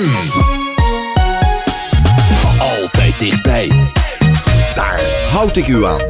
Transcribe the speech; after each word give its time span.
ZFM. 0.00 0.78
Altijd 2.58 3.18
dichtbij. 3.18 3.90
Daar 4.74 5.00
houd 5.30 5.56
ik 5.56 5.66
u 5.66 5.86
aan. 5.86 6.00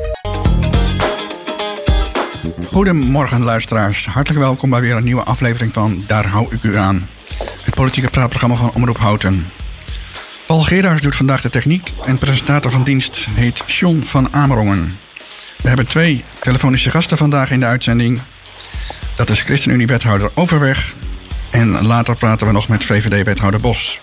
Goedemorgen 2.66 3.42
luisteraars, 3.42 4.06
hartelijk 4.06 4.40
welkom 4.40 4.70
bij 4.70 4.80
weer 4.80 4.96
een 4.96 5.04
nieuwe 5.04 5.22
aflevering 5.22 5.72
van 5.72 6.04
Daar 6.06 6.26
hou 6.26 6.54
ik 6.54 6.62
u 6.62 6.76
aan. 6.76 7.08
Het 7.62 7.74
politieke 7.74 8.10
praatprogramma 8.10 8.56
van 8.56 8.72
Omroep 8.74 8.98
Houten. 8.98 9.46
Paul 10.46 10.62
Gerards 10.62 11.02
doet 11.02 11.16
vandaag 11.16 11.40
de 11.40 11.50
techniek 11.50 11.92
en 12.04 12.18
presentator 12.18 12.70
van 12.70 12.84
dienst 12.84 13.26
heet 13.30 13.62
John 13.66 14.02
van 14.04 14.32
Amerongen. 14.32 14.98
We 15.62 15.68
hebben 15.68 15.86
twee 15.86 16.24
telefonische 16.40 16.90
gasten 16.90 17.16
vandaag 17.16 17.50
in 17.50 17.60
de 17.60 17.66
uitzending. 17.66 18.20
Dat 19.16 19.30
is 19.30 19.40
ChristenUnie-wethouder 19.40 20.30
Overweg 20.34 20.94
en 21.50 21.86
later 21.86 22.16
praten 22.16 22.46
we 22.46 22.52
nog 22.52 22.68
met 22.68 22.84
VVD-wethouder 22.84 23.60
Bos. 23.60 23.98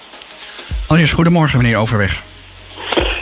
Allereerst 0.86 1.14
goedemorgen 1.14 1.58
meneer 1.58 1.78
Overweg. 1.78 2.22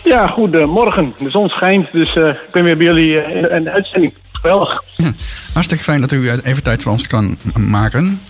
Ja, 0.04 0.28
goedemorgen. 0.28 1.14
De 1.18 1.30
zon 1.30 1.50
schijnt, 1.50 1.92
dus 1.92 2.16
uh, 2.16 2.28
ik 2.28 2.52
ben 2.52 2.64
weer 2.64 2.78
bij 2.78 2.86
jullie 2.86 3.10
uh, 3.10 3.56
in 3.56 3.64
de 3.64 3.72
uitzending. 3.72 4.14
Geweldig. 4.32 4.84
Ja, 4.98 5.14
hartstikke 5.54 5.84
fijn 5.84 6.02
dat 6.02 6.12
u 6.12 6.32
even 6.44 6.64
tijd 6.64 6.84
voor 6.84 6.92
ons 6.92 7.08
kan 7.08 7.38
maken. 7.58 8.22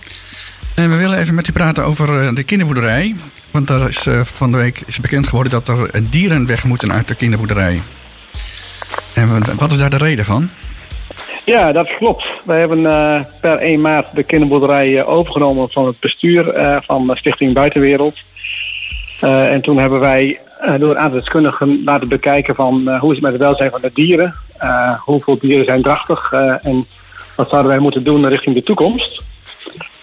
En 0.74 0.90
we 0.90 0.96
willen 0.96 1.18
even 1.18 1.34
met 1.34 1.48
u 1.48 1.52
praten 1.52 1.84
over 1.84 2.34
de 2.34 2.42
kinderboerderij. 2.42 3.14
Want 3.50 3.66
daar 3.66 3.88
is 3.88 4.06
van 4.22 4.50
de 4.50 4.56
week 4.56 4.82
is 4.86 5.00
bekend 5.00 5.26
geworden 5.26 5.52
dat 5.52 5.68
er 5.68 6.10
dieren 6.10 6.46
weg 6.46 6.64
moeten 6.64 6.92
uit 6.92 7.08
de 7.08 7.14
kinderboerderij. 7.14 7.80
En 9.12 9.56
wat 9.56 9.70
is 9.70 9.78
daar 9.78 9.90
de 9.90 9.96
reden 9.96 10.24
van? 10.24 10.50
Ja, 11.46 11.72
dat 11.72 11.94
klopt. 11.94 12.26
Wij 12.44 12.58
hebben 12.58 12.80
uh, 12.80 13.20
per 13.40 13.58
1 13.58 13.80
maart 13.80 14.14
de 14.14 14.22
kinderboerderij 14.22 14.88
uh, 14.88 15.08
overgenomen 15.08 15.70
van 15.70 15.86
het 15.86 16.00
bestuur 16.00 16.56
uh, 16.56 16.76
van 16.80 17.10
Stichting 17.14 17.52
Buitenwereld. 17.52 18.18
en 19.20 19.60
toen 19.60 19.78
hebben 19.78 20.00
wij 20.00 20.40
door 20.78 20.90
een 20.90 20.98
aantal 20.98 21.18
deskundigen 21.18 21.82
laten 21.84 22.08
bekijken 22.08 22.54
van 22.54 22.98
hoe 22.98 23.10
is 23.10 23.16
het 23.16 23.20
met 23.20 23.32
het 23.32 23.40
welzijn 23.40 23.70
van 23.70 23.80
de 23.80 23.90
dieren. 23.94 24.34
hoeveel 25.04 25.38
dieren 25.38 25.64
zijn 25.64 25.82
drachtig 25.82 26.32
en 26.62 26.86
wat 27.36 27.48
zouden 27.48 27.70
wij 27.70 27.80
moeten 27.80 28.04
doen 28.04 28.28
richting 28.28 28.54
de 28.54 28.62
toekomst. 28.62 29.22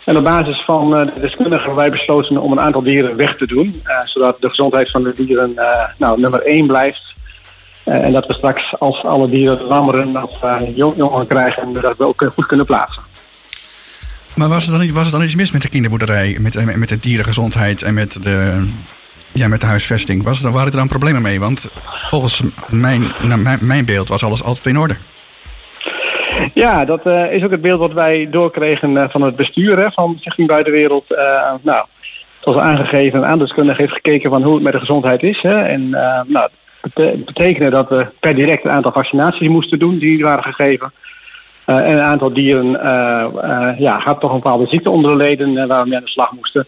En 0.05 0.17
op 0.17 0.23
basis 0.23 0.61
van 0.61 0.89
de 0.89 1.11
deskundigen 1.19 1.59
hebben 1.59 1.75
wij 1.75 1.89
besloten 1.89 2.41
om 2.41 2.51
een 2.51 2.59
aantal 2.59 2.83
dieren 2.83 3.15
weg 3.15 3.37
te 3.37 3.47
doen. 3.47 3.81
zodat 4.05 4.37
de 4.39 4.49
gezondheid 4.49 4.91
van 4.91 5.03
de 5.03 5.13
dieren 5.15 5.53
nou, 5.97 6.19
nummer 6.19 6.41
1 6.41 6.67
blijft. 6.67 7.12
Uh, 7.85 8.05
en 8.05 8.11
dat 8.11 8.27
we 8.27 8.33
straks 8.33 8.79
als 8.79 9.03
alle 9.03 9.29
dieren 9.29 9.61
lammeren 9.61 10.23
of 10.23 10.43
uh, 10.43 10.75
jongen 10.75 11.27
krijgen, 11.27 11.73
dat 11.73 11.97
we 11.97 12.05
ook 12.05 12.31
goed 12.33 12.45
kunnen 12.45 12.65
plaatsen. 12.65 13.03
Maar 14.35 14.49
was 14.49 14.65
er 14.65 14.71
dan, 14.71 14.81
niet, 14.81 14.91
was 14.91 15.05
er 15.05 15.11
dan 15.11 15.23
iets 15.23 15.35
mis 15.35 15.51
met 15.51 15.61
de 15.61 15.69
kinderboerderij, 15.69 16.37
met, 16.39 16.77
met 16.77 16.89
de 16.89 16.99
dierengezondheid 16.99 17.81
en 17.81 17.93
met 17.93 18.23
de, 18.23 18.67
ja, 19.31 19.47
met 19.47 19.61
de 19.61 19.65
huisvesting? 19.65 20.23
Was 20.23 20.43
er, 20.43 20.51
waren 20.51 20.71
er 20.71 20.77
dan 20.77 20.87
problemen 20.87 21.21
mee? 21.21 21.39
Want 21.39 21.69
volgens 21.83 22.41
mijn, 22.69 23.11
nou, 23.21 23.41
mijn, 23.41 23.59
mijn 23.61 23.85
beeld 23.85 24.09
was 24.09 24.23
alles 24.23 24.43
altijd 24.43 24.65
in 24.65 24.77
orde. 24.77 24.95
Ja, 26.53 26.85
dat 26.85 27.05
uh, 27.05 27.33
is 27.33 27.43
ook 27.43 27.51
het 27.51 27.61
beeld 27.61 27.79
wat 27.79 27.93
wij 27.93 28.27
doorkregen 28.31 29.09
van 29.11 29.21
het 29.21 29.35
bestuur 29.35 29.77
hè, 29.77 29.91
van 29.91 30.15
Stichting 30.19 30.47
Buitenwereld. 30.47 31.05
nou, 31.61 31.85
zoals 32.39 32.59
aangegeven, 32.59 33.29
een 33.29 33.75
heeft 33.75 33.93
gekeken 33.93 34.29
van 34.29 34.43
hoe 34.43 34.53
het 34.53 34.63
met 34.63 34.73
de 34.73 34.79
gezondheid 34.79 35.23
is. 35.23 35.41
Hè, 35.41 35.61
en 35.61 35.89
nou, 36.27 36.49
betekende 37.25 37.69
dat 37.69 37.89
we 37.89 38.07
per 38.19 38.35
direct 38.35 38.65
een 38.65 38.71
aantal 38.71 38.91
vaccinaties 38.91 39.47
moesten 39.47 39.79
doen 39.79 39.97
die 39.97 40.23
waren 40.23 40.43
gegeven. 40.43 40.91
Uh, 41.65 41.77
en 41.77 41.91
een 41.91 42.03
aantal 42.03 42.33
dieren 42.33 42.65
uh, 42.65 43.25
uh, 43.43 43.79
ja, 43.79 43.99
had 43.99 44.19
toch 44.19 44.29
een 44.29 44.39
bepaalde 44.39 44.67
ziekte 44.67 44.89
onder 44.89 45.11
de 45.11 45.17
leden 45.17 45.67
waar 45.67 45.87
we 45.87 45.95
aan 45.95 46.03
de 46.03 46.09
slag 46.09 46.31
moesten. 46.31 46.67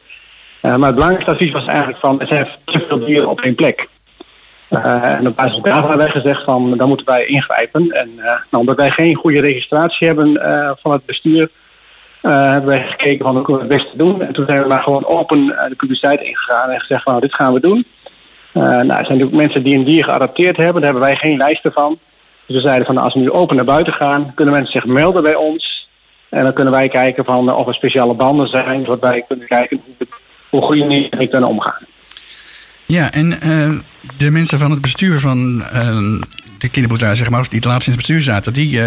maar 0.61 0.71
het 0.71 0.93
belangrijkste 0.93 1.31
advies 1.31 1.51
was 1.51 1.65
eigenlijk 1.65 1.99
van 1.99 2.21
er 2.21 2.27
zijn 2.27 2.47
te 2.65 2.85
veel 2.87 3.05
dieren 3.05 3.29
op 3.29 3.41
één 3.41 3.55
plek. 3.55 3.87
en 4.69 5.27
op 5.27 5.35
basis 5.35 5.61
daarvan 5.61 5.89
hebben 5.89 5.97
wij 5.97 6.21
gezegd 6.21 6.43
van 6.43 6.77
dan 6.77 6.87
moeten 6.87 7.05
wij 7.05 7.25
ingrijpen. 7.25 7.91
En 7.91 8.15
nou, 8.15 8.37
omdat 8.49 8.75
wij 8.75 8.91
geen 8.91 9.15
goede 9.15 9.41
registratie 9.41 10.07
hebben 10.07 10.39
van 10.81 10.91
het 10.91 11.05
bestuur, 11.05 11.49
hebben 12.21 12.69
wij 12.69 12.85
gekeken 12.87 13.25
van 13.25 13.35
hoe 13.35 13.43
kunnen 13.43 13.67
we 13.67 13.73
het 13.73 13.83
beste 13.83 13.97
doen. 13.97 14.21
En 14.21 14.33
toen 14.33 14.45
zijn 14.45 14.61
we 14.61 14.67
maar 14.67 14.83
gewoon 14.83 15.05
open 15.05 15.45
de 15.45 15.75
publiciteit 15.77 16.21
ingegaan 16.21 16.69
en 16.69 16.79
gezegd 16.79 17.03
van 17.03 17.11
nou, 17.11 17.25
dit 17.25 17.35
gaan 17.35 17.53
we 17.53 17.59
doen. 17.59 17.85
Uh, 18.57 18.61
nou, 18.61 18.79
er 18.79 18.85
zijn 18.87 19.17
natuurlijk 19.17 19.31
mensen 19.31 19.63
die 19.63 19.77
een 19.77 19.83
dier 19.83 20.03
geadapteerd 20.03 20.57
hebben. 20.57 20.81
Daar 20.81 20.91
hebben 20.91 21.09
wij 21.09 21.15
geen 21.15 21.37
lijsten 21.37 21.71
van. 21.71 21.97
Dus 22.45 22.55
we 22.55 22.61
zeiden 22.61 22.85
van 22.85 22.97
als 22.97 23.13
we 23.13 23.19
nu 23.19 23.31
open 23.31 23.55
naar 23.55 23.65
buiten 23.65 23.93
gaan, 23.93 24.31
kunnen 24.35 24.53
mensen 24.53 24.71
zich 24.71 24.85
melden 24.85 25.23
bij 25.23 25.35
ons. 25.35 25.87
En 26.29 26.43
dan 26.43 26.53
kunnen 26.53 26.73
wij 26.73 26.87
kijken 26.87 27.25
van 27.25 27.53
of 27.53 27.67
er 27.67 27.73
speciale 27.73 28.13
banden 28.13 28.47
zijn, 28.47 28.79
zodat 28.85 28.99
wij 28.99 29.23
kunnen 29.27 29.47
kijken 29.47 29.81
hoe, 29.85 30.07
hoe 30.49 30.61
goed 30.61 30.77
je 30.77 31.07
mee 31.17 31.27
kunnen 31.27 31.49
omgaan. 31.49 31.81
Ja, 32.85 33.11
en 33.11 33.39
uh, 33.43 33.79
de 34.17 34.31
mensen 34.31 34.59
van 34.59 34.71
het 34.71 34.81
bestuur 34.81 35.19
van 35.19 35.57
de 36.57 36.69
kinderboerderij, 36.71 37.15
zeg 37.15 37.29
maar, 37.29 37.43
die 37.49 37.59
het 37.59 37.67
laatst 37.67 37.87
in 37.87 37.93
het 37.93 38.01
bestuur 38.01 38.21
zaten, 38.21 38.53
die, 38.53 38.79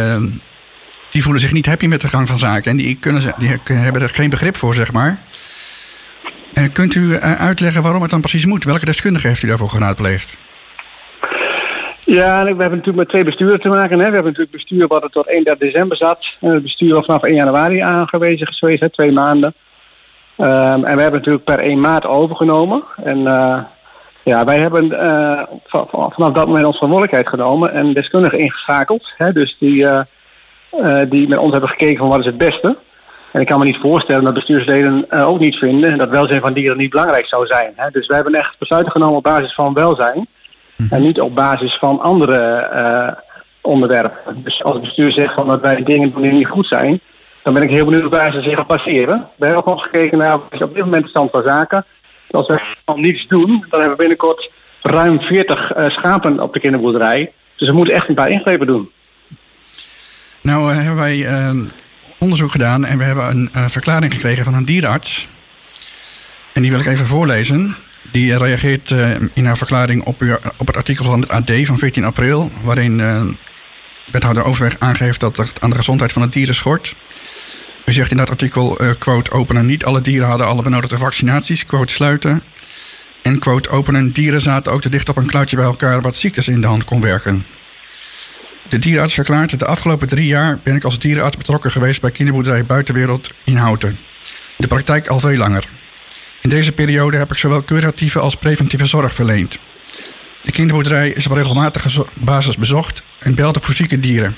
die 1.11 1.23
voelen 1.23 1.41
zich 1.41 1.53
niet 1.53 1.67
happy 1.67 1.87
met 1.87 2.01
de 2.01 2.09
gang 2.09 2.29
van 2.29 2.39
zaken. 2.39 2.71
En 2.71 2.77
die, 2.77 2.97
kunnen, 3.01 3.35
die 3.39 3.57
hebben 3.65 4.03
er 4.03 4.09
geen 4.09 4.31
begrip 4.31 4.57
voor, 4.57 4.75
zeg 4.75 4.93
maar. 4.93 5.19
Uh, 6.59 6.65
kunt 6.73 6.95
u 6.95 7.01
uh, 7.01 7.41
uitleggen 7.41 7.83
waarom 7.83 8.03
het 8.03 8.11
dan 8.11 8.21
precies 8.21 8.47
moet? 8.47 8.65
Welke 8.65 8.85
deskundige 8.85 9.27
heeft 9.27 9.43
u 9.43 9.49
daarvoor 9.49 9.69
geraadpleegd? 9.69 10.37
Ja, 12.05 12.43
we 12.43 12.49
hebben 12.49 12.71
natuurlijk 12.71 12.97
met 12.97 13.09
twee 13.09 13.25
besturen 13.25 13.61
te 13.61 13.69
maken. 13.69 13.99
Hè. 13.99 14.09
We 14.09 14.15
hebben 14.15 14.33
natuurlijk 14.33 14.53
het 14.53 14.69
bestuur 14.69 14.87
wat 14.87 15.03
er 15.03 15.11
tot 15.11 15.29
31 15.29 15.69
december 15.69 15.97
zat. 15.97 16.37
En 16.41 16.51
het 16.51 16.63
bestuur 16.63 17.05
vanaf 17.05 17.23
1 17.23 17.35
januari 17.35 17.79
aangewezen 17.79 18.47
geweest, 18.47 18.93
twee 18.93 19.13
maanden. 19.13 19.55
Um, 20.39 20.85
en 20.85 20.97
we 20.97 21.03
hebben 21.03 21.13
natuurlijk 21.13 21.45
per 21.45 21.59
1 21.59 21.81
maart 21.81 22.07
overgenomen. 22.07 22.83
En 23.05 23.19
uh, 23.19 23.59
ja, 24.23 24.45
wij 24.45 24.59
hebben 24.59 24.89
vanaf 25.67 26.33
dat 26.33 26.47
moment 26.47 26.65
onze 26.65 26.79
verantwoordelijkheid 26.79 27.29
genomen 27.29 27.73
en 27.73 27.93
deskundigen 27.93 28.39
ingeschakeld. 28.39 29.13
Hè, 29.17 29.33
dus 29.33 29.57
die, 29.59 29.87
die 31.09 31.29
met 31.29 31.39
ons 31.39 31.53
hebben 31.53 31.71
gekeken 31.71 31.99
van 31.99 32.09
wat 32.09 32.19
is 32.19 32.27
het 32.27 32.39
beste. 32.39 32.77
En 33.31 33.41
ik 33.41 33.47
kan 33.47 33.59
me 33.59 33.65
niet 33.65 33.81
voorstellen 33.81 34.25
dat 34.25 34.35
bestuursleden 34.35 35.07
uh, 35.11 35.29
ook 35.29 35.39
niet 35.39 35.57
vinden 35.57 35.99
dat 35.99 36.09
welzijn 36.09 36.41
van 36.41 36.53
dieren 36.53 36.77
niet 36.77 36.91
belangrijk 36.91 37.27
zou 37.27 37.47
zijn. 37.47 37.73
Hè. 37.77 37.91
Dus 37.91 38.07
wij 38.07 38.17
hebben 38.17 38.35
echt 38.35 38.59
besluiten 38.59 38.93
genomen 38.93 39.17
op 39.17 39.23
basis 39.23 39.55
van 39.55 39.75
welzijn. 39.75 40.27
Mhm. 40.77 40.95
En 40.95 41.03
niet 41.03 41.21
op 41.21 41.35
basis 41.35 41.79
van 41.79 42.01
andere 42.01 42.69
uh, 42.73 43.13
onderwerpen. 43.61 44.43
Dus 44.43 44.63
als 44.63 44.75
het 44.75 44.83
bestuur 44.83 45.13
zegt 45.13 45.35
van 45.35 45.47
dat 45.47 45.61
wij 45.61 45.83
dingen 45.83 46.13
doen 46.13 46.23
die 46.23 46.33
niet 46.33 46.49
goed 46.49 46.67
zijn, 46.67 47.01
dan 47.43 47.55
ben 47.55 47.63
ik 47.63 47.71
heel 47.71 47.85
benieuwd 47.85 48.11
waar 48.11 48.33
ze 48.33 48.43
zich 48.43 48.67
passeren. 48.67 49.29
We 49.37 49.45
hebben 49.45 49.65
ook 49.65 49.75
nog 49.75 49.83
gekeken 49.83 50.19
naar 50.19 50.35
op 50.35 50.75
dit 50.75 50.85
moment 50.85 51.03
de 51.03 51.11
stand 51.11 51.31
van 51.31 51.43
zaken. 51.43 51.85
Als 52.31 52.47
we 52.47 52.61
van 52.85 53.01
niets 53.01 53.27
doen, 53.27 53.47
dan 53.47 53.81
hebben 53.81 53.91
we 53.91 53.97
binnenkort 53.97 54.51
ruim 54.83 55.21
40 55.21 55.77
uh, 55.77 55.91
schapen 55.91 56.41
op 56.41 56.53
de 56.53 56.61
kinderboerderij. 56.61 57.33
Dus 57.57 57.69
we 57.69 57.75
moeten 57.75 57.95
echt 57.95 58.09
een 58.09 58.15
paar 58.15 58.31
ingrepen 58.31 58.67
doen. 58.67 58.91
Nou 60.41 60.73
hebben 60.73 60.97
wij 60.97 61.27
onderzoek 62.19 62.51
gedaan 62.51 62.85
en 62.85 62.99
we 62.99 63.05
hebben 63.05 63.31
een 63.31 63.51
uh, 63.57 63.69
verklaring 63.69 64.13
gekregen 64.13 64.45
van 64.45 64.55
een 64.55 64.65
dierenarts. 64.65 65.29
En 66.53 66.63
die 66.63 66.71
wil 66.71 66.81
ik 66.81 66.87
even 66.87 67.07
voorlezen. 67.07 67.77
Die 68.11 68.39
reageert 68.39 68.91
uh, 68.91 69.11
in 69.33 69.47
haar 69.47 69.57
verklaring 69.57 70.05
op, 70.05 70.41
op 70.57 70.67
het 70.67 70.77
artikel 70.77 71.05
van 71.05 71.21
het 71.21 71.31
AD 71.31 71.53
van 71.63 71.79
14 71.79 72.05
april, 72.05 72.53
waarin 72.63 72.99
uh, 72.99 73.23
wethouder 74.11 74.45
Overweg 74.45 74.77
aangeeft 74.79 75.21
dat 75.21 75.37
het 75.37 75.61
aan 75.61 75.71
de 75.71 75.77
gezondheid 75.77 76.13
van 76.13 76.23
het 76.23 76.33
dieren 76.33 76.55
schort. 76.55 76.95
U 77.85 77.93
zegt 77.93 78.11
in 78.11 78.17
dat 78.17 78.31
artikel, 78.31 78.79
quote, 78.99 79.31
openen, 79.31 79.67
niet 79.67 79.85
alle 79.85 80.01
dieren 80.01 80.29
hadden 80.29 80.47
alle 80.47 80.63
benodigde 80.63 80.99
vaccinaties, 80.99 81.67
quote, 81.67 81.93
sluiten. 81.93 82.43
En 83.23 83.39
quote, 83.39 83.69
openen, 83.69 84.13
dieren 84.13 84.41
zaten 84.41 84.73
ook 84.73 84.81
te 84.81 84.89
dicht 84.89 85.09
op 85.09 85.17
een 85.17 85.27
kluitje 85.27 85.57
bij 85.57 85.65
elkaar 85.65 86.01
wat 86.01 86.17
ziektes 86.17 86.49
in 86.49 86.61
de 86.61 86.67
hand 86.67 86.85
kon 86.85 87.01
werken. 87.01 87.45
De 88.69 88.79
dierenarts 88.79 89.15
verklaart: 89.15 89.59
De 89.59 89.67
afgelopen 89.67 90.09
drie 90.09 90.27
jaar 90.27 90.59
ben 90.63 90.77
ik 90.77 90.85
als 90.85 90.99
dierenarts 90.99 91.37
betrokken 91.37 91.71
geweest 91.71 92.01
bij 92.01 92.11
kinderboerderij 92.11 92.65
Buitenwereld 92.65 93.31
in 93.45 93.57
Houten. 93.57 93.99
De 94.57 94.67
praktijk 94.67 95.07
al 95.07 95.21
veel 95.21 95.37
langer. 95.37 95.69
In 96.41 96.49
deze 96.49 96.73
periode 96.73 97.17
heb 97.17 97.31
ik 97.31 97.39
zowel 97.39 97.65
curatieve 97.65 98.19
als 98.19 98.37
preventieve 98.37 98.87
zorg 98.87 99.15
verleend. 99.15 99.59
De 100.43 100.53
kinderboerderij 100.53 101.11
is 101.11 101.27
op 101.27 101.33
regelmatige 101.33 102.07
basis 102.15 102.57
bezocht 102.57 103.03
en 103.19 103.35
belde 103.35 103.61
voor 103.61 103.75
zieke 103.75 104.01
dieren. 104.01 104.37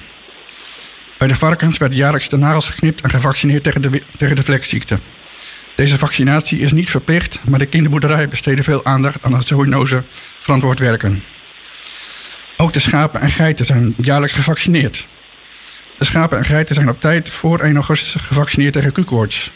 Bij 1.19 1.29
de 1.29 1.37
varkens 1.37 1.79
werd 1.79 1.95
jaarlijks 1.95 2.29
de 2.29 2.37
nagels 2.37 2.67
geknipt 2.67 3.01
en 3.01 3.11
gevaccineerd 3.11 3.63
tegen 3.63 3.83
de, 3.83 4.03
tegen 4.17 4.37
de 4.37 4.43
vlekziekte. 4.43 4.99
Deze 5.75 5.99
vaccinatie 5.99 6.59
is 6.59 6.73
niet 6.73 6.91
verplicht, 6.91 7.41
maar 7.45 7.59
de 7.59 7.67
kinderboerderij 7.67 8.29
besteedde 8.29 8.63
veel 8.63 8.85
aandacht 8.85 9.23
aan 9.23 9.35
het 9.35 9.47
zoonoze 9.47 10.03
verantwoord 10.39 10.79
werken. 10.79 11.23
Ook 12.61 12.73
de 12.73 12.81
schapen 12.81 13.21
en 13.21 13.31
geiten 13.31 13.65
zijn 13.65 13.95
jaarlijks 13.97 14.35
gevaccineerd. 14.35 15.07
De 15.99 16.05
schapen 16.05 16.39
en 16.39 16.45
geiten 16.45 16.75
zijn 16.75 16.89
op 16.89 17.01
tijd 17.01 17.29
voor 17.29 17.61
1 17.61 17.75
augustus 17.75 18.23
gevaccineerd 18.23 18.73
tegen 18.73 18.93
Q-koorts. 18.93 19.51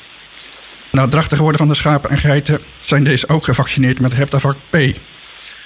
Na 0.91 1.03
het 1.03 1.11
drachtig 1.11 1.39
worden 1.39 1.59
van 1.59 1.69
de 1.69 1.75
schapen 1.75 2.11
en 2.11 2.19
geiten 2.19 2.61
zijn 2.81 3.05
deze 3.05 3.29
ook 3.29 3.45
gevaccineerd 3.45 4.01
met 4.01 4.15
Heptavac 4.15 4.57
P. 4.71 4.77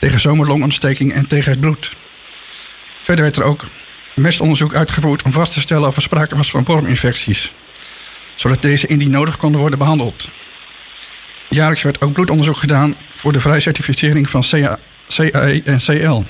Tegen 0.01 0.21
zomerlongontsteking 0.21 1.13
en 1.13 1.27
tegen 1.27 1.51
het 1.51 1.61
bloed. 1.61 1.93
Verder 3.01 3.25
werd 3.25 3.37
er 3.37 3.43
ook 3.43 3.65
mestonderzoek 4.15 4.75
uitgevoerd 4.75 5.23
om 5.23 5.33
vast 5.33 5.53
te 5.53 5.61
stellen 5.61 5.89
of 5.89 5.97
er 5.97 6.03
sprake 6.03 6.37
was 6.37 6.51
van 6.51 6.65
worminfecties. 6.65 7.53
Zodat 8.35 8.63
deze 8.63 8.87
indien 8.87 9.11
nodig 9.11 9.37
konden 9.37 9.61
worden 9.61 9.79
behandeld. 9.79 10.29
jaarlijks 11.49 11.83
werd 11.83 12.01
ook 12.01 12.13
bloedonderzoek 12.13 12.57
gedaan 12.57 12.95
voor 13.13 13.33
de 13.33 13.41
vrije 13.41 13.61
certificering 13.61 14.31
van 14.31 14.45
CA, 14.51 14.79
CAE 15.09 15.63
en 15.65 15.79
CL. 15.79 16.23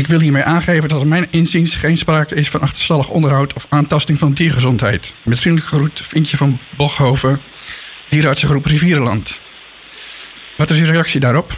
Ik 0.00 0.06
wil 0.06 0.20
hiermee 0.20 0.42
aangeven 0.42 0.88
dat 0.88 1.00
er 1.00 1.06
mijn 1.06 1.26
inziens 1.30 1.74
geen 1.74 1.98
sprake 1.98 2.34
is 2.34 2.48
van 2.48 2.60
achterstallig 2.60 3.08
onderhoud 3.08 3.54
of 3.54 3.66
aantasting 3.68 4.18
van 4.18 4.32
diergezondheid. 4.32 5.14
Met 5.22 5.38
vriendelijke 5.38 5.76
groet, 5.76 6.00
Vintje 6.04 6.36
van 6.36 6.58
Bochhoven, 6.76 7.40
dierenartsengroep 8.08 8.64
Rivierenland. 8.64 9.40
Wat 10.56 10.70
is 10.70 10.80
uw 10.80 10.90
reactie 10.90 11.20
daarop? 11.20 11.50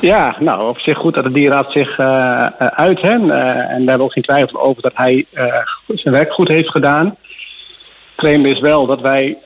Ja, 0.00 0.36
nou, 0.40 0.68
op 0.68 0.78
zich 0.78 0.98
goed 0.98 1.14
dat 1.14 1.24
de 1.24 1.32
dierenarts 1.32 1.72
zich 1.72 1.98
uh, 1.98 2.46
uit. 2.56 3.00
Hè? 3.00 3.08
Uh, 3.08 3.18
en 3.18 3.26
daar 3.26 3.76
hebben 3.76 3.96
we 3.96 4.02
ook 4.02 4.12
geen 4.12 4.22
twijfel 4.22 4.60
over 4.60 4.82
dat 4.82 4.96
hij 4.96 5.26
zijn 5.86 6.14
werk 6.14 6.32
goed 6.32 6.48
heeft 6.48 6.70
gedaan. 6.70 7.16
Claim 8.16 8.46
is 8.46 8.60
wel 8.60 8.86
dat 8.86 9.00
wij 9.00 9.38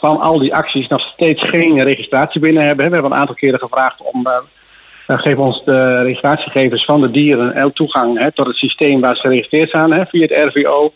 van 0.00 0.20
al 0.20 0.38
die 0.38 0.54
acties 0.54 0.88
nog 0.88 1.00
steeds 1.00 1.42
geen 1.42 1.82
registratie 1.82 2.40
binnen 2.40 2.66
hebben. 2.66 2.86
We 2.86 2.92
hebben 2.92 3.12
een 3.12 3.18
aantal 3.18 3.34
keren 3.34 3.58
gevraagd 3.58 4.00
om 4.02 4.28
geef 5.16 5.36
ons 5.36 5.64
de 5.64 6.02
registratiegegevens 6.02 6.84
van 6.84 7.00
de 7.00 7.10
dieren 7.10 7.54
en 7.54 7.72
toegang 7.72 8.18
hè, 8.18 8.32
tot 8.32 8.46
het 8.46 8.56
systeem 8.56 9.00
waar 9.00 9.14
ze 9.14 9.20
geregistreerd 9.20 9.70
zijn 9.70 9.92
hè, 9.92 10.06
via 10.06 10.26
het 10.26 10.54
RVO. 10.54 10.92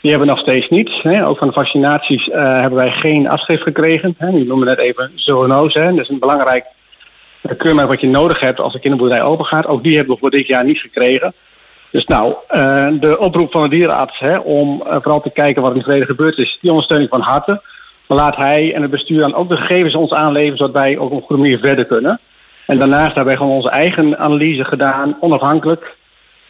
Die 0.00 0.10
hebben 0.10 0.28
we 0.28 0.34
nog 0.34 0.42
steeds 0.42 0.68
niet. 0.68 0.90
Hè. 1.02 1.26
Ook 1.26 1.38
van 1.38 1.46
de 1.46 1.52
vaccinaties 1.52 2.26
uh, 2.26 2.34
hebben 2.34 2.78
wij 2.78 2.90
geen 2.90 3.28
afschrift 3.28 3.62
gekregen. 3.62 4.14
Hè. 4.18 4.30
Die 4.30 4.46
noemen 4.46 4.66
net 4.66 4.78
even 4.78 5.12
zoonose. 5.14 5.92
Dat 5.94 5.98
is 5.98 6.08
een 6.08 6.18
belangrijk 6.18 6.64
keurmerk 7.56 7.88
wat 7.88 8.00
je 8.00 8.06
nodig 8.06 8.40
hebt 8.40 8.60
als 8.60 8.72
de 8.72 8.80
kinderboerderij 8.80 9.22
open 9.22 9.44
gaat. 9.44 9.66
Ook 9.66 9.82
die 9.82 9.96
hebben 9.96 10.14
we 10.14 10.20
voor 10.20 10.30
dit 10.30 10.46
jaar 10.46 10.64
niet 10.64 10.80
gekregen. 10.80 11.32
Dus 11.90 12.04
nou, 12.04 12.34
de 13.00 13.16
oproep 13.18 13.50
van 13.50 13.62
de 13.62 13.68
dierenarts 13.68 14.18
hè, 14.18 14.38
om 14.38 14.82
vooral 14.86 15.20
te 15.20 15.30
kijken 15.30 15.62
wat 15.62 15.70
er 15.70 15.76
in 15.76 15.82
het 15.82 15.90
verleden 15.90 16.16
gebeurd 16.16 16.38
is, 16.38 16.58
die 16.60 16.70
ondersteuning 16.70 17.10
van 17.10 17.20
harte. 17.20 17.62
Maar 18.08 18.18
laat 18.18 18.36
hij 18.36 18.74
en 18.74 18.82
het 18.82 18.90
bestuur 18.90 19.20
dan 19.20 19.34
ook 19.34 19.48
de 19.48 19.56
gegevens 19.56 19.94
ons 19.94 20.12
aanleveren, 20.12 20.56
zodat 20.56 20.74
wij 20.74 20.96
op 20.96 21.10
een 21.10 21.20
goede 21.20 21.42
manier 21.42 21.58
verder 21.58 21.84
kunnen. 21.84 22.20
En 22.70 22.78
daarnaast 22.78 23.06
hebben 23.06 23.24
wij 23.24 23.36
gewoon 23.36 23.52
onze 23.52 23.70
eigen 23.70 24.18
analyse 24.18 24.64
gedaan, 24.64 25.16
onafhankelijk. 25.20 25.94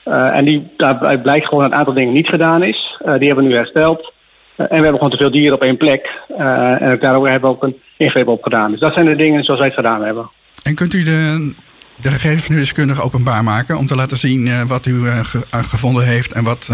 Uh, 0.08 0.36
en 0.36 0.44
die, 0.44 0.68
daarbij 0.76 1.18
blijkt 1.18 1.46
gewoon 1.46 1.62
dat 1.62 1.72
een 1.72 1.78
aantal 1.78 1.94
dingen 1.94 2.12
niet 2.12 2.28
gedaan 2.28 2.62
is. 2.62 2.96
Uh, 3.06 3.18
die 3.18 3.26
hebben 3.26 3.44
we 3.44 3.50
nu 3.50 3.56
hersteld. 3.56 4.12
Uh, 4.56 4.66
en 4.66 4.66
we 4.66 4.74
hebben 4.74 4.94
gewoon 4.94 5.10
te 5.10 5.16
veel 5.16 5.30
dieren 5.30 5.54
op 5.54 5.62
één 5.62 5.76
plek. 5.76 6.10
en 6.36 6.92
ook 6.92 7.00
daarover 7.00 7.30
hebben 7.30 7.50
we 7.50 7.56
ook 7.56 7.62
een 7.62 7.76
ingreep 7.96 8.28
op 8.28 8.42
gedaan. 8.42 8.70
Dus 8.70 8.80
dat 8.80 8.94
zijn 8.94 9.06
de 9.06 9.14
dingen 9.14 9.44
zoals 9.44 9.60
wij 9.60 9.68
het 9.68 9.78
gedaan 9.78 10.04
hebben. 10.04 10.30
En 10.62 10.74
kunt 10.74 10.94
u 10.94 11.02
de, 11.02 11.52
de 11.96 12.10
gegevens 12.10 12.44
van 12.44 12.54
uw 12.54 12.60
deskundige 12.60 13.02
openbaar 13.02 13.44
maken 13.44 13.78
om 13.78 13.86
te 13.86 13.96
laten 13.96 14.18
zien 14.18 14.66
wat 14.66 14.86
u 14.86 15.06
ge, 15.22 15.44
gevonden 15.50 16.04
heeft 16.04 16.32
en 16.32 16.44
wat, 16.44 16.70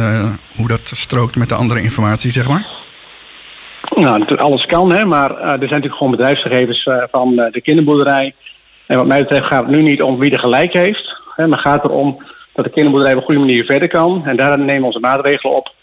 hoe 0.56 0.68
dat 0.68 0.90
strookt 0.94 1.36
met 1.36 1.48
de 1.48 1.54
andere 1.54 1.82
informatie, 1.82 2.30
zeg 2.30 2.48
maar? 2.48 2.66
Nou, 3.96 4.36
alles 4.36 4.66
kan, 4.66 4.92
hè, 4.92 5.04
maar 5.04 5.30
er 5.30 5.46
zijn 5.46 5.58
natuurlijk 5.58 5.94
gewoon 5.94 6.10
bedrijfsgegevens 6.10 6.88
van 7.10 7.36
de 7.36 7.60
kinderboerderij. 7.62 8.34
En 8.86 8.96
wat 8.96 9.06
mij 9.06 9.20
betreft 9.20 9.46
gaat 9.46 9.62
het 9.62 9.70
nu 9.74 9.82
niet 9.82 10.02
om 10.02 10.18
wie 10.18 10.32
er 10.32 10.38
gelijk 10.38 10.72
heeft. 10.72 11.16
Hè, 11.34 11.46
maar 11.46 11.58
gaat 11.58 11.84
erom 11.84 12.22
dat 12.52 12.64
de 12.64 12.70
kinderboerderij 12.70 13.14
op 13.14 13.20
een 13.20 13.26
goede 13.26 13.40
manier 13.40 13.64
verder 13.64 13.88
kan. 13.88 14.22
En 14.24 14.36
daar 14.36 14.58
nemen 14.58 14.80
we 14.80 14.86
onze 14.86 15.00
maatregelen 15.00 15.56
op. 15.56 15.74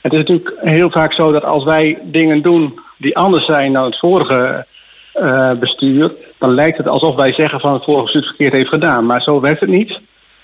Het 0.00 0.12
is 0.12 0.18
natuurlijk 0.18 0.54
heel 0.60 0.90
vaak 0.90 1.12
zo 1.12 1.32
dat 1.32 1.44
als 1.44 1.64
wij 1.64 1.98
dingen 2.02 2.42
doen 2.42 2.78
die 2.96 3.16
anders 3.16 3.44
zijn 3.44 3.72
dan 3.72 3.84
het 3.84 3.98
vorige 3.98 4.66
uh, 5.14 5.52
bestuur, 5.52 6.12
dan 6.38 6.54
lijkt 6.54 6.76
het 6.76 6.88
alsof 6.88 7.14
wij 7.14 7.32
zeggen 7.32 7.60
van 7.60 7.72
het 7.72 7.84
vorige 7.84 8.04
bestuur 8.04 8.24
verkeerd 8.24 8.52
heeft 8.52 8.68
gedaan. 8.68 9.06
Maar 9.06 9.22
zo 9.22 9.40
werkt 9.40 9.60
het 9.60 9.68
niet. 9.68 10.00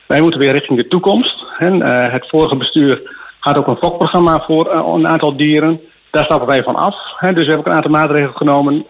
Wij 0.06 0.20
moeten 0.20 0.40
weer 0.40 0.52
richting 0.52 0.78
de 0.78 0.88
toekomst. 0.88 1.44
En, 1.58 1.74
uh, 1.74 2.12
het 2.12 2.28
vorige 2.28 2.56
bestuur 2.56 3.02
had 3.38 3.56
ook 3.56 3.66
een 3.66 3.76
fokprogramma 3.76 4.40
voor 4.40 4.66
uh, 4.66 4.92
een 4.94 5.08
aantal 5.08 5.36
dieren. 5.36 5.80
Daar 6.10 6.24
stappen 6.24 6.48
wij 6.48 6.62
van 6.62 6.76
af. 6.76 6.94
Dus 7.20 7.30
we 7.32 7.38
hebben 7.38 7.58
ook 7.58 7.66
een 7.66 7.72
aantal 7.72 7.90
maatregelen 7.90 8.36
genomen 8.36 8.86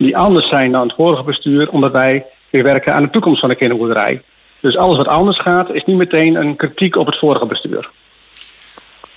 die 0.00 0.16
anders 0.16 0.48
zijn 0.48 0.72
dan 0.72 0.86
het 0.86 0.96
vorige 0.96 1.22
bestuur, 1.22 1.70
omdat 1.70 1.92
wij 1.92 2.24
weer 2.50 2.62
werken 2.62 2.94
aan 2.94 3.02
de 3.02 3.10
toekomst 3.10 3.40
van 3.40 3.48
de 3.48 3.54
kinderboerderij. 3.54 4.22
Dus 4.60 4.76
alles 4.76 4.96
wat 4.96 5.08
anders 5.08 5.38
gaat, 5.38 5.72
is 5.72 5.84
niet 5.84 5.96
meteen 5.96 6.34
een 6.34 6.56
kritiek 6.56 6.96
op 6.96 7.06
het 7.06 7.18
vorige 7.18 7.46
bestuur. 7.46 7.88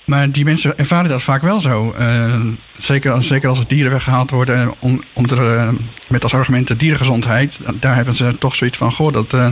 Maar 0.04 0.30
die 0.30 0.44
mensen 0.44 0.78
ervaren 0.78 1.10
dat 1.10 1.22
vaak 1.22 1.42
wel 1.42 1.60
zo. 1.60 1.94
Uh, 1.98 2.40
zeker, 2.78 3.22
zeker 3.22 3.48
als 3.48 3.58
het 3.58 3.68
dieren 3.68 3.92
weggehaald 3.92 4.30
worden 4.30 4.74
om, 4.78 5.00
om 5.12 5.24
er, 5.24 5.42
uh, 5.42 5.68
met 6.08 6.22
als 6.22 6.34
argument 6.34 6.68
de 6.68 6.76
dierengezondheid. 6.76 7.60
Daar 7.80 7.94
hebben 7.94 8.14
ze 8.14 8.38
toch 8.38 8.54
zoiets 8.54 8.78
van, 8.78 8.92
goh, 8.92 9.12
dat, 9.12 9.32
uh, 9.32 9.48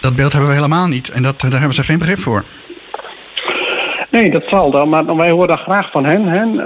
dat 0.00 0.16
beeld 0.16 0.32
hebben 0.32 0.50
we 0.50 0.56
helemaal 0.56 0.86
niet. 0.86 1.10
En 1.10 1.22
dat, 1.22 1.40
daar 1.40 1.50
hebben 1.50 1.74
ze 1.74 1.84
geen 1.84 1.98
begrip 1.98 2.18
voor. 2.18 2.44
Nee, 4.10 4.30
dat 4.30 4.44
zal 4.46 4.70
dan. 4.70 4.88
Maar 4.88 5.16
wij 5.16 5.30
horen 5.30 5.48
dan 5.48 5.58
graag 5.58 5.90
van 5.90 6.04
hen. 6.04 6.24
hen 6.24 6.60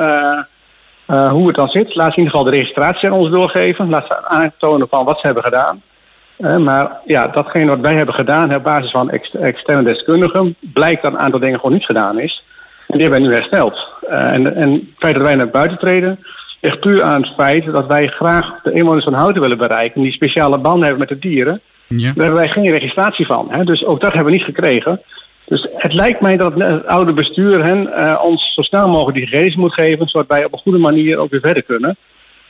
uh, 1.09 1.31
hoe 1.31 1.47
het 1.47 1.57
dan 1.57 1.69
zit. 1.69 1.95
Laat 1.95 2.13
ze 2.13 2.19
in 2.19 2.25
ieder 2.25 2.31
geval 2.31 2.45
de 2.45 2.57
registratie 2.59 3.09
aan 3.09 3.15
ons 3.15 3.31
doorgeven. 3.31 3.89
Laat 3.89 4.07
ze 4.07 4.27
aantonen 4.27 4.89
van 4.89 5.05
wat 5.05 5.19
ze 5.21 5.27
hebben 5.27 5.45
gedaan. 5.45 5.83
Uh, 6.39 6.57
maar 6.57 7.01
ja, 7.05 7.29
datgene 7.29 7.71
wat 7.71 7.81
wij 7.81 7.95
hebben 7.95 8.15
gedaan 8.15 8.55
op 8.55 8.63
basis 8.63 8.91
van 8.91 9.11
ex 9.11 9.35
externe 9.35 9.83
deskundigen, 9.83 10.57
blijkt 10.61 11.03
dat 11.03 11.13
een 11.13 11.19
aantal 11.19 11.41
dingen 11.41 11.59
gewoon 11.59 11.73
niet 11.73 11.85
gedaan 11.85 12.19
is. 12.19 12.45
En 12.87 12.99
die 12.99 13.03
hebben 13.03 13.21
wij 13.21 13.29
nu 13.29 13.35
hersteld. 13.35 13.93
Uh, 14.11 14.33
en, 14.33 14.55
en 14.55 14.73
het 14.73 14.83
feit 14.99 15.15
dat 15.15 15.23
wij 15.23 15.35
naar 15.35 15.49
buiten 15.49 15.79
treden, 15.79 16.19
ligt 16.61 16.81
puur 16.81 17.03
aan 17.03 17.23
het 17.23 17.33
feit 17.37 17.73
dat 17.73 17.87
wij 17.87 18.07
graag 18.07 18.63
de 18.63 18.73
inwoners 18.73 19.05
van 19.05 19.13
Houten 19.13 19.41
willen 19.41 19.59
bereiken, 19.59 20.03
die 20.03 20.13
speciale 20.13 20.59
banden 20.59 20.83
hebben 20.89 20.99
met 20.99 21.09
de 21.09 21.29
dieren. 21.29 21.61
Ja. 21.87 21.97
Daar 21.97 22.25
hebben 22.25 22.35
wij 22.35 22.49
geen 22.49 22.71
registratie 22.71 23.27
van. 23.27 23.47
Hè? 23.51 23.65
Dus 23.65 23.85
ook 23.85 24.01
dat 24.01 24.13
hebben 24.13 24.33
we 24.33 24.39
niet 24.39 24.47
gekregen. 24.47 25.01
Dus 25.49 25.69
het 25.77 25.93
lijkt 25.93 26.21
mij 26.21 26.37
dat 26.37 26.55
het 26.55 26.87
oude 26.87 27.13
bestuur 27.13 27.65
hen, 27.65 27.91
uh, 27.97 28.21
ons 28.23 28.55
zo 28.55 28.63
snel 28.63 28.89
mogelijk 28.89 29.17
die 29.17 29.27
gegevens 29.27 29.57
moet 29.57 29.73
geven, 29.73 30.09
zodat 30.09 30.29
wij 30.29 30.45
op 30.45 30.53
een 30.53 30.59
goede 30.59 30.79
manier 30.79 31.19
ook 31.19 31.31
weer 31.31 31.41
verder 31.41 31.63
kunnen. 31.63 31.97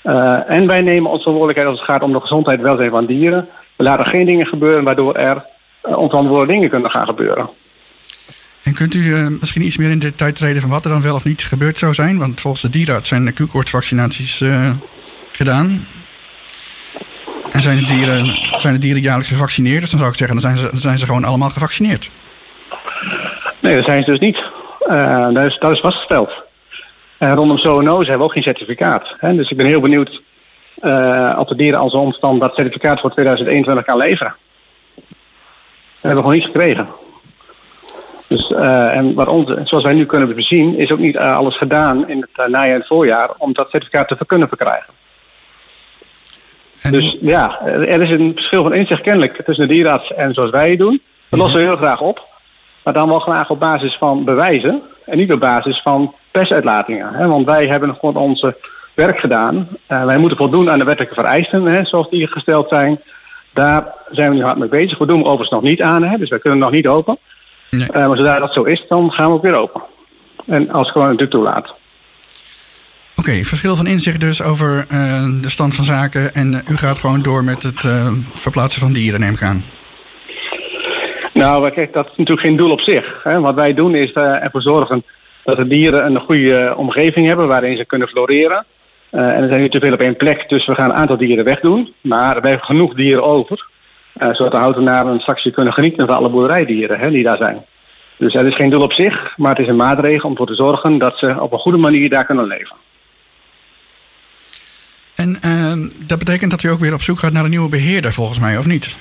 Uh, 0.04 0.50
en 0.50 0.66
wij 0.66 0.80
nemen 0.80 1.10
onze 1.10 1.22
verantwoordelijkheid 1.22 1.68
als 1.68 1.78
het 1.78 1.88
gaat 1.88 2.02
om 2.02 2.12
de 2.12 2.20
gezondheid 2.20 2.58
en 2.58 2.64
welzijn 2.64 2.90
van 2.90 3.06
dieren. 3.06 3.48
We 3.76 3.84
laten 3.84 4.06
geen 4.06 4.26
dingen 4.26 4.46
gebeuren 4.46 4.84
waardoor 4.84 5.14
er 5.14 5.44
uh, 5.86 5.98
onverantwoorde 5.98 6.52
dingen 6.52 6.70
kunnen 6.70 6.90
gaan 6.90 7.06
gebeuren. 7.06 7.48
En 8.62 8.74
kunt 8.74 8.94
u 8.94 9.36
misschien 9.40 9.62
iets 9.62 9.76
meer 9.76 9.90
in 9.90 9.98
detail 9.98 10.32
treden 10.32 10.62
van 10.62 10.70
wat 10.70 10.84
er 10.84 10.90
dan 10.90 11.02
wel 11.02 11.14
of 11.14 11.24
niet 11.24 11.42
gebeurd 11.42 11.78
zou 11.78 11.94
zijn? 11.94 12.18
Want 12.18 12.40
volgens 12.40 12.62
de 12.62 12.70
dierenarts 12.70 13.08
zijn 13.08 13.24
de 13.24 13.32
Q-koortsvaccinaties 13.32 14.44
gedaan. 15.32 15.86
En 17.52 17.62
zijn 17.62 17.78
de, 17.78 17.84
dieren, 17.84 18.38
zijn 18.52 18.74
de 18.74 18.80
dieren 18.80 19.02
jaarlijks 19.02 19.30
gevaccineerd? 19.30 19.80
Dus 19.80 19.90
dan 19.90 19.98
zou 19.98 20.10
ik 20.12 20.18
zeggen, 20.18 20.40
dan 20.40 20.50
zijn 20.50 20.58
ze, 20.58 20.68
dan 20.72 20.80
zijn 20.80 20.98
ze 20.98 21.06
gewoon 21.06 21.24
allemaal 21.24 21.50
gevaccineerd. 21.50 22.10
Nee, 23.60 23.74
dat 23.74 23.84
zijn 23.84 24.04
ze 24.04 24.10
dus 24.10 24.18
niet. 24.18 24.38
Uh, 24.88 25.28
dat, 25.32 25.44
is, 25.44 25.58
dat 25.58 25.72
is 25.72 25.80
vastgesteld. 25.80 26.32
En 27.18 27.34
rondom 27.34 27.58
zoonose 27.58 28.08
hebben 28.08 28.18
we 28.18 28.24
ook 28.24 28.32
geen 28.32 28.42
certificaat. 28.42 29.14
Hè? 29.18 29.34
Dus 29.34 29.50
ik 29.50 29.56
ben 29.56 29.66
heel 29.66 29.80
benieuwd 29.80 30.20
uh, 30.82 31.36
of 31.38 31.48
de 31.48 31.56
dieren 31.56 31.80
als 31.80 31.92
omstand 31.92 32.40
dat 32.40 32.54
certificaat 32.54 33.00
voor 33.00 33.10
2021 33.10 33.84
kan 33.84 33.96
leveren. 33.96 34.34
Dat 34.94 35.04
hebben 36.00 36.22
we 36.22 36.28
gewoon 36.28 36.34
niet 36.34 36.44
gekregen. 36.44 36.88
Dus, 38.28 38.50
uh, 38.50 38.96
en 38.96 39.14
wat 39.14 39.28
ons, 39.28 39.50
zoals 39.64 39.84
wij 39.84 39.92
nu 39.92 40.06
kunnen 40.06 40.34
bezien, 40.34 40.78
is 40.78 40.90
ook 40.90 40.98
niet 40.98 41.14
uh, 41.14 41.36
alles 41.36 41.56
gedaan 41.56 42.08
in 42.08 42.20
het 42.20 42.46
uh, 42.46 42.52
najaar 42.52 42.74
en 42.74 42.78
het 42.78 42.86
voorjaar 42.86 43.30
om 43.38 43.52
dat 43.52 43.70
certificaat 43.70 44.08
te 44.08 44.26
kunnen 44.26 44.48
verkrijgen. 44.48 44.92
En... 46.80 46.92
Dus 46.92 47.16
ja, 47.20 47.60
er 47.64 48.02
is 48.02 48.10
een 48.10 48.32
verschil 48.34 48.62
van 48.62 48.74
inzicht 48.74 49.02
kennelijk 49.02 49.44
tussen 49.44 49.68
de 49.68 49.74
dierenarts 49.74 50.12
en 50.12 50.34
zoals 50.34 50.50
wij 50.50 50.70
het 50.70 50.78
doen. 50.78 51.02
Dat 51.28 51.38
lossen 51.38 51.58
we 51.58 51.64
heel 51.66 51.76
graag 51.76 52.00
op. 52.00 52.20
Maar 52.88 52.96
dan 52.96 53.08
wel 53.08 53.20
graag 53.20 53.50
op 53.50 53.60
basis 53.60 53.96
van 53.96 54.24
bewijzen 54.24 54.82
en 55.04 55.16
niet 55.18 55.32
op 55.32 55.40
basis 55.40 55.80
van 55.82 56.14
persuitlatingen. 56.30 57.14
Hè? 57.14 57.26
Want 57.26 57.46
wij 57.46 57.66
hebben 57.66 57.94
gewoon 57.94 58.16
onze 58.16 58.56
werk 58.94 59.18
gedaan. 59.18 59.68
Uh, 59.88 60.04
wij 60.04 60.18
moeten 60.18 60.38
voldoen 60.38 60.70
aan 60.70 60.78
de 60.78 60.84
wettelijke 60.84 61.14
vereisten, 61.14 61.64
hè, 61.64 61.84
zoals 61.84 62.10
die 62.10 62.26
gesteld 62.26 62.68
zijn. 62.68 63.00
Daar 63.52 63.86
zijn 64.10 64.30
we 64.30 64.36
nu 64.36 64.42
hard 64.42 64.58
mee 64.58 64.68
bezig. 64.68 64.98
We 64.98 65.06
doen 65.06 65.24
overigens 65.24 65.50
nog 65.50 65.62
niet 65.62 65.82
aan, 65.82 66.02
hè, 66.02 66.18
dus 66.18 66.28
wij 66.28 66.38
kunnen 66.38 66.58
nog 66.58 66.70
niet 66.70 66.86
open. 66.86 67.18
Nee. 67.70 67.88
Uh, 67.94 68.06
maar 68.06 68.16
zodra 68.16 68.38
dat 68.38 68.52
zo 68.52 68.62
is, 68.62 68.84
dan 68.88 69.12
gaan 69.12 69.26
we 69.26 69.32
ook 69.32 69.42
weer 69.42 69.56
open. 69.56 69.82
En 70.46 70.70
als 70.70 70.90
gewoon 70.90 71.06
natuurlijk 71.06 71.32
toelaat. 71.32 71.74
Oké, 73.16 73.28
okay, 73.30 73.44
verschil 73.44 73.76
van 73.76 73.86
inzicht 73.86 74.20
dus 74.20 74.42
over 74.42 74.86
uh, 74.92 75.42
de 75.42 75.50
stand 75.50 75.74
van 75.74 75.84
zaken. 75.84 76.34
En 76.34 76.62
u 76.68 76.76
gaat 76.76 76.98
gewoon 76.98 77.22
door 77.22 77.44
met 77.44 77.62
het 77.62 77.88
verplaatsen 78.34 78.80
van 78.80 78.92
dieren, 78.92 79.20
neem 79.20 79.32
ik 79.32 79.42
aan. 79.42 79.64
Nou, 81.38 81.70
kijk, 81.70 81.92
dat 81.92 82.04
is 82.04 82.16
natuurlijk 82.16 82.46
geen 82.46 82.56
doel 82.56 82.70
op 82.70 82.80
zich. 82.80 83.20
Hè. 83.22 83.40
Wat 83.40 83.54
wij 83.54 83.74
doen 83.74 83.94
is 83.94 84.12
uh, 84.14 84.44
ervoor 84.44 84.62
zorgen 84.62 85.04
dat 85.44 85.56
de 85.56 85.66
dieren 85.66 86.06
een 86.06 86.20
goede 86.20 86.74
omgeving 86.76 87.26
hebben 87.26 87.48
waarin 87.48 87.76
ze 87.76 87.84
kunnen 87.84 88.08
floreren. 88.08 88.64
Uh, 89.10 89.20
en 89.20 89.42
er 89.42 89.48
zijn 89.48 89.60
nu 89.60 89.68
te 89.68 89.80
veel 89.80 89.92
op 89.92 90.00
één 90.00 90.16
plek, 90.16 90.48
dus 90.48 90.66
we 90.66 90.74
gaan 90.74 90.90
een 90.90 90.96
aantal 90.96 91.16
dieren 91.16 91.44
wegdoen. 91.44 91.92
Maar 92.00 92.40
we 92.40 92.48
hebben 92.48 92.66
genoeg 92.66 92.94
dieren 92.94 93.24
over, 93.24 93.66
uh, 94.22 94.34
zodat 94.34 94.52
de 94.52 94.58
houtenaren 94.58 95.20
straks 95.20 95.50
kunnen 95.52 95.72
genieten 95.72 96.06
van 96.06 96.16
alle 96.16 96.28
boerderijdieren 96.28 96.98
hè, 96.98 97.10
die 97.10 97.22
daar 97.22 97.36
zijn. 97.36 97.64
Dus 98.16 98.32
het 98.32 98.46
is 98.46 98.54
geen 98.54 98.70
doel 98.70 98.82
op 98.82 98.92
zich, 98.92 99.34
maar 99.36 99.50
het 99.50 99.62
is 99.62 99.68
een 99.68 99.76
maatregel 99.76 100.24
om 100.24 100.30
ervoor 100.30 100.46
te 100.46 100.54
zorgen 100.54 100.98
dat 100.98 101.18
ze 101.18 101.40
op 101.40 101.52
een 101.52 101.58
goede 101.58 101.78
manier 101.78 102.08
daar 102.08 102.24
kunnen 102.24 102.46
leven. 102.46 102.76
En 105.14 105.92
dat 106.06 106.18
betekent 106.18 106.50
dat 106.50 106.62
u 106.62 106.68
ook 106.68 106.80
weer 106.80 106.94
op 106.94 107.02
zoek 107.02 107.18
gaat 107.18 107.32
naar 107.32 107.44
een 107.44 107.50
nieuwe 107.50 107.68
beheerder 107.68 108.12
volgens 108.12 108.38
mij, 108.38 108.58
of 108.58 108.66
niet? 108.66 108.96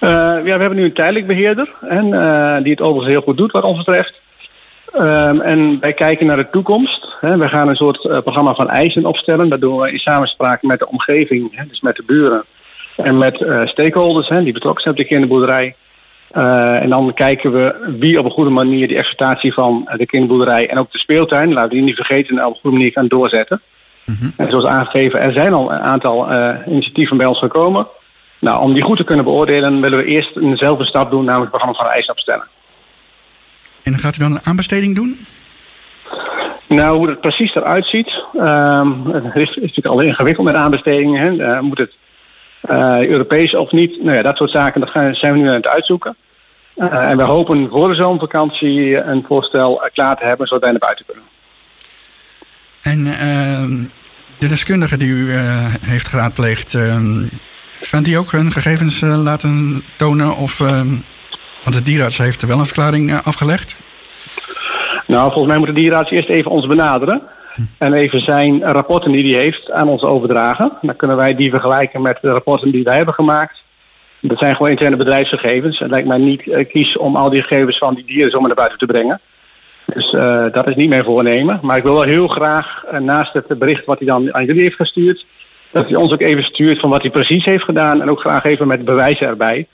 Uh, 0.00 0.10
ja, 0.10 0.42
we 0.42 0.50
hebben 0.50 0.76
nu 0.76 0.84
een 0.84 0.92
tijdelijk 0.92 1.26
beheerder 1.26 1.68
en, 1.80 2.06
uh, 2.06 2.56
die 2.62 2.70
het 2.70 2.80
overigens 2.80 3.12
heel 3.12 3.22
goed 3.22 3.36
doet 3.36 3.52
wat 3.52 3.62
ons 3.62 3.78
betreft. 3.78 4.20
Ehm, 4.92 5.40
en 5.40 5.80
wij 5.80 5.92
kijken 5.92 6.26
naar 6.26 6.36
de 6.36 6.50
toekomst. 6.50 7.16
Hè. 7.20 7.36
We 7.36 7.48
gaan 7.48 7.68
een 7.68 7.76
soort 7.76 8.04
uh, 8.04 8.18
programma 8.18 8.54
van 8.54 8.68
eisen 8.68 9.06
opstellen, 9.06 9.48
waardoor 9.48 9.80
we 9.80 9.92
in 9.92 9.98
samenspraak 9.98 10.62
met 10.62 10.78
de 10.78 10.88
omgeving, 10.88 11.56
hè, 11.56 11.66
dus 11.66 11.80
met 11.80 11.96
de 11.96 12.02
buren 12.06 12.44
en 12.96 13.18
met 13.18 13.46
stakeholders 13.64 14.28
hè, 14.28 14.42
die 14.42 14.52
betrokken 14.52 14.82
zijn 14.82 14.94
op 14.94 15.00
de 15.00 15.06
kinderboerderij. 15.06 15.74
En 16.80 16.90
dan 16.90 17.14
kijken 17.14 17.52
we 17.52 17.94
wie 17.98 18.18
op 18.18 18.24
een 18.24 18.30
goede 18.30 18.50
manier 18.50 18.88
die 18.88 18.96
exploitatie 18.96 19.52
van 19.52 19.88
de 19.96 20.06
kinderboerderij 20.06 20.68
en 20.68 20.78
ook 20.78 20.92
de 20.92 20.98
speeltuin, 20.98 21.52
laten 21.52 21.68
we 21.68 21.74
die 21.74 21.84
niet 21.84 21.94
vergeten, 21.94 22.46
op 22.46 22.54
een 22.54 22.60
goede 22.60 22.76
manier 22.76 22.92
kan 22.92 23.08
doorzetten. 23.08 23.60
Mm 24.04 24.16
-hmm. 24.20 24.32
En 24.36 24.50
zoals 24.50 24.64
aangegeven, 24.64 25.20
er 25.20 25.32
zijn 25.32 25.52
al 25.52 25.72
een 25.72 25.78
aantal 25.78 26.28
initiatieven 26.66 27.16
bij 27.16 27.26
ons 27.26 27.38
gekomen. 27.38 27.86
Nou, 28.38 28.60
om 28.60 28.74
die 28.74 28.82
goed 28.82 28.96
te 28.96 29.04
kunnen 29.04 29.24
beoordelen 29.24 29.80
willen 29.80 29.98
we 29.98 30.04
eerst 30.04 30.36
eenzelfde 30.36 30.84
stap 30.84 31.10
doen, 31.10 31.24
namelijk 31.24 31.52
het 31.52 31.60
programma 31.60 31.82
van 31.82 31.92
eisen 31.94 32.12
opstellen. 32.12 32.46
En 33.82 33.98
gaat 33.98 34.16
u 34.16 34.18
dan 34.18 34.32
een 34.32 34.40
aanbesteding 34.44 34.94
doen? 34.94 35.26
Nou, 36.66 36.98
hoe 36.98 37.08
het 37.08 37.20
precies 37.20 37.54
eruit 37.54 37.86
ziet, 37.86 38.24
um, 38.34 39.06
het 39.06 39.34
is, 39.34 39.48
is 39.48 39.56
natuurlijk 39.56 39.86
al 39.86 40.00
ingewikkeld 40.00 40.46
met 40.46 40.54
aanbestedingen. 40.54 41.20
Hè. 41.20 41.32
Uh, 41.32 41.60
moet 41.60 41.78
het 41.78 41.92
uh, 42.70 43.06
Europees 43.06 43.54
of 43.54 43.70
niet? 43.70 44.02
Nou 44.02 44.16
ja, 44.16 44.22
dat 44.22 44.36
soort 44.36 44.50
zaken, 44.50 44.80
dat 44.80 44.90
gaan, 44.90 45.14
zijn 45.14 45.32
we 45.32 45.38
nu 45.38 45.48
aan 45.48 45.54
het 45.54 45.66
uitzoeken. 45.66 46.16
Uh, 46.76 47.10
en 47.10 47.16
we 47.16 47.22
hopen 47.22 47.68
voor 47.68 47.88
de 47.88 47.94
zomervakantie 47.94 48.96
een 48.96 49.24
voorstel 49.26 49.88
klaar 49.92 50.16
te 50.16 50.24
hebben, 50.24 50.46
zodat 50.46 50.62
wij 50.62 50.70
naar 50.70 50.80
buiten 50.80 51.04
kunnen. 51.06 51.24
En 52.82 53.06
ehm, 53.06 53.84
de 54.38 54.48
deskundige 54.48 54.96
die 54.96 55.08
u 55.08 55.32
heeft 55.80 56.08
geraadpleegd, 56.08 56.74
ehm, 56.74 57.22
gaan 57.80 58.02
die 58.02 58.18
ook 58.18 58.32
hun 58.32 58.52
gegevens 58.52 59.00
laten 59.00 59.82
tonen 59.96 60.36
of 60.36 60.60
want 61.68 61.80
de 61.80 61.82
dierenarts 61.82 62.18
heeft 62.18 62.42
er 62.42 62.48
wel 62.48 62.58
een 62.58 62.64
verklaring 62.64 63.10
uh, 63.10 63.18
afgelegd. 63.24 63.76
Nou, 65.06 65.22
volgens 65.22 65.46
mij 65.46 65.58
moet 65.58 65.66
de 65.66 65.72
dierenarts 65.72 66.10
eerst 66.10 66.28
even 66.28 66.50
ons 66.50 66.66
benaderen. 66.66 67.22
Hm. 67.54 67.62
En 67.78 67.92
even 67.92 68.20
zijn 68.20 68.62
rapporten 68.62 69.12
die 69.12 69.34
hij 69.34 69.42
heeft 69.42 69.70
aan 69.70 69.88
ons 69.88 70.02
overdragen. 70.02 70.72
Dan 70.82 70.96
kunnen 70.96 71.16
wij 71.16 71.34
die 71.34 71.50
vergelijken 71.50 72.02
met 72.02 72.18
de 72.22 72.30
rapporten 72.30 72.70
die 72.70 72.84
wij 72.84 72.96
hebben 72.96 73.14
gemaakt. 73.14 73.62
Dat 74.20 74.38
zijn 74.38 74.56
gewoon 74.56 74.70
interne 74.70 74.96
bedrijfsgegevens. 74.96 75.78
Het 75.78 75.90
lijkt 75.90 76.08
mij 76.08 76.18
niet 76.18 76.46
uh, 76.46 76.68
kies 76.68 76.96
om 76.96 77.16
al 77.16 77.30
die 77.30 77.42
gegevens 77.42 77.78
van 77.78 77.94
die 77.94 78.04
dieren 78.04 78.30
zomaar 78.30 78.46
naar 78.46 78.56
buiten 78.56 78.78
te 78.78 78.86
brengen. 78.86 79.20
Dus 79.84 80.10
dat 80.52 80.68
is 80.68 80.74
niet 80.74 80.88
mijn 80.88 81.04
voornemen. 81.04 81.58
Maar 81.62 81.76
ik 81.76 81.82
wil 81.82 81.92
wel 81.92 82.02
heel 82.02 82.28
graag, 82.28 82.84
naast 82.98 83.32
het 83.32 83.58
bericht 83.58 83.84
wat 83.84 83.98
hij 83.98 84.06
dan 84.06 84.34
aan 84.34 84.44
jullie 84.44 84.62
heeft 84.62 84.76
gestuurd, 84.76 85.26
dat 85.70 85.86
hij 85.86 85.96
ons 85.96 86.12
ook 86.12 86.20
even 86.20 86.44
stuurt 86.44 86.80
van 86.80 86.90
wat 86.90 87.02
hij 87.02 87.10
precies 87.10 87.44
heeft 87.44 87.64
gedaan. 87.64 88.02
En 88.02 88.10
ook 88.10 88.20
graag 88.20 88.44
even 88.44 88.66
met 88.66 88.84
bewijzen 88.84 89.26
erbij. 89.26 89.66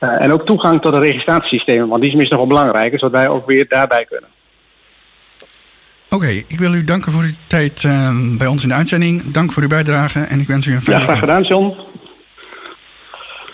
Uh, 0.00 0.20
en 0.20 0.32
ook 0.32 0.46
toegang 0.46 0.80
tot 0.80 0.92
de 0.92 0.98
registratiesystemen, 0.98 1.88
want 1.88 2.00
die 2.00 2.10
is 2.10 2.16
misschien 2.16 2.38
nog 2.38 2.48
wel 2.48 2.56
belangrijk, 2.56 2.92
zodat 2.92 3.10
wij 3.10 3.28
ook 3.28 3.46
weer 3.46 3.68
daarbij 3.68 4.04
kunnen. 4.04 4.28
Oké, 6.04 6.14
okay, 6.14 6.44
ik 6.46 6.58
wil 6.58 6.74
u 6.74 6.84
danken 6.84 7.12
voor 7.12 7.22
uw 7.22 7.30
tijd 7.46 7.82
uh, 7.82 8.10
bij 8.38 8.46
ons 8.46 8.62
in 8.62 8.68
de 8.68 8.74
uitzending. 8.74 9.30
Dank 9.30 9.52
voor 9.52 9.62
uw 9.62 9.68
bijdrage 9.68 10.20
en 10.20 10.40
ik 10.40 10.46
wens 10.46 10.66
u 10.66 10.74
een 10.74 10.82
fijne 10.82 11.06
dag. 11.06 11.08
Ja, 11.08 11.16
graag 11.16 11.28
gedaan, 11.28 11.42
John. 11.42 11.76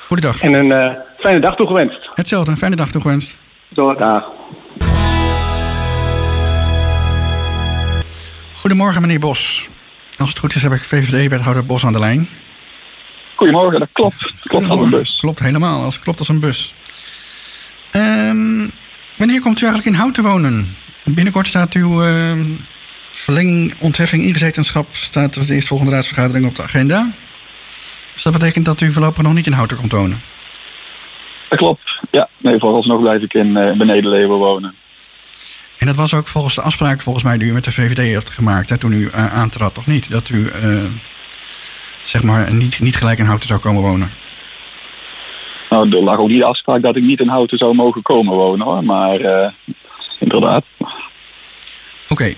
Goedendag. 0.06 0.42
En 0.42 0.52
een 0.52 0.66
uh, 0.66 0.92
fijne 1.18 1.40
dag 1.40 1.56
toegewenst. 1.56 2.08
Hetzelfde, 2.14 2.50
een 2.50 2.56
fijne 2.56 2.76
dag 2.76 2.90
toegewenst. 2.90 3.36
Door, 3.68 3.96
dag. 3.96 4.30
Goedemorgen, 8.54 9.00
meneer 9.00 9.20
Bos. 9.20 9.68
Als 10.18 10.30
het 10.30 10.38
goed 10.38 10.54
is 10.54 10.62
heb 10.62 10.72
ik 10.72 10.84
VVD-wethouder 10.84 11.66
Bos 11.66 11.84
aan 11.84 11.92
de 11.92 11.98
lijn. 11.98 12.28
Goedemorgen, 13.34 13.80
dat 13.80 13.88
klopt. 13.92 14.32
Klopt 14.42 14.68
als 14.68 14.80
een 14.80 14.90
bus. 14.90 15.16
Klopt 15.20 15.38
helemaal, 15.38 15.82
als 15.82 16.00
klopt 16.00 16.18
als 16.18 16.28
een 16.28 16.40
bus. 16.40 16.74
Um, 17.92 18.70
wanneer 19.16 19.40
komt 19.40 19.60
u 19.60 19.66
eigenlijk 19.66 19.94
in 19.94 20.00
Hout 20.00 20.14
te 20.14 20.22
wonen? 20.22 20.76
Binnenkort 21.04 21.48
staat 21.48 21.74
uw 21.74 22.04
uh, 22.04 22.32
verlenging, 23.12 23.74
ontheffing, 23.78 24.22
ingezetenschap... 24.22 24.86
staat 24.90 25.46
de 25.46 25.54
eerstvolgende 25.54 25.92
raadsvergadering 25.92 26.46
op 26.46 26.56
de 26.56 26.62
agenda. 26.62 27.10
Dus 28.14 28.22
dat 28.22 28.32
betekent 28.32 28.64
dat 28.64 28.80
u 28.80 28.92
voorlopig 28.92 29.22
nog 29.22 29.34
niet 29.34 29.46
in 29.46 29.52
Houten 29.52 29.76
komt 29.76 29.92
wonen? 29.92 30.20
Dat 31.48 31.58
klopt, 31.58 32.00
ja. 32.10 32.28
Nee, 32.38 32.58
vooralsnog 32.58 33.00
blijf 33.00 33.22
ik 33.22 33.34
in 33.34 33.48
uh, 33.48 33.72
Benedenleeuwen 33.72 34.38
wonen. 34.38 34.74
En 35.78 35.86
dat 35.86 35.96
was 35.96 36.14
ook 36.14 36.26
volgens 36.26 36.54
de 36.54 36.62
afspraak 36.62 37.02
volgens 37.02 37.24
mij 37.24 37.38
die 37.38 37.48
u 37.48 37.52
met 37.52 37.64
de 37.64 37.72
VVD 37.72 37.98
heeft 37.98 38.30
gemaakt... 38.30 38.68
Hè, 38.68 38.78
toen 38.78 38.92
u 38.92 39.04
uh, 39.04 39.34
aantrad, 39.34 39.78
of 39.78 39.86
niet? 39.86 40.10
Dat 40.10 40.28
u 40.28 40.50
zeg 42.04 42.22
maar, 42.22 42.52
niet, 42.52 42.80
niet 42.80 42.96
gelijk 42.96 43.18
in 43.18 43.24
Houten 43.24 43.48
zou 43.48 43.60
komen 43.60 43.82
wonen? 43.82 44.10
Nou, 45.70 45.96
er 45.96 46.02
lag 46.02 46.18
ook 46.18 46.28
niet 46.28 46.40
de 46.40 46.44
afspraak 46.44 46.82
dat 46.82 46.96
ik 46.96 47.02
niet 47.02 47.20
in 47.20 47.28
Houten 47.28 47.58
zou 47.58 47.74
mogen 47.74 48.02
komen 48.02 48.34
wonen 48.34 48.66
hoor, 48.66 48.84
maar 48.84 49.20
uh, 49.20 49.48
inderdaad. 50.18 50.64
Oké, 50.76 50.92
okay. 52.08 52.36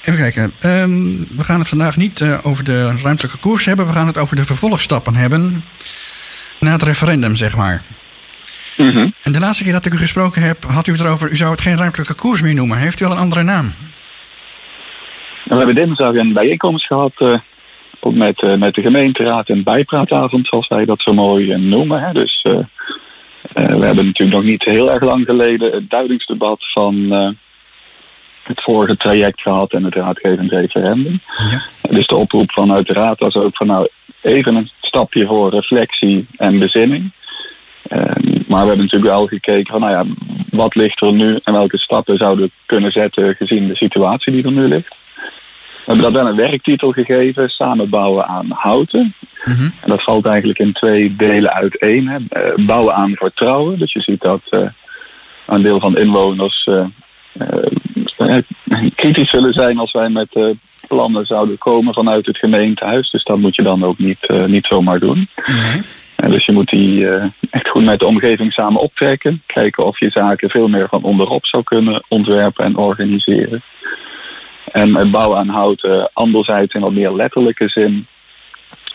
even 0.00 0.18
kijken. 0.18 0.52
Um, 0.64 1.26
we 1.36 1.44
gaan 1.44 1.58
het 1.58 1.68
vandaag 1.68 1.96
niet 1.96 2.24
over 2.42 2.64
de 2.64 2.96
ruimtelijke 3.02 3.38
koers 3.38 3.64
hebben, 3.64 3.86
we 3.86 3.92
gaan 3.92 4.06
het 4.06 4.18
over 4.18 4.36
de 4.36 4.44
vervolgstappen 4.44 5.14
hebben 5.14 5.64
na 6.58 6.72
het 6.72 6.82
referendum, 6.82 7.36
zeg 7.36 7.56
maar. 7.56 7.82
Mm 8.82 8.90
-hmm. 8.90 9.12
En 9.22 9.32
de 9.32 9.40
laatste 9.40 9.64
keer 9.64 9.72
dat 9.72 9.86
ik 9.86 9.92
u 9.92 9.98
gesproken 9.98 10.42
heb, 10.42 10.64
had 10.64 10.86
u 10.86 10.92
het 10.92 11.00
erover, 11.00 11.30
u 11.30 11.36
zou 11.36 11.50
het 11.50 11.60
geen 11.60 11.76
ruimtelijke 11.76 12.14
koers 12.14 12.42
meer 12.42 12.54
noemen. 12.54 12.78
Heeft 12.78 13.00
u 13.00 13.04
al 13.04 13.10
een 13.10 13.18
andere 13.18 13.42
naam? 13.42 13.72
We 15.42 15.56
hebben 15.56 15.74
dinsdag 15.74 16.14
een 16.14 16.32
bijeenkomst 16.32 16.86
gehad 16.86 17.12
uh, 17.18 17.38
ook 18.00 18.14
met, 18.14 18.42
uh, 18.42 18.54
met 18.54 18.74
de 18.74 18.82
gemeenteraad 18.82 19.48
en 19.48 19.62
bijpraatavond, 19.62 20.46
zoals 20.46 20.68
wij 20.68 20.84
dat 20.84 21.02
zo 21.02 21.14
mooi 21.14 21.52
uh, 21.52 21.56
noemen. 21.56 22.00
Hè. 22.00 22.12
Dus 22.12 22.40
we 23.52 23.84
hebben 23.86 24.06
natuurlijk 24.06 24.36
nog 24.36 24.42
niet 24.42 24.64
heel 24.64 24.90
erg 24.90 25.02
lang 25.02 25.24
geleden 25.24 25.72
het 25.72 25.90
duidingsdebat 25.90 26.72
van 26.72 27.12
het 28.42 28.62
vorige 28.62 28.96
traject 28.96 29.40
gehad 29.40 29.72
en 29.72 29.84
het 29.84 29.94
raadgevend 29.94 30.50
referendum. 30.50 31.20
Ja. 31.50 31.62
Dus 31.90 32.06
de 32.06 32.16
oproep 32.16 32.52
vanuit 32.52 32.86
de 32.86 32.92
raad 32.92 33.18
was 33.18 33.34
ook 33.34 33.56
van 33.56 33.66
nou 33.66 33.88
even 34.20 34.54
een 34.54 34.70
stapje 34.80 35.26
voor 35.26 35.50
reflectie 35.50 36.26
en 36.36 36.58
bezinning. 36.58 37.12
Maar 38.46 38.62
we 38.62 38.68
hebben 38.68 38.78
natuurlijk 38.78 39.12
wel 39.12 39.26
gekeken 39.26 39.72
van 39.72 39.80
nou 39.80 39.92
ja, 39.92 40.04
wat 40.50 40.74
ligt 40.74 41.00
er 41.00 41.12
nu 41.12 41.38
en 41.44 41.52
welke 41.52 41.78
stappen 41.78 42.16
zouden 42.16 42.44
we 42.44 42.50
kunnen 42.66 42.92
zetten 42.92 43.34
gezien 43.34 43.68
de 43.68 43.76
situatie 43.76 44.32
die 44.32 44.44
er 44.44 44.52
nu 44.52 44.68
ligt. 44.68 44.98
We 45.90 45.96
hebben 45.96 46.12
dat 46.12 46.22
wel 46.22 46.30
een 46.30 46.36
werktitel 46.36 46.92
gegeven, 46.92 47.48
samenbouwen 47.48 48.26
aan 48.26 48.46
houten. 48.50 49.14
Mm 49.44 49.54
-hmm. 49.54 49.72
En 49.80 49.88
dat 49.88 50.02
valt 50.02 50.26
eigenlijk 50.26 50.58
in 50.58 50.72
twee 50.72 51.16
delen 51.16 51.52
uiteen. 51.52 52.08
Hè. 52.08 52.18
Uh, 52.18 52.66
bouwen 52.66 52.94
aan 52.94 53.14
vertrouwen. 53.14 53.78
Dus 53.78 53.92
je 53.92 54.00
ziet 54.00 54.20
dat 54.20 54.40
uh, 54.50 54.68
een 55.46 55.62
deel 55.62 55.80
van 55.80 55.92
de 55.94 56.00
inwoners 56.00 56.68
uh, 56.68 56.86
kritisch 58.94 59.30
zullen 59.30 59.52
zijn 59.52 59.78
als 59.78 59.92
wij 59.92 60.08
met 60.08 60.56
plannen 60.88 61.26
zouden 61.26 61.58
komen 61.58 61.94
vanuit 61.94 62.26
het 62.26 62.38
gemeentehuis. 62.38 63.10
Dus 63.10 63.24
dat 63.24 63.38
moet 63.38 63.56
je 63.56 63.62
dan 63.62 63.84
ook 63.84 63.98
niet, 63.98 64.28
niet 64.46 64.66
zomaar 64.66 64.98
doen. 64.98 65.28
Dus 66.28 66.46
je 66.46 66.52
moet 66.52 66.68
die 66.68 67.06
echt 67.50 67.68
goed 67.68 67.84
met 67.84 67.98
de 67.98 68.06
omgeving 68.06 68.52
samen 68.52 68.80
optrekken. 68.80 69.42
Kijken 69.46 69.86
of 69.86 69.98
je 69.98 70.10
zaken 70.10 70.50
veel 70.50 70.68
meer 70.68 70.88
van 70.88 71.02
onderop 71.02 71.46
zou 71.46 71.62
kunnen 71.62 72.02
ontwerpen 72.08 72.64
en 72.64 72.76
organiseren. 72.76 73.62
En 74.72 75.10
bouwen 75.10 75.38
aan 75.38 75.48
houten, 75.48 76.10
anderzijds 76.12 76.74
in 76.74 76.80
wat 76.80 76.92
meer 76.92 77.12
letterlijke 77.12 77.68
zin, 77.68 78.06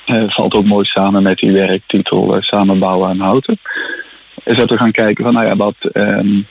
uh, 0.05 0.23
valt 0.27 0.53
ook 0.53 0.65
mooi 0.65 0.85
samen 0.85 1.23
met 1.23 1.37
die 1.37 1.51
werktitel 1.51 2.35
uh, 2.35 2.41
Samen 2.41 2.79
bouwen 2.79 3.09
aan 3.09 3.19
houten. 3.19 3.59
Is 4.43 4.57
dat 4.57 4.69
we 4.69 4.77
gaan 4.77 4.91
kijken 4.91 5.23
van, 5.23 5.33
nou 5.33 5.45
ja, 5.45 5.55
wat 5.55 5.75
uh, 5.93 6.41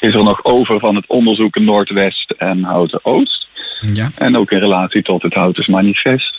is 0.00 0.14
er 0.14 0.22
nog 0.22 0.44
over 0.44 0.78
van 0.78 0.94
het 0.94 1.04
onderzoek 1.06 1.58
Noordwest 1.58 2.30
en 2.30 2.62
Houten 2.62 3.00
Oost? 3.02 3.48
Ja. 3.92 4.10
En 4.14 4.36
ook 4.36 4.50
in 4.50 4.58
relatie 4.58 5.02
tot 5.02 5.22
het 5.22 5.34
Houtens 5.34 5.66
Manifest. 5.66 6.38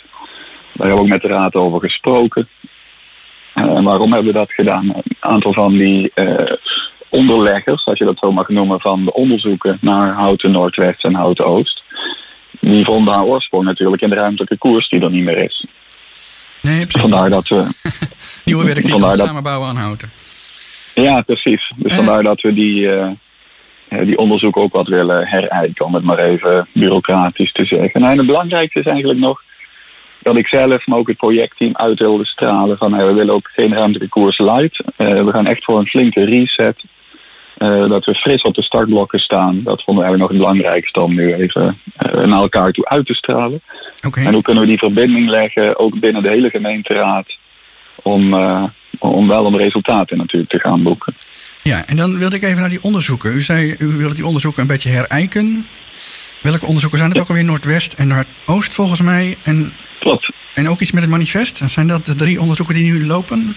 Daar 0.72 0.86
hebben 0.86 0.94
we 0.96 1.02
ook 1.02 1.08
met 1.08 1.22
de 1.22 1.28
raad 1.28 1.54
over 1.54 1.80
gesproken. 1.80 2.48
En 3.54 3.82
waarom 3.82 4.12
hebben 4.12 4.32
we 4.32 4.38
dat 4.38 4.52
gedaan? 4.52 4.84
Een 4.94 5.02
aantal 5.20 5.52
van 5.52 5.72
die 5.72 6.12
onderleggers, 7.12 7.84
als 7.84 7.98
je 7.98 8.04
dat 8.04 8.18
zo 8.18 8.32
mag 8.32 8.48
noemen, 8.48 8.80
van 8.80 9.04
de 9.04 9.12
onderzoeken 9.12 9.78
naar 9.80 10.12
Houten 10.12 10.50
Noordwest 10.50 11.04
en 11.04 11.14
Houten 11.14 11.46
Oost. 11.46 11.82
Die 12.60 12.84
vonden 12.84 13.14
haar 13.14 13.24
oorsprong 13.24 13.64
natuurlijk 13.64 14.02
in 14.02 14.08
de 14.08 14.14
ruimtelijke 14.14 14.58
koers 14.58 14.88
die 14.88 15.00
er 15.00 15.10
niet 15.10 15.24
meer 15.24 15.38
is. 15.38 15.66
Nee, 16.60 16.86
precies. 16.86 17.10
Vandaar 17.10 17.30
dat 17.30 17.48
we... 17.48 17.66
Nieuwe 18.44 18.64
werktitel 18.64 18.98
dat... 18.98 19.16
samenbouwen 19.16 19.68
aan 19.68 19.76
Houten. 19.76 20.10
Ja, 20.94 21.20
precies. 21.20 21.72
Dus 21.76 21.92
uh. 21.92 21.96
vandaar 21.96 22.22
dat 22.22 22.40
we 22.40 22.54
die, 22.54 22.80
uh, 22.80 23.08
die 23.88 24.18
onderzoek 24.18 24.56
ook 24.56 24.72
wat 24.72 24.88
willen 24.88 25.26
herijken, 25.26 25.86
om 25.86 25.94
het 25.94 26.04
maar 26.04 26.18
even 26.18 26.66
bureaucratisch 26.72 27.52
te 27.52 27.64
zeggen. 27.64 28.00
Nou, 28.00 28.12
en 28.12 28.18
het 28.18 28.26
belangrijkste 28.26 28.78
is 28.78 28.86
eigenlijk 28.86 29.18
nog 29.18 29.42
dat 30.22 30.36
ik 30.36 30.46
zelf, 30.46 30.86
maar 30.86 30.98
ook 30.98 31.08
het 31.08 31.16
projectteam 31.16 31.76
uit 31.76 31.98
wilde 31.98 32.26
stralen 32.26 32.76
van 32.76 32.96
we 32.96 33.12
willen 33.12 33.34
ook 33.34 33.50
geen 33.52 33.74
ruimtelijke 33.74 34.08
koers 34.08 34.38
light. 34.38 34.80
Uh, 34.80 35.24
we 35.24 35.30
gaan 35.32 35.46
echt 35.46 35.64
voor 35.64 35.78
een 35.78 35.86
flinke 35.86 36.24
reset. 36.24 36.82
Uh, 37.58 37.88
dat 37.88 38.04
we 38.04 38.14
fris 38.14 38.42
op 38.42 38.54
de 38.54 38.62
startblokken 38.62 39.20
staan. 39.20 39.60
Dat 39.62 39.82
vonden 39.82 40.10
we 40.10 40.16
nog 40.16 40.28
het 40.28 40.38
belangrijkste 40.38 41.00
om 41.00 41.14
nu 41.14 41.34
even 41.34 41.78
uh, 42.06 42.12
naar 42.12 42.40
elkaar 42.40 42.72
toe 42.72 42.88
uit 42.88 43.06
te 43.06 43.14
stralen. 43.14 43.60
Okay. 44.06 44.24
En 44.24 44.32
hoe 44.32 44.42
kunnen 44.42 44.62
we 44.62 44.68
die 44.68 44.78
verbinding 44.78 45.28
leggen, 45.28 45.78
ook 45.78 46.00
binnen 46.00 46.22
de 46.22 46.28
hele 46.28 46.50
gemeenteraad, 46.50 47.26
om, 48.02 48.34
om 48.98 49.28
wel 49.28 49.44
om 49.44 49.56
resultaten 49.56 50.16
natuurlijk 50.16 50.50
te 50.50 50.60
gaan 50.60 50.82
boeken. 50.82 51.14
Ja, 51.62 51.86
en 51.86 51.96
dan 51.96 52.18
wilde 52.18 52.36
ik 52.36 52.42
even 52.42 52.60
naar 52.60 52.68
die 52.68 52.82
onderzoeken. 52.82 53.34
U 53.34 53.42
zei, 53.42 53.74
u 53.78 53.86
wilde 53.86 54.14
die 54.14 54.26
onderzoeken 54.26 54.62
een 54.62 54.68
beetje 54.68 54.90
herijken. 54.90 55.66
Welke 56.42 56.66
onderzoeken 56.66 56.98
zijn 56.98 57.10
het 57.10 57.20
ook 57.20 57.28
alweer? 57.28 57.44
Noordwest 57.44 57.92
en 57.92 58.08
Noordoost 58.08 58.74
volgens 58.74 59.00
mij. 59.00 59.36
En, 59.42 59.72
Klopt. 59.98 60.30
en 60.54 60.68
ook 60.68 60.80
iets 60.80 60.92
met 60.92 61.02
het 61.02 61.10
manifest. 61.10 61.60
Zijn 61.66 61.86
dat 61.86 62.06
de 62.06 62.14
drie 62.14 62.40
onderzoeken 62.40 62.74
die 62.74 62.92
nu 62.92 63.06
lopen? 63.06 63.56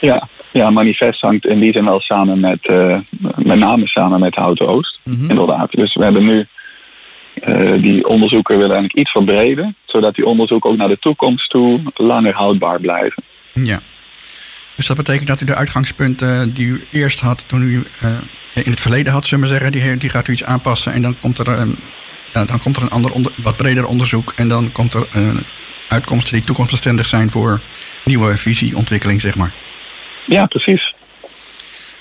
Ja, 0.00 0.28
ja, 0.52 0.70
manifest 0.70 1.20
hangt 1.20 1.46
in 1.46 1.60
die 1.60 1.72
zin 1.72 1.84
wel 1.84 2.00
samen 2.00 2.40
met, 2.40 2.66
eh, 2.66 2.98
met 3.36 3.58
name 3.58 3.86
samen 3.86 4.20
met 4.20 4.34
Houten 4.34 4.68
Oost. 4.68 4.98
Mhm. 5.02 5.30
Inderdaad. 5.30 5.70
Dus 5.70 5.94
we 5.94 6.02
hebben 6.02 6.24
nu 6.24 6.46
eh, 7.34 7.82
die 7.82 8.08
onderzoeken 8.08 8.56
willen 8.56 8.72
eigenlijk 8.72 9.00
iets 9.00 9.10
verbreden, 9.10 9.76
zodat 9.86 10.14
die 10.14 10.26
onderzoeken 10.26 10.70
ook 10.70 10.76
naar 10.76 10.88
de 10.88 10.98
toekomst 10.98 11.50
toe 11.50 11.80
langer 11.94 12.34
houdbaar 12.34 12.80
blijven. 12.80 13.22
Ja. 13.52 13.80
Dus 14.74 14.86
dat 14.86 14.96
betekent 14.96 15.28
dat 15.28 15.40
u 15.40 15.44
de 15.44 15.54
uitgangspunten 15.54 16.54
die 16.54 16.66
u 16.66 16.84
eerst 16.90 17.20
had 17.20 17.48
toen 17.48 17.62
u 17.62 17.84
eh, 18.00 18.10
in 18.52 18.70
het 18.70 18.80
verleden 18.80 19.12
had, 19.12 19.26
zullen 19.26 19.44
we 19.44 19.50
zeggen, 19.50 19.72
die, 19.72 19.96
die 19.96 20.10
gaat 20.10 20.28
u 20.28 20.32
iets 20.32 20.44
aanpassen 20.44 20.92
en 20.92 21.02
dan 21.02 21.16
komt 21.20 21.38
er, 21.38 21.48
een, 21.48 21.76
ja, 22.32 22.44
dan 22.44 22.60
komt 22.60 22.76
er 22.76 22.82
een 22.82 22.90
ander 22.90 23.12
onder, 23.12 23.32
wat 23.34 23.56
breder 23.56 23.86
onderzoek 23.86 24.32
en 24.36 24.48
dan 24.48 24.72
komt 24.72 24.94
er 24.94 25.06
eh, 25.12 25.28
uitkomsten 25.88 26.34
die 26.34 26.44
toekomstbestendig 26.44 27.06
zijn 27.06 27.30
voor 27.30 27.60
nieuwe 28.04 28.36
visieontwikkeling, 28.36 29.20
zeg 29.20 29.36
maar. 29.36 29.52
Ja, 30.24 30.46
precies. 30.46 30.94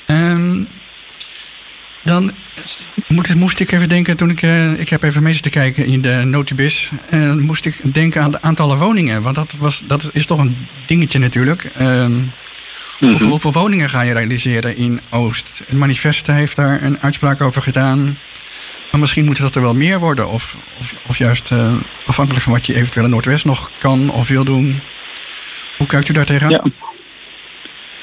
Ehm, 0.06 0.64
dan 2.02 2.32
moest 3.36 3.60
ik 3.60 3.72
even 3.72 3.90
denken, 3.90 4.18
toen 4.18 4.30
ik, 4.30 4.42
eh, 4.42 4.80
ik 4.80 4.90
heb 4.90 5.04
even 5.04 5.24
mee 5.24 5.40
te 5.40 5.50
kijken 5.50 5.86
in 5.86 6.02
de 6.02 6.22
notibis, 6.26 6.92
en 7.10 7.40
moest 7.40 7.66
ik 7.66 7.94
denken 7.94 8.22
aan 8.22 8.32
de 8.32 8.42
aantallen 8.42 8.78
woningen, 8.78 9.22
want 9.22 9.36
dat, 9.36 9.54
was, 9.58 9.84
dat 9.88 10.10
is 10.14 10.26
toch 10.26 10.40
een 10.40 10.68
dingetje 10.86 11.20
natuurlijk. 11.20 11.64
Ehm, 11.64 12.14
Hoeveel, 13.00 13.28
hoeveel 13.28 13.52
woningen 13.52 13.90
ga 13.90 14.02
je 14.02 14.14
realiseren 14.14 14.76
in 14.76 15.00
Oost? 15.10 15.62
Het 15.68 15.78
manifest 15.78 16.28
heeft 16.28 16.56
daar 16.56 16.84
een 16.84 17.00
uitspraak 17.00 17.42
over 17.42 17.62
gedaan. 17.62 18.18
Maar 18.92 19.00
misschien 19.00 19.26
moeten 19.26 19.44
dat 19.44 19.56
er 19.56 19.62
wel 19.62 19.74
meer 19.74 20.00
worden. 20.00 20.30
Of, 20.30 20.58
of, 20.80 20.96
of 21.08 21.18
juist 21.18 21.52
eh, 21.52 21.74
afhankelijk 22.06 22.44
van 22.44 22.54
wat 22.54 22.66
je 22.66 22.76
eventueel 22.76 23.06
in 23.06 23.12
Noordwest 23.12 23.46
nog 23.46 23.72
kan 23.78 24.12
of 24.12 24.28
wil 24.28 24.44
doen. 24.44 24.80
Hoe 25.78 25.88
kijkt 25.88 26.10
u 26.10 26.14
daar 26.14 26.26
tegenaan? 26.26 26.52
Ja. 26.52 26.88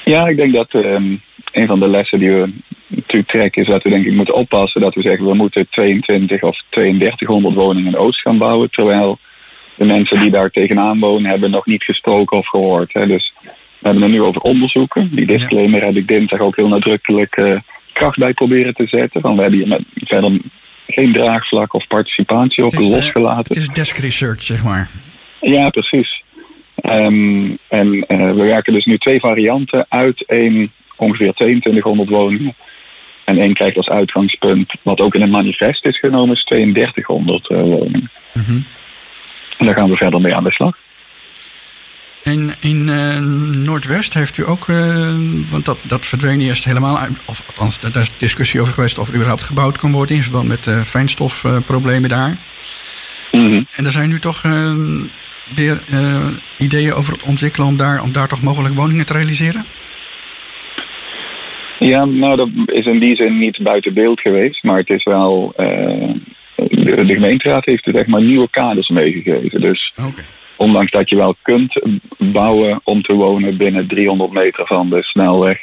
Ja, 0.05 0.29
ik 0.29 0.37
denk 0.37 0.53
dat 0.53 0.71
ehm, 0.71 1.15
een 1.53 1.67
van 1.67 1.81
de 1.81 1.89
lessen 1.89 2.19
die 2.19 2.31
we 2.31 2.53
natuurlijk 2.87 3.29
trekken 3.29 3.63
is 3.63 3.69
dat 3.69 3.83
we 3.83 3.91
denk 3.91 4.07
ik 4.07 4.13
moeten 4.13 4.35
oppassen 4.35 4.81
dat 4.81 4.95
we 4.95 5.01
zeggen 5.03 5.27
we 5.27 5.35
moeten 5.35 5.69
22 5.71 6.43
of 6.43 6.63
3200 6.69 7.55
woningen 7.55 7.93
in 7.93 7.99
Oost 7.99 8.21
gaan 8.21 8.39
bouwen. 8.39 8.71
Terwijl 8.71 9.19
de 9.75 9.85
mensen 9.85 10.21
die 10.21 10.31
daar 10.31 10.51
tegenaan 10.51 11.01
wonen 11.01 11.31
hebben 11.31 11.51
nog 11.51 11.67
niet 11.67 11.85
gesproken 11.85 12.39
of 12.39 12.47
gehoord. 12.47 12.93
Hè. 12.93 13.07
Dus 13.07 13.33
we 13.93 13.93
hebben 13.93 14.11
het 14.11 14.21
nu 14.21 14.27
over 14.29 14.41
onderzoeken. 14.41 15.09
Die 15.13 15.27
disclaimer 15.27 15.85
heb 15.85 15.97
ik 15.97 16.09
dinsdag 16.09 16.41
ook 16.41 16.57
heel 16.57 16.69
nadrukkelijk 16.69 17.37
eh, 17.37 17.59
kracht 17.93 18.19
bij 18.19 18.35
proberen 18.35 18.75
te 18.75 18.87
zetten. 18.87 19.21
Van 19.21 19.37
we 19.37 19.43
hebben 19.43 19.59
hier 19.59 19.69
met 19.69 19.83
verder 19.95 20.41
geen 20.87 21.13
draagvlak 21.13 21.75
of 21.75 21.87
participatie 21.87 22.65
op 22.65 22.73
is, 22.73 22.85
eh, 22.85 22.91
losgelaten. 22.91 23.45
Het 23.49 23.57
is 23.57 23.69
desk 23.69 23.97
research, 23.97 24.43
zeg 24.43 24.65
maar. 24.65 24.91
Ja, 25.41 25.71
precies. 25.71 26.23
Ehm, 26.75 27.51
en 27.69 28.07
eh, 28.07 28.19
we 28.19 28.43
werken 28.43 28.73
dus 28.73 28.85
nu 28.85 28.99
twee 28.99 29.21
varianten 29.21 29.87
uit. 29.89 30.25
één 30.27 30.73
ongeveer 30.97 31.33
2200 31.33 32.09
woningen. 32.09 32.55
En 33.25 33.39
één 33.39 33.55
krijgt 33.55 33.77
als 33.77 33.89
uitgangspunt, 33.89 34.73
wat 34.83 35.01
ook 35.01 35.15
in 35.15 35.21
het 35.21 35.31
manifest 35.31 35.87
is 35.87 35.99
genomen, 35.99 36.35
is 36.35 36.45
3200 36.45 37.49
eh, 37.49 37.61
woningen. 37.61 38.11
Mhm. 38.33 38.59
En 39.59 39.67
daar 39.67 39.75
gaan 39.75 39.91
we 39.91 39.97
verder 39.97 40.21
mee 40.21 40.35
aan 40.35 40.45
de 40.45 40.53
slag. 40.53 40.79
En 42.27 42.55
in 42.61 42.89
eh, 42.89 43.19
Noordwest 43.65 44.15
heeft 44.15 44.37
u 44.37 44.49
ook, 44.49 44.69
eh, 44.69 45.15
want 45.51 45.65
dat, 45.65 45.79
dat 45.83 46.07
verdween 46.07 46.41
eerst 46.41 46.65
helemaal 46.65 46.99
uit, 46.99 47.11
of 47.25 47.43
althans, 47.47 47.81
daar 47.81 47.97
is 47.97 48.17
discussie 48.17 48.61
over 48.61 48.73
geweest 48.73 48.99
of 48.99 49.09
er 49.09 49.15
überhaupt 49.15 49.43
gebouwd 49.43 49.79
kan 49.79 49.93
worden 49.93 50.17
in 50.17 50.23
verband 50.23 50.49
met 50.49 50.65
de 50.65 50.85
fijnstofproblemen 50.85 52.09
daar. 52.09 52.37
Mhm. 53.33 53.63
En 53.77 53.85
er 53.85 53.93
zijn 53.93 54.09
nu 54.09 54.19
toch 54.19 54.43
weer 55.55 55.81
ideeën 56.59 56.93
over 56.93 57.13
het 57.13 57.23
ontwikkelen 57.23 57.67
om 57.67 57.77
daar, 57.77 58.03
om 58.03 58.13
daar 58.13 58.29
toch 58.29 58.43
mogelijk 58.43 58.75
woningen 58.75 59.07
te 59.07 59.13
realiseren? 59.13 59.65
Ja, 61.79 62.05
nou 62.05 62.37
dat 62.37 62.49
is 62.67 62.87
in 62.87 62.99
die 62.99 63.17
zin 63.17 63.39
niet 63.39 63.63
buiten 63.63 63.95
beeld 63.95 64.21
geweest, 64.21 64.63
maar 64.63 64.79
het 64.79 64.91
is 64.91 65.05
wel. 65.05 65.53
de, 65.57 67.05
de 67.05 67.15
gemeenteraad 67.15 67.65
heeft 67.65 67.87
er 67.87 67.93
zeg 67.93 68.07
maar 68.07 68.23
nieuwe 68.23 68.49
kaders 68.51 68.89
meegegeven. 68.89 69.61
Dus 69.61 69.93
Oké. 70.07 70.23
Ondanks 70.57 70.91
dat 70.91 71.09
je 71.09 71.17
wel 71.17 71.35
kunt 71.43 71.81
bouwen 72.19 72.81
om 72.85 73.03
te 73.03 73.15
wonen 73.15 73.57
binnen 73.57 73.87
300 73.87 74.33
meter 74.33 74.67
van 74.67 74.91
de 74.91 75.03
snelweg, 75.03 75.61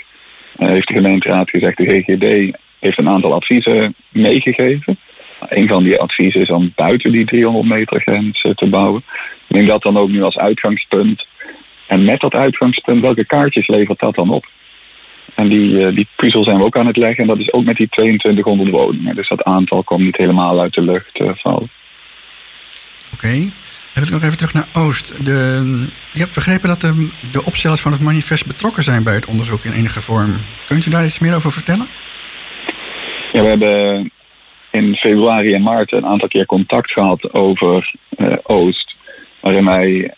eh, 0.58 0.68
heeft 0.68 0.88
de 0.88 0.94
gemeenteraad 0.94 1.50
gezegd, 1.50 1.78
de 1.78 1.86
GGD 1.86 2.58
heeft 2.80 2.98
een 2.98 3.10
aantal 3.10 3.34
adviezen 3.34 3.96
meegegeven. 4.10 4.98
Een 5.50 5.68
van 5.68 5.84
die 5.84 6.00
adviezen 6.00 6.42
is 6.42 6.50
om 6.50 6.72
buiten 6.76 7.12
die 7.12 7.26
300 7.26 7.66
meter 7.66 8.02
grens 8.02 8.42
te 8.56 8.66
bouwen. 8.70 9.04
Denk 9.48 9.68
dat 9.68 9.82
dan 9.82 9.98
ook 9.98 10.10
nu 10.10 10.24
als 10.24 10.38
uitgangspunt. 10.38 11.26
En 11.88 12.04
met 12.04 12.20
dat 12.20 12.34
uitgangspunt, 12.34 13.02
welke 13.02 13.26
kaartjes 13.26 13.68
levert 13.68 14.00
dat 14.00 14.16
dan 14.16 14.30
op? 14.30 14.46
En 15.36 15.50
die, 15.50 15.86
eh, 15.86 15.96
die 15.96 16.08
puzzel 16.16 16.44
zijn 16.44 16.58
we 16.58 16.64
ook 16.64 16.78
aan 16.78 16.88
het 16.88 16.98
leggen. 16.98 17.22
En 17.22 17.28
dat 17.28 17.40
is 17.40 17.54
ook 17.54 17.64
met 17.64 17.78
die 17.78 17.90
2200 17.90 18.70
woningen. 18.70 19.16
Dus 19.16 19.30
dat 19.30 19.44
aantal 19.44 19.84
komt 19.84 20.04
niet 20.04 20.18
helemaal 20.18 20.60
uit 20.60 20.74
de 20.74 20.82
lucht 20.82 21.20
eh, 21.20 21.30
vallen. 21.36 21.70
Oké. 23.14 23.52
Wil 23.94 24.04
ik 24.04 24.10
nog 24.10 24.24
even 24.24 24.38
terug 24.38 24.54
naar 24.54 24.68
Oost. 24.74 25.26
De, 25.26 25.86
ik 26.14 26.20
heb 26.20 26.30
begrepen 26.34 26.70
dat 26.70 26.82
de, 26.82 27.08
de 27.32 27.46
opstellers 27.46 27.82
van 27.82 27.92
het 27.92 28.02
manifest 28.02 28.46
betrokken 28.46 28.84
zijn 28.84 29.04
bij 29.04 29.14
het 29.14 29.26
onderzoek 29.26 29.64
in 29.64 29.74
enige 29.74 30.02
vorm. 30.02 30.36
Kunt 30.66 30.86
u 30.86 30.90
daar 30.90 31.06
iets 31.06 31.20
meer 31.20 31.36
over 31.36 31.52
vertellen? 31.52 31.88
Ja, 33.34 33.42
we 33.42 33.48
hebben 33.48 34.12
in 34.72 34.96
februari 34.96 35.54
en 35.54 35.62
maart 35.62 35.92
een 35.92 36.06
aantal 36.06 36.28
keer 36.28 36.46
contact 36.46 36.92
gehad 36.92 37.34
over 37.34 37.92
eh, 38.18 38.34
Oost. 38.44 38.96
Waarin 39.40 39.66
wij 39.66 40.14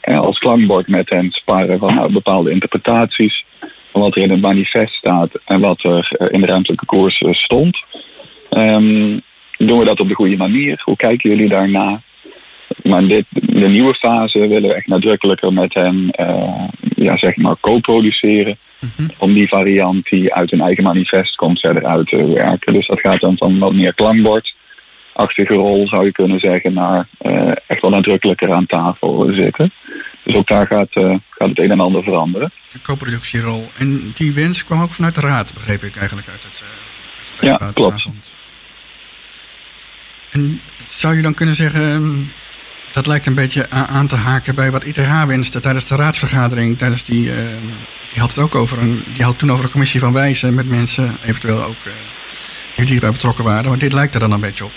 eh, 0.00 0.20
als 0.20 0.38
klankbord 0.38 0.88
met 0.88 1.10
hen 1.10 1.30
sparren 1.30 1.78
van 1.78 1.94
nou, 1.94 2.12
bepaalde 2.12 2.50
interpretaties. 2.50 3.44
Van 3.92 4.00
wat 4.00 4.16
er 4.16 4.22
in 4.22 4.30
het 4.30 4.40
manifest 4.40 4.94
staat 4.94 5.30
en 5.44 5.60
wat 5.60 5.82
er 5.82 6.10
eh, 6.18 6.26
in 6.30 6.40
de 6.40 6.46
ruimtelijke 6.46 6.86
koers 6.86 7.22
stond. 7.30 7.78
Ehm, 8.50 9.18
doen 9.58 9.78
we 9.78 9.84
dat 9.84 10.00
op 10.00 10.08
de 10.08 10.14
goede 10.14 10.36
manier? 10.36 10.80
Hoe 10.84 10.96
kijken 10.96 11.30
jullie 11.30 11.48
daarna? 11.48 12.00
Maar 12.82 13.06
dit, 13.06 13.24
de 13.30 13.68
nieuwe 13.68 13.94
fase 13.94 14.38
willen 14.38 14.68
we 14.68 14.74
echt 14.74 14.86
nadrukkelijker 14.86 15.52
met 15.52 15.74
hen 15.74 16.10
eh, 16.10 16.64
ja, 16.96 17.16
zeg 17.16 17.36
maar 17.36 17.56
co-produceren 17.60 18.58
om 19.18 19.34
die 19.34 19.48
variant 19.48 20.08
die 20.08 20.34
uit 20.34 20.50
hun 20.50 20.60
eigen 20.60 20.84
manifest 20.84 21.36
komt 21.36 21.60
verder 21.60 21.86
uit 21.86 22.06
te 22.06 22.24
werken. 22.26 22.72
Dus 22.72 22.86
dat 22.86 23.00
gaat 23.00 23.20
dan 23.20 23.36
van 23.36 23.58
wat 23.58 23.72
meer 23.72 23.94
klankbordachtige 23.94 25.54
rol 25.54 25.88
zou 25.88 26.04
je 26.04 26.12
kunnen 26.12 26.40
zeggen 26.40 26.72
naar 26.72 27.06
eh, 27.18 27.52
echt 27.66 27.80
wel 27.80 27.90
nadrukkelijker 27.90 28.52
aan 28.52 28.66
tafel 28.66 29.28
zitten. 29.32 29.72
Dus 30.22 30.34
ook 30.34 30.46
daar 30.46 30.66
gaat, 30.66 30.88
eh, 30.90 31.14
gaat 31.30 31.48
het 31.48 31.58
een 31.58 31.70
en 31.70 31.80
ander 31.80 32.02
veranderen. 32.02 32.52
Een 32.72 32.82
co-productierol. 32.82 33.70
En 33.76 34.10
die 34.14 34.34
wens 34.34 34.64
kwam 34.64 34.82
ook 34.82 34.92
vanuit 34.92 35.14
de 35.14 35.20
raad, 35.20 35.54
begreep 35.54 35.82
ik 35.82 35.96
eigenlijk 35.96 36.28
uit 36.28 36.44
het, 36.44 36.64
uh, 36.64 37.48
uit 37.48 37.58
het 37.58 37.60
Ja, 37.60 37.70
klopt. 37.72 38.08
En 40.30 40.60
zou 40.88 41.16
je 41.16 41.22
dan 41.22 41.34
kunnen 41.34 41.54
zeggen, 41.54 41.92
ehm, 41.92 42.12
dat 42.92 43.06
lijkt 43.06 43.26
een 43.26 43.34
beetje 43.34 43.70
aan 43.70 44.06
te 44.06 44.16
haken 44.16 44.54
bij 44.54 44.70
wat 44.70 44.84
ITH 44.84 45.24
wenste 45.26 45.60
tijdens 45.60 45.86
de 45.86 45.96
raadsvergadering. 45.96 46.78
Tijdens 46.78 47.04
die, 47.04 47.30
eh, 47.30 47.36
die 48.12 48.20
had 48.20 48.28
het 48.28 48.38
ook 48.38 48.54
over 48.54 48.78
een, 48.78 49.02
die 49.14 49.24
had 49.24 49.38
toen 49.38 49.52
over 49.52 49.64
een 49.64 49.70
commissie 49.70 50.00
van 50.00 50.12
wijzen 50.12 50.54
met 50.54 50.68
mensen, 50.68 51.16
eventueel 51.26 51.62
ook 51.62 51.84
eh, 51.84 51.92
die 52.76 52.84
die 52.84 52.94
erbij 52.94 53.10
betrokken 53.10 53.44
waren. 53.44 53.68
Maar 53.68 53.78
dit 53.78 53.92
lijkt 53.92 54.14
er 54.14 54.20
dan 54.20 54.32
een 54.32 54.40
beetje 54.40 54.64
op. 54.64 54.72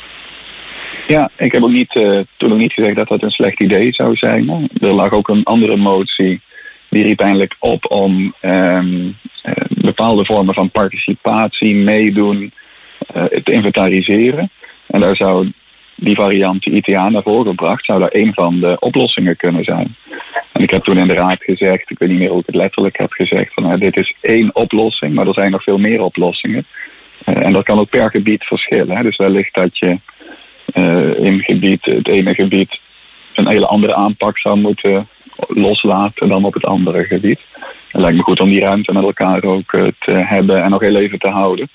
Ja, 1.08 1.30
ik 1.38 1.52
heb 1.52 1.64
ook 1.64 1.72
niet, 1.72 1.96
eh, 1.96 2.20
toen 2.38 2.52
ook 2.52 2.58
niet 2.58 2.74
gezegd 2.74 2.96
dat 2.96 3.08
dat 3.08 3.24
een 3.24 3.32
slecht 3.32 3.60
idee 3.60 3.94
zou 3.94 4.16
zijn. 4.16 4.70
Er 4.82 4.94
lag 4.94 5.12
ook 5.12 5.28
een 5.28 5.44
andere 5.44 5.76
motie 5.76 6.42
die 6.90 7.04
riep 7.04 7.20
eindelijk 7.20 7.56
op 7.60 7.92
om 7.92 8.34
ehm, 8.40 9.08
eh, 9.42 9.54
bepaalde 9.70 10.26
vormen 10.26 10.54
van 10.54 10.70
participatie, 10.70 11.76
meedoen, 11.76 12.52
te 13.44 13.52
inventariseren. 13.52 14.50
En 14.86 15.00
daar 15.00 15.16
zou 15.16 15.52
die 15.96 16.16
variant 16.16 16.66
ITA 16.66 17.10
naar 17.10 17.24
voren 17.24 17.48
gebracht, 17.48 17.86
zou 17.86 18.00
daar 18.00 18.10
een 18.12 18.34
van 18.34 18.60
de 18.60 18.78
oplossingen 18.80 19.36
kunnen 19.36 19.64
zijn. 19.64 19.96
En 20.52 20.62
ik 20.62 20.70
heb 20.70 20.84
toen 20.84 20.98
in 20.98 21.08
de 21.08 21.14
raad 21.14 21.44
gezegd, 21.44 21.90
ik 21.90 22.00
weet 22.00 22.10
niet 22.10 22.18
meer 22.18 22.30
hoe 22.30 22.40
ik 22.40 22.46
het 22.46 22.56
letterlijk 22.56 22.98
heb 22.98 23.12
gezegd, 23.12 23.54
van 23.54 23.64
nou, 23.64 23.78
dit 23.78 23.98
is 23.98 24.14
één 24.22 24.56
oplossing, 24.56 25.14
maar 25.14 25.28
er 25.28 25.34
zijn 25.34 25.52
nog 25.52 25.64
veel 25.64 25.78
meer 25.78 26.02
oplossingen. 26.02 26.66
Eh, 27.24 27.44
en 27.44 27.54
dat 27.54 27.64
kan 27.64 27.80
ook 27.80 27.90
per 27.90 28.10
gebied 28.10 28.44
verschillen. 28.44 28.98
Hè. 28.98 29.04
Dus 29.04 29.18
wellicht 29.18 29.54
dat 29.54 29.78
je 29.78 29.98
eh, 30.74 31.20
in 31.20 31.42
gebied, 31.42 31.86
het 31.86 32.08
ene 32.08 32.34
gebied 32.34 32.80
een 33.34 33.48
hele 33.48 33.68
andere 33.68 33.96
aanpak 33.96 34.38
zou 34.38 34.60
moeten 34.60 35.08
loslaten 35.48 36.30
dan 36.30 36.46
op 36.46 36.54
het 36.54 36.66
andere 36.66 37.04
gebied. 37.04 37.40
Het 37.92 38.02
lijkt 38.02 38.18
me 38.18 38.24
goed 38.24 38.40
om 38.40 38.50
die 38.50 38.60
ruimte 38.60 38.94
met 38.94 39.04
elkaar 39.04 39.44
ook 39.44 39.74
eh, 39.74 39.84
te 40.00 40.12
hebben 40.12 40.64
en 40.64 40.70
nog 40.70 40.82
heel 40.82 40.96
even 40.96 41.20
te 41.20 41.28
houden. 41.28 41.70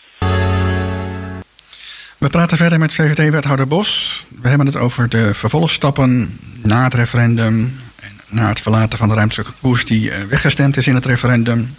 We 2.19 2.29
praten 2.29 2.57
verder 2.57 2.79
met 2.79 2.95
VVD-wethouder 2.95 3.69
Bos. 3.69 4.25
We 4.43 4.49
hebben 4.49 4.67
het 4.67 4.77
over 4.77 5.09
de 5.09 5.35
vervolgstappen 5.35 6.39
na 6.63 6.85
het 6.85 6.95
referendum. 6.95 7.79
En 8.01 8.21
na 8.29 8.49
het 8.49 8.61
verlaten 8.61 8.99
van 8.99 9.09
de 9.09 9.15
ruimtelijke 9.15 9.53
koers 9.61 9.85
die 9.85 10.11
eh, 10.11 10.23
weggestemd 10.23 10.77
is 10.77 10.87
in 10.87 10.95
het 10.95 11.07
referendum. 11.07 11.75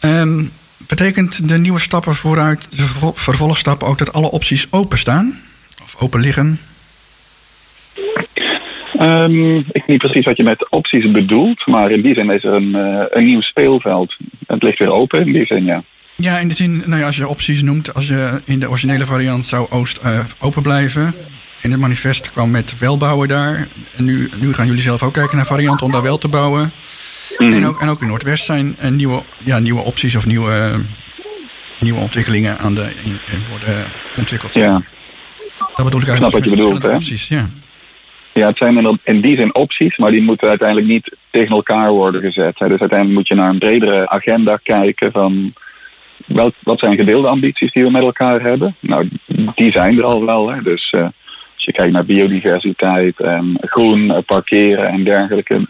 Ehm, 0.00 0.44
betekent 0.76 1.48
de 1.48 1.58
nieuwe 1.58 1.80
stappen 1.80 2.14
vooruit, 2.14 2.70
de 2.70 2.82
vervol- 2.82 3.12
vervolgstappen 3.14 3.88
ook 3.88 3.98
dat 3.98 4.12
alle 4.12 4.30
opties 4.30 4.66
openstaan? 4.70 5.40
Of 5.82 5.96
open 5.98 6.20
liggen? 6.20 6.58
Ehm, 8.96 9.56
ik 9.56 9.72
weet 9.72 9.86
niet 9.86 9.98
precies 9.98 10.24
wat 10.24 10.36
je 10.36 10.42
met 10.42 10.70
opties 10.70 11.10
bedoelt, 11.10 11.66
maar 11.66 11.90
in 11.90 12.00
die 12.00 12.14
zin 12.14 12.30
is 12.30 12.44
er 12.44 12.52
een, 12.52 12.74
eh, 12.74 13.04
een 13.10 13.24
nieuw 13.24 13.40
speelveld. 13.40 14.16
Het 14.46 14.62
ligt 14.62 14.78
weer 14.78 14.92
open 14.92 15.26
in 15.26 15.32
die 15.32 15.46
zin, 15.46 15.64
ja. 15.64 15.82
Ja, 16.16 16.38
in 16.38 16.48
de 16.48 16.54
zin, 16.54 16.82
nou 16.86 17.00
ja, 17.00 17.06
als 17.06 17.16
je 17.16 17.28
opties 17.28 17.62
noemt, 17.62 17.94
als 17.94 18.08
je 18.08 18.40
in 18.44 18.60
de 18.60 18.68
originele 18.68 19.04
variant 19.04 19.46
zou 19.46 19.66
Oost 19.70 19.96
eh, 19.96 20.18
open 20.38 20.62
blijven. 20.62 21.14
In 21.60 21.70
het 21.70 21.80
manifest 21.80 22.30
kwam 22.30 22.50
met 22.50 22.78
wel 22.78 22.96
bouwen 22.96 23.28
daar. 23.28 23.68
En 23.96 24.04
nu, 24.04 24.30
nu 24.40 24.54
gaan 24.54 24.66
jullie 24.66 24.82
zelf 24.82 25.02
ook 25.02 25.12
kijken 25.12 25.36
naar 25.36 25.46
varianten 25.46 25.86
om 25.86 25.92
daar 25.92 26.02
wel 26.02 26.18
te 26.18 26.28
bouwen. 26.28 26.72
Mhm. 27.38 27.52
En, 27.52 27.66
ook, 27.66 27.80
en 27.80 27.88
ook 27.88 28.00
in 28.00 28.08
Noordwest 28.08 28.44
zijn 28.44 28.76
eh, 28.78 28.90
nieuwe, 28.90 29.22
ja, 29.38 29.58
nieuwe 29.58 29.80
opties 29.80 30.16
of 30.16 30.26
nieuwe, 30.26 30.52
eh, 30.52 30.78
nieuwe 31.78 32.00
ontwikkelingen 32.00 32.58
aan 32.58 32.74
de, 32.74 32.90
in, 33.04 33.18
in 33.32 33.42
worden 33.50 33.84
ontwikkeld. 34.16 34.54
Ja. 34.54 34.82
Dat 35.76 35.84
bedoel 35.84 36.00
ik 36.00 36.06
snap 36.06 36.20
eigenlijk 36.20 36.32
wat 36.32 36.32
je 36.32 36.40
met 36.40 36.50
bedoelt, 36.50 36.68
verschillende 36.68 36.88
hè? 36.88 36.94
opties. 36.94 37.28
Ja. 37.28 37.48
Ja, 38.32 38.46
het 38.46 38.56
zijn 38.56 38.76
in, 38.76 38.98
in 39.04 39.20
die 39.20 39.36
zin 39.36 39.54
opties, 39.54 39.96
maar 39.96 40.10
die 40.10 40.22
moeten 40.22 40.48
uiteindelijk 40.48 40.88
niet 40.88 41.16
tegen 41.30 41.54
elkaar 41.54 41.90
worden 41.90 42.20
gezet. 42.20 42.58
Hè. 42.58 42.68
Dus 42.68 42.80
uiteindelijk 42.80 43.18
moet 43.18 43.28
je 43.28 43.34
naar 43.34 43.48
een 43.48 43.58
bredere 43.58 44.08
agenda 44.08 44.56
kijken 44.62 45.12
van 45.12 45.52
welk, 46.26 46.54
wat 46.58 46.78
zijn 46.78 46.96
gedeelde 46.96 47.28
ambities 47.28 47.72
die 47.72 47.84
we 47.84 47.90
met 47.90 48.02
elkaar 48.02 48.40
hebben. 48.40 48.76
Nou, 48.80 49.08
die 49.54 49.72
zijn 49.72 49.98
er 49.98 50.04
al 50.04 50.24
wel. 50.24 50.48
Hè. 50.48 50.62
Dus 50.62 50.90
eh, 50.90 51.02
als 51.54 51.64
je 51.64 51.72
kijkt 51.72 51.92
naar 51.92 52.04
biodiversiteit 52.04 53.20
en 53.20 53.56
groen, 53.60 54.22
parkeren 54.26 54.88
en 54.88 55.04
dergelijke, 55.04 55.66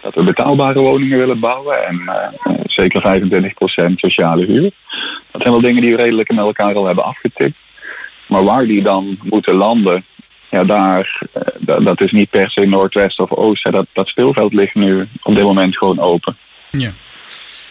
dat 0.00 0.14
we 0.14 0.22
betaalbare 0.22 0.80
woningen 0.80 1.18
willen 1.18 1.40
bouwen 1.40 1.86
en 1.86 2.02
eh, 2.06 2.28
eh, 2.44 2.60
zeker 2.66 3.22
25% 3.90 3.94
sociale 3.94 4.44
huur. 4.44 4.70
Dat 5.30 5.40
zijn 5.40 5.52
wel 5.52 5.60
dingen 5.60 5.82
die 5.82 5.96
we 5.96 6.02
redelijk 6.02 6.28
met 6.28 6.38
elkaar 6.38 6.74
al 6.74 6.86
hebben 6.86 7.04
afgetikt. 7.04 7.56
Maar 8.26 8.44
waar 8.44 8.66
die 8.66 8.82
dan 8.82 9.18
moeten 9.22 9.54
landen, 9.54 10.04
ja, 10.50 10.64
daar, 10.64 11.18
dat, 11.58 12.00
is 12.00 12.12
niet 12.12 12.30
per 12.30 12.50
se 12.50 12.66
Noordwest 12.66 13.20
of 13.20 13.30
Oost. 13.30 13.72
Dat, 13.72 13.86
dat 13.92 14.08
speelveld 14.08 14.52
ligt 14.52 14.74
nu 14.74 15.08
op 15.22 15.34
dit 15.34 15.44
moment 15.44 15.76
gewoon 15.76 15.98
open. 15.98 16.36
Ja. 16.70 16.90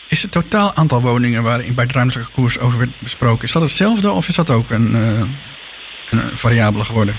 Is 0.08 0.22
het 0.22 0.32
totaal 0.32 0.72
aantal 0.76 1.02
woningen 1.02 1.44
waarin 1.44 1.76
bij 1.76 1.86
de 1.86 1.94
ruimtelijke 1.94 2.32
koers 2.32 2.60
over 2.60 2.78
werd 2.80 2.92
besproken, 3.00 3.44
is 3.44 3.52
dat 3.52 3.62
hetzelfde 3.62 4.12
of 4.12 4.28
is 4.28 4.36
dat 4.36 4.50
ook 4.50 4.70
een, 4.70 4.96
eh, 4.96 5.20
een 6.10 6.20
variabele 6.34 6.86
geworden? 6.86 7.16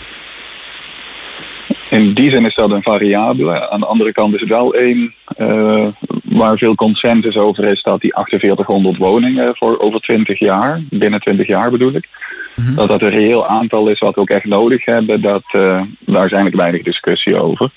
In 1.90 2.14
die 2.14 2.30
zin 2.30 2.44
is 2.44 2.54
dat 2.54 2.70
een 2.70 2.82
variabele. 2.82 3.70
Aan 3.70 3.80
de 3.80 3.86
andere 3.86 4.12
kant 4.12 4.34
is 4.34 4.40
het 4.40 4.48
wel 4.48 4.74
één 4.74 5.14
eh, 5.36 5.86
waar 6.24 6.58
veel 6.58 6.74
consensus 6.74 7.36
over 7.36 7.64
is 7.64 7.82
dat 7.82 8.00
die 8.00 8.12
4800 8.14 8.96
woningen 8.96 9.56
voor 9.56 9.78
over 9.78 10.00
20 10.00 10.38
jaar, 10.38 10.80
binnen 10.90 11.20
20 11.20 11.46
jaar 11.46 11.70
bedoel 11.70 11.92
ik, 11.92 12.08
Mhm. 12.56 12.74
dat 12.74 12.88
dat 12.88 13.02
een 13.02 13.10
reëel 13.10 13.46
aantal 13.46 13.88
is 13.88 13.98
wat 13.98 14.14
we 14.14 14.20
ook 14.20 14.28
echt 14.30 14.44
nodig 14.44 14.84
hebben. 14.84 15.20
Dat, 15.20 15.42
eh, 15.52 15.60
daar 15.98 16.24
is 16.24 16.32
eigenlijk 16.32 16.56
weinig 16.56 16.82
discussie 16.82 17.36
over. 17.40 17.70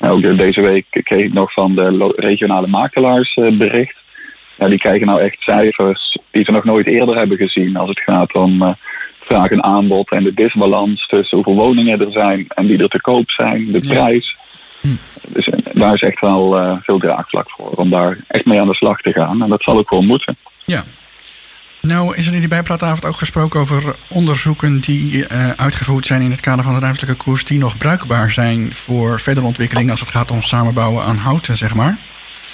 Nou, 0.00 0.14
ook 0.16 0.22
de- 0.22 0.34
deze 0.36 0.60
week 0.60 0.84
kreeg 0.90 1.24
ik 1.24 1.32
nog 1.32 1.52
van 1.52 1.74
de 1.74 2.12
regionale 2.16 2.66
makelaars 2.66 3.34
bericht. 3.34 3.94
Ja, 4.58 4.68
die 4.68 4.78
krijgen 4.78 5.06
nou 5.06 5.20
echt 5.20 5.36
cijfers 5.40 6.18
die 6.30 6.44
ze 6.44 6.50
nog 6.52 6.64
nooit 6.64 6.86
eerder 6.86 7.16
hebben 7.16 7.36
gezien 7.36 7.76
als 7.76 7.88
het 7.88 8.00
gaat 8.00 8.32
om 8.34 8.62
eh, 8.62 8.72
vraag 9.20 9.50
en 9.50 9.64
aanbod 9.64 10.10
en 10.10 10.22
de 10.24 10.34
disbalans 10.34 11.06
tussen 11.06 11.36
hoeveel 11.36 11.54
woningen 11.54 12.00
er 12.00 12.12
zijn 12.12 12.44
en 12.48 12.66
die 12.66 12.78
er 12.78 12.88
te 12.88 13.00
koop 13.00 13.30
zijn, 13.30 13.72
de 13.72 13.78
Ja. 13.82 13.92
prijs. 13.94 14.36
Hm. 14.80 14.88
Dus 15.28 15.48
eh, 15.48 15.58
daar 15.72 15.94
is 15.94 16.00
echt 16.02 16.20
wel 16.20 16.58
eh, 16.58 16.76
veel 16.82 16.98
draagvlak 16.98 17.50
voor 17.50 17.70
om 17.70 17.90
daar 17.90 18.18
echt 18.26 18.44
mee 18.44 18.60
aan 18.60 18.68
de 18.68 18.74
slag 18.74 19.00
te 19.00 19.12
gaan. 19.12 19.42
En 19.42 19.48
dat 19.48 19.62
zal 19.62 19.78
ook 19.78 19.88
gewoon 19.88 20.06
moeten. 20.06 20.36
Ja. 20.64 20.84
Nou 21.80 22.16
is 22.16 22.26
er 22.26 22.32
in 22.34 22.38
die 22.40 22.48
bijpraatavond 22.48 23.04
ook 23.04 23.16
gesproken 23.16 23.60
over 23.60 23.94
onderzoeken 24.08 24.80
die 24.80 25.26
uitgevoerd 25.56 26.06
zijn 26.06 26.22
in 26.22 26.30
het 26.30 26.40
kader 26.40 26.64
van 26.64 26.74
de 26.74 26.80
ruimtelijke 26.80 27.16
koers, 27.24 27.44
die 27.44 27.58
nog 27.58 27.76
bruikbaar 27.78 28.30
zijn 28.30 28.74
voor 28.74 29.20
verdere 29.20 29.46
ontwikkeling 29.46 29.90
als 29.90 30.00
het 30.00 30.08
gaat 30.08 30.30
om 30.30 30.42
samenbouwen 30.42 31.02
aan 31.04 31.16
houten, 31.16 31.56
zeg 31.56 31.74
maar. 31.74 31.96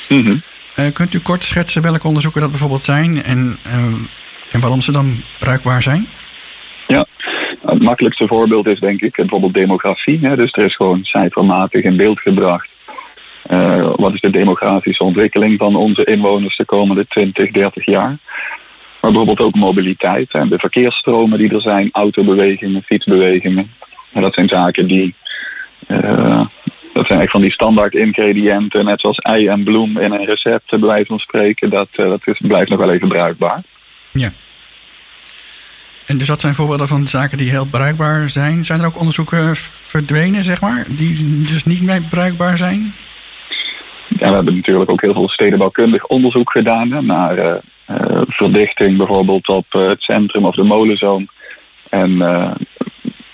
Mhm. 0.08 0.36
Eh, 0.74 0.92
kunt 0.92 1.14
u 1.14 1.18
kort 1.20 1.44
schetsen 1.44 1.82
welke 1.82 2.06
onderzoeken 2.06 2.40
dat 2.40 2.50
bijvoorbeeld 2.50 2.82
zijn 2.82 3.22
en, 3.22 3.58
eh, 3.62 3.74
en 4.50 4.60
waarom 4.60 4.80
ze 4.80 4.92
dan 4.92 5.22
bruikbaar 5.38 5.82
zijn? 5.82 6.06
Ja, 6.86 7.06
het 7.66 7.82
makkelijkste 7.82 8.26
voorbeeld 8.26 8.66
is 8.66 8.80
denk 8.80 9.00
ik 9.00 9.16
bijvoorbeeld 9.16 9.54
demografie. 9.54 10.18
Hè. 10.22 10.36
Dus 10.36 10.52
er 10.52 10.64
is 10.64 10.76
gewoon 10.76 11.04
cijfermatig 11.04 11.82
in 11.82 11.96
beeld 11.96 12.20
gebracht. 12.20 12.72
eh, 13.44 13.90
wat 13.96 14.14
is 14.14 14.20
de 14.20 14.30
demografische 14.30 15.04
ontwikkeling 15.04 15.58
van 15.58 15.76
onze 15.76 16.04
inwoners 16.04 16.56
de 16.56 16.64
komende 16.64 17.06
20, 17.08 17.50
30 17.50 17.84
jaar. 17.86 18.16
Maar 19.00 19.12
bijvoorbeeld 19.12 19.40
ook 19.40 19.54
mobiliteit 19.54 20.30
en 20.30 20.48
de 20.48 20.58
verkeersstromen 20.58 21.38
die 21.38 21.54
er 21.54 21.60
zijn, 21.60 21.88
autobewegingen, 21.92 22.82
fietsbewegingen. 22.82 23.70
En 24.12 24.22
dat 24.22 24.34
zijn 24.34 24.48
zaken 24.48 24.86
die, 24.86 25.14
eh, 25.86 26.40
dat 26.94 27.06
zijn 27.06 27.20
echt 27.20 27.30
van 27.30 27.40
die 27.40 27.52
standaard 27.52 27.94
ingrediënten, 27.94 28.84
net 28.84 29.00
zoals 29.00 29.18
ei 29.18 29.48
en 29.48 29.64
bloem 29.64 29.98
in 29.98 30.12
een 30.12 30.24
recept, 30.24 30.70
bij 30.70 30.78
wijze 30.78 31.06
van 31.06 31.18
spreken. 31.18 31.70
Dat, 31.70 31.88
eh, 31.92 32.08
dat 32.08 32.20
is, 32.24 32.40
blijft 32.42 32.70
nog 32.70 32.78
wel 32.78 32.92
even 32.92 33.08
bruikbaar. 33.08 33.62
Ja. 34.10 34.32
En 36.06 36.18
dus 36.18 36.26
dat 36.26 36.40
zijn 36.40 36.54
voorbeelden 36.54 36.88
van 36.88 37.06
zaken 37.06 37.38
die 37.38 37.50
heel 37.50 37.64
bruikbaar 37.64 38.30
zijn. 38.30 38.64
Zijn 38.64 38.80
er 38.80 38.86
ook 38.86 38.98
onderzoeken 38.98 39.56
verdwenen, 39.56 40.44
zeg 40.44 40.60
maar, 40.60 40.84
die 40.88 41.42
dus 41.42 41.64
niet 41.64 41.82
meer 41.82 42.02
bruikbaar 42.10 42.56
zijn? 42.56 42.94
Ja, 44.08 44.28
we 44.28 44.34
hebben 44.34 44.54
natuurlijk 44.54 44.90
ook 44.90 45.00
heel 45.00 45.12
veel 45.12 45.28
stedenbouwkundig 45.28 46.06
onderzoek 46.06 46.50
gedaan 46.50 46.90
hè, 46.90 47.02
naar 47.02 47.38
eh, 47.38 47.54
eh, 47.84 48.22
verdichting 48.26 48.96
bijvoorbeeld 48.96 49.48
op 49.48 49.66
eh, 49.68 49.86
het 49.86 50.02
centrum 50.02 50.44
of 50.44 50.54
de 50.54 50.62
molenzoom. 50.62 51.28
En 51.90 52.22
eh, 52.22 52.50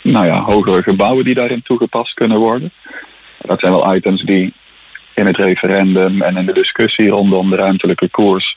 nou 0.02 0.26
ja, 0.26 0.40
hogere 0.40 0.82
gebouwen 0.82 1.24
die 1.24 1.34
daarin 1.34 1.62
toegepast 1.62 2.14
kunnen 2.14 2.38
worden. 2.38 2.70
Dat 3.46 3.60
zijn 3.60 3.72
wel 3.72 3.94
items 3.94 4.22
die 4.22 4.52
in 5.14 5.26
het 5.26 5.36
referendum 5.36 6.22
en 6.22 6.36
in 6.36 6.46
de 6.46 6.52
discussie 6.52 7.08
rondom 7.08 7.50
de 7.50 7.56
ruimtelijke 7.56 8.08
koers 8.08 8.56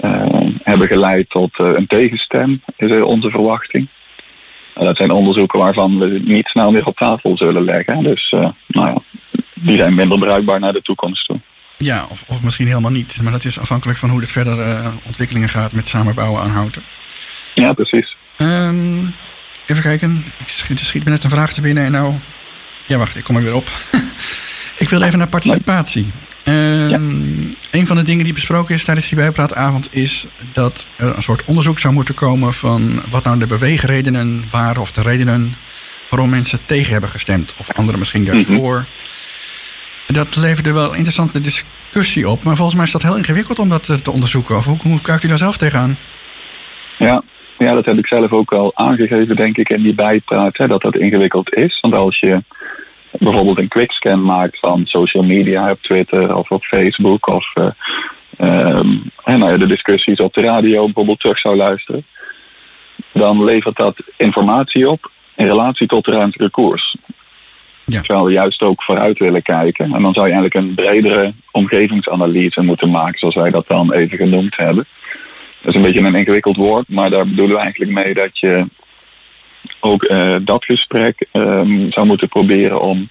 eh, 0.00 0.26
hebben 0.62 0.86
geleid 0.86 1.30
tot 1.30 1.58
eh, 1.58 1.70
een 1.74 1.86
tegenstem, 1.86 2.62
is 2.76 2.90
eh, 2.90 3.04
onze 3.04 3.30
verwachting. 3.30 3.88
Dat 4.74 4.96
zijn 4.96 5.10
onderzoeken 5.10 5.58
waarvan 5.58 5.98
we 5.98 6.20
niet 6.24 6.46
snel 6.46 6.70
meer 6.70 6.86
op 6.86 6.96
tafel 6.96 7.36
zullen 7.36 7.64
leggen. 7.64 8.02
Dus 8.02 8.34
nou 8.66 8.86
ja, 8.86 8.94
die 9.54 9.78
zijn 9.78 9.94
minder 9.94 10.18
bruikbaar 10.18 10.60
naar 10.60 10.72
de 10.72 10.82
toekomst 10.82 11.26
toe. 11.26 11.40
Ja, 11.76 12.06
of, 12.10 12.24
of 12.26 12.42
misschien 12.42 12.66
helemaal 12.66 12.90
niet. 12.90 13.18
Maar 13.22 13.32
dat 13.32 13.44
is 13.44 13.58
afhankelijk 13.58 13.98
van 13.98 14.10
hoe 14.10 14.20
het 14.20 14.30
verder 14.30 14.92
ontwikkelingen 15.06 15.48
gaat 15.48 15.72
met 15.72 15.86
samenbouwen 15.86 16.42
aan 16.42 16.50
houten. 16.50 16.82
Ja, 17.54 17.72
precies. 17.72 18.16
Ehm, 18.36 18.98
even 19.66 19.82
kijken. 19.82 20.24
Ik 20.38 20.48
schiet, 20.48 20.80
schiet 20.80 21.04
me 21.04 21.10
net 21.10 21.24
een 21.24 21.30
vraag 21.30 21.52
te 21.52 21.60
binnen 21.60 21.84
en 21.84 21.92
nou... 21.92 22.14
Ja, 22.88 22.96
wacht, 22.98 23.16
ik 23.16 23.24
kom 23.24 23.36
er 23.36 23.42
weer 23.42 23.54
op. 23.54 23.68
ik 24.78 24.88
wil 24.88 25.02
even 25.02 25.18
naar 25.18 25.28
participatie. 25.28 26.06
Ehm, 26.42 26.92
Een 27.70 27.86
van 27.86 27.96
de 27.96 28.02
dingen 28.02 28.24
die 28.24 28.32
besproken 28.32 28.74
is 28.74 28.84
tijdens 28.84 29.08
die 29.08 29.18
bijpraatavond 29.18 29.88
is 29.94 30.26
dat 30.52 30.86
er 30.96 31.16
een 31.16 31.22
soort 31.22 31.44
onderzoek 31.44 31.78
zou 31.78 31.94
moeten 31.94 32.14
komen 32.14 32.54
van 32.54 33.02
wat 33.10 33.24
nou 33.24 33.38
de 33.38 33.46
beweegredenen 33.46 34.44
waren 34.50 34.80
of 34.82 34.92
de 34.92 35.02
redenen 35.02 35.54
waarom 36.08 36.30
mensen 36.30 36.58
tegen 36.66 36.92
hebben 36.92 37.10
gestemd. 37.10 37.54
Of 37.58 37.72
anderen 37.72 37.98
misschien 37.98 38.24
juist 38.24 38.48
Mhm. 38.48 38.58
voor. 38.58 38.84
Dat 40.06 40.36
leverde 40.36 40.72
wel 40.72 40.84
een 40.84 40.94
interessante 40.96 41.40
discussie 41.40 42.28
op. 42.28 42.42
Maar 42.44 42.56
volgens 42.56 42.76
mij 42.76 42.84
is 42.86 42.92
dat 42.92 43.02
heel 43.02 43.16
ingewikkeld 43.16 43.58
om 43.58 43.68
dat 43.68 43.88
eh, 43.88 43.96
te 43.96 44.10
onderzoeken. 44.10 44.56
Of 44.56 44.64
hoe, 44.64 44.76
hoe 44.82 45.00
kijkt 45.00 45.24
u 45.24 45.28
daar 45.28 45.38
zelf 45.38 45.56
tegenaan? 45.56 45.96
Ja, 46.98 47.22
ja, 47.58 47.74
dat 47.74 47.84
heb 47.84 47.98
ik 47.98 48.06
zelf 48.06 48.30
ook 48.32 48.52
al 48.52 48.70
aangegeven, 48.74 49.36
denk 49.36 49.56
ik, 49.56 49.68
in 49.68 49.82
die 49.82 49.94
bijpraat, 49.94 50.56
hè, 50.56 50.66
dat 50.66 50.82
dat 50.82 50.96
ingewikkeld 50.96 51.54
is. 51.54 51.78
Want 51.80 51.94
als 51.94 52.18
je 52.18 52.42
bijvoorbeeld 53.10 53.58
een 53.58 53.68
quickscan 53.68 54.22
maakt 54.22 54.58
van 54.58 54.86
social 54.86 55.22
media 55.22 55.70
op 55.70 55.82
Twitter 55.82 56.36
of 56.36 56.50
op 56.50 56.64
Facebook 56.64 57.26
of 57.26 57.52
eh, 57.54 57.70
ehm, 58.36 58.96
en 59.24 59.38
nou 59.38 59.50
ja, 59.52 59.56
de 59.56 59.66
discussies 59.66 60.20
op 60.20 60.34
de 60.34 60.40
radio 60.40 60.84
bijvoorbeeld 60.84 61.20
terug 61.20 61.38
zou 61.38 61.56
luisteren, 61.56 62.04
dan 63.12 63.44
levert 63.44 63.76
dat 63.76 63.96
informatie 64.16 64.90
op 64.90 65.10
in 65.36 65.46
relatie 65.46 65.86
tot 65.86 66.04
de 66.04 66.10
ruimtelijke 66.10 66.52
koers. 66.52 66.96
Ja. 67.84 68.00
Terwijl 68.00 68.24
we 68.24 68.32
juist 68.32 68.62
ook 68.62 68.82
vooruit 68.82 69.18
willen 69.18 69.42
kijken. 69.42 69.94
En 69.94 70.02
dan 70.02 70.14
zou 70.14 70.26
je 70.26 70.32
eigenlijk 70.32 70.54
een 70.54 70.74
bredere 70.74 71.32
omgevingsanalyse 71.50 72.62
moeten 72.62 72.90
maken, 72.90 73.18
zoals 73.18 73.34
wij 73.34 73.50
dat 73.50 73.68
dan 73.68 73.92
even 73.92 74.16
genoemd 74.16 74.56
hebben. 74.56 74.86
Dat 75.60 75.70
is 75.70 75.74
een 75.74 75.82
beetje 75.82 76.00
een 76.00 76.14
ingewikkeld 76.14 76.56
woord, 76.56 76.88
maar 76.88 77.10
daar 77.10 77.26
bedoelen 77.26 77.56
we 77.56 77.62
eigenlijk 77.62 77.92
mee 77.92 78.14
dat 78.14 78.38
je 78.38 78.66
ook 79.80 80.02
eh, 80.02 80.36
dat 80.40 80.64
gesprek 80.64 81.26
ehm, 81.32 81.90
zou 81.90 82.06
moeten 82.06 82.28
proberen 82.28 82.80
om 82.80 83.08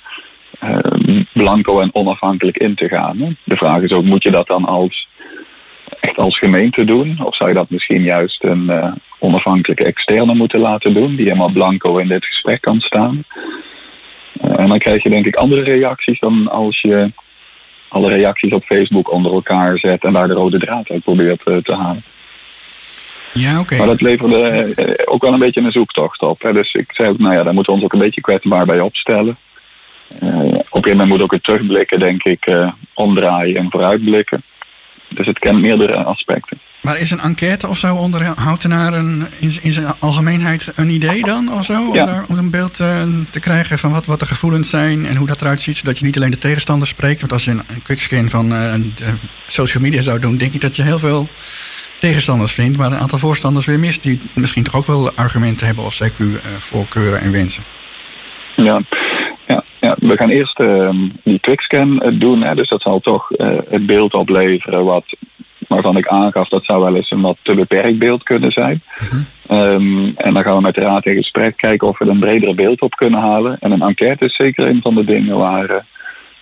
ehm, 0.60 1.24
blanco 1.34 1.80
en 1.80 1.96
onafhankelijk 1.96 2.58
in 2.58 2.76
te 2.76 2.88
gaan. 2.88 3.18
Hè. 3.18 3.30
De 3.44 3.58
vraag 3.58 3.82
is 3.82 3.92
ook, 3.92 4.04
moet 4.04 4.24
je 4.24 4.32
dat 4.32 4.48
dan 4.48 4.66
als 4.66 5.08
echt 6.00 6.18
als 6.18 6.38
gemeente 6.38 6.84
doen? 6.84 7.18
Of 7.24 7.36
zou 7.36 7.50
je 7.50 7.56
dat 7.56 7.70
misschien 7.70 8.02
juist 8.02 8.44
een 8.44 8.70
eh, 8.70 8.92
onafhankelijke 9.20 9.84
externe 9.84 10.34
moeten 10.34 10.60
laten 10.60 10.94
doen, 10.94 11.16
die 11.16 11.26
helemaal 11.26 11.52
blanco 11.52 11.98
in 11.98 12.08
dit 12.08 12.26
gesprek 12.26 12.62
kan 12.62 12.80
staan? 12.80 13.24
Eh, 14.42 14.60
en 14.60 14.68
dan 14.68 14.80
krijg 14.80 15.04
je 15.04 15.10
denk 15.10 15.26
ik 15.26 15.36
andere 15.36 15.64
reacties 15.64 16.20
dan 16.20 16.48
als 16.50 16.82
je 16.82 17.12
alle 17.88 18.10
reacties 18.10 18.52
op 18.52 18.64
Facebook 18.64 19.12
onder 19.12 19.34
elkaar 19.34 19.78
zet 19.78 20.04
en 20.04 20.14
daar 20.14 20.28
de 20.28 20.34
rode 20.34 20.60
draad 20.60 20.90
uit 20.90 21.04
probeert 21.04 21.42
te 21.46 21.74
halen. 21.74 22.04
Ja, 23.34 23.60
oké. 23.60 23.78
Maar 23.78 23.88
dat 23.88 24.02
leverde 24.02 24.48
eh, 24.48 24.94
ook 25.06 25.22
wel 25.22 25.34
een 25.34 25.40
beetje 25.40 25.62
een 25.62 25.72
zoektocht 25.72 26.22
op. 26.22 26.42
Hè. 26.42 26.54
Dus 26.54 26.74
ik 26.74 26.92
zei 26.94 27.10
ook, 27.10 27.20
nou 27.20 27.34
ja, 27.34 27.44
daar 27.44 27.54
moeten 27.54 27.74
we 27.74 27.80
ons 27.80 27.88
ook 27.88 27.94
een 27.94 28.06
beetje 28.06 28.22
kwetsbaar 28.22 28.66
bij 28.66 28.80
opstellen. 28.80 29.38
Eh, 30.20 30.30
op 30.30 30.34
een 30.34 30.66
gegeven 30.70 30.90
moment 30.90 31.10
moet 31.10 31.22
ook 31.22 31.32
het 31.32 31.44
terugblikken, 31.44 32.00
denk 32.00 32.24
ik, 32.24 32.46
eh, 32.46 32.72
omdraaien 32.94 33.56
en 33.56 33.68
vooruitblikken. 33.70 34.42
Dus 35.08 35.26
het 35.26 35.40
kent 35.40 35.62
meerdere 35.62 36.04
aspecten. 36.04 36.60
Maar 36.82 37.00
is 37.00 37.12
een 37.12 37.20
enquête 37.20 37.68
of 37.68 37.78
zo 37.78 37.96
onder 37.96 38.26
houtenaren 38.26 39.28
in, 39.40 39.52
in 39.62 39.72
zijn 39.72 39.94
algemeenheid 40.00 40.72
een 40.76 40.90
idee 40.90 41.24
dan 41.24 41.54
of 41.54 41.66
zo? 41.66 41.88
Om, 41.88 41.94
Ja. 41.96 42.06
daar, 42.06 42.26
om 42.28 42.38
een 42.38 42.50
beeld 42.50 42.76
te 43.30 43.40
krijgen 43.40 43.80
van 43.80 43.92
wat, 43.92 44.06
wat 44.06 44.20
de 44.20 44.26
gevoelens 44.26 44.70
zijn 44.70 45.06
en 45.06 45.16
hoe 45.16 45.28
dat 45.28 45.42
eruit 45.42 45.62
ziet, 45.62 45.78
zodat 45.78 46.00
je 46.00 46.06
niet 46.06 46.16
alleen 46.16 46.32
de 46.32 46.38
tegenstander 46.38 46.88
spreekt. 46.88 47.20
Want 47.20 47.34
als 47.34 47.46
je 47.46 47.52
een, 47.52 47.62
een 47.68 47.82
quickscan 47.82 48.30
van 48.30 48.54
social 49.48 49.84
media 49.84 50.02
zou 50.02 50.20
doen, 50.20 50.38
denk 50.38 50.54
ik 50.54 50.62
dat 50.62 50.76
je 50.76 50.84
heel 50.84 51.00
veel 51.00 51.28
tegenstanders 52.00 52.54
vindt, 52.54 52.78
maar 52.78 52.92
een 52.92 52.98
aantal 52.98 53.18
voorstanders 53.18 53.66
weer 53.66 53.80
mist 53.80 54.04
die 54.04 54.22
misschien 54.34 54.64
toch 54.64 54.76
ook 54.76 54.86
wel 54.86 55.12
argumenten 55.16 55.66
hebben 55.66 55.84
of 55.84 56.02
CQ 56.04 56.18
eh, 56.20 56.52
voorkeuren 56.58 57.22
en 57.22 57.32
wensen. 57.32 57.64
Ja, 58.56 58.80
ja, 59.48 59.64
ja. 59.80 59.96
we 60.00 60.18
gaan 60.18 60.30
eerst 60.30 60.60
ehm, 60.60 60.96
die 61.24 61.40
quickscan 61.40 62.02
eh, 62.02 62.12
doen. 62.20 62.42
Hè. 62.44 62.56
Dus 62.56 62.70
dat 62.70 62.82
zal 62.82 63.00
toch 63.00 63.32
eh, 63.32 63.58
het 63.70 63.86
beeld 63.86 64.14
opleveren 64.14 64.86
wat, 64.86 65.06
waarvan 65.68 65.98
ik 65.98 66.08
aangaf 66.08 66.50
dat 66.50 66.64
zou 66.64 66.82
wel 66.82 66.96
eens 66.96 67.12
een 67.12 67.22
wat 67.22 67.38
te 67.42 67.56
beperkt 67.56 68.00
beeld 68.00 68.24
kunnen 68.24 68.52
zijn. 68.52 68.82
Ehm, 69.48 70.06
en 70.16 70.34
dan 70.34 70.44
gaan 70.44 70.56
we 70.56 70.62
met 70.62 70.76
de 70.76 70.82
raad 70.82 71.06
in 71.06 71.16
gesprek 71.16 71.58
kijken 71.58 71.88
of 71.88 71.98
we 71.98 72.06
er 72.06 72.12
een 72.12 72.20
bredere 72.20 72.54
beeld 72.54 72.82
op 72.82 72.96
kunnen 72.96 73.20
halen. 73.20 73.58
En 73.60 73.72
een 73.72 73.82
enquête 73.82 74.26
is 74.26 74.36
zeker 74.36 74.68
een 74.68 74.82
van 74.82 74.96
de 74.96 75.04
dingen 75.04 75.38
waar 75.38 75.68
het 75.70 75.84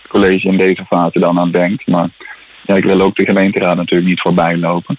college 0.08 0.48
in 0.48 0.58
deze 0.58 0.86
fase 0.86 1.20
dan 1.20 1.40
aan 1.40 1.52
denkt. 1.52 1.88
Maar 1.88 2.10
ja, 2.62 2.76
ik 2.76 2.84
wil 2.84 3.02
ook 3.02 3.16
de 3.16 3.26
gemeenteraad 3.26 3.76
natuurlijk 3.76 4.10
niet 4.10 4.22
voorbij 4.22 4.58
lopen. 4.58 4.98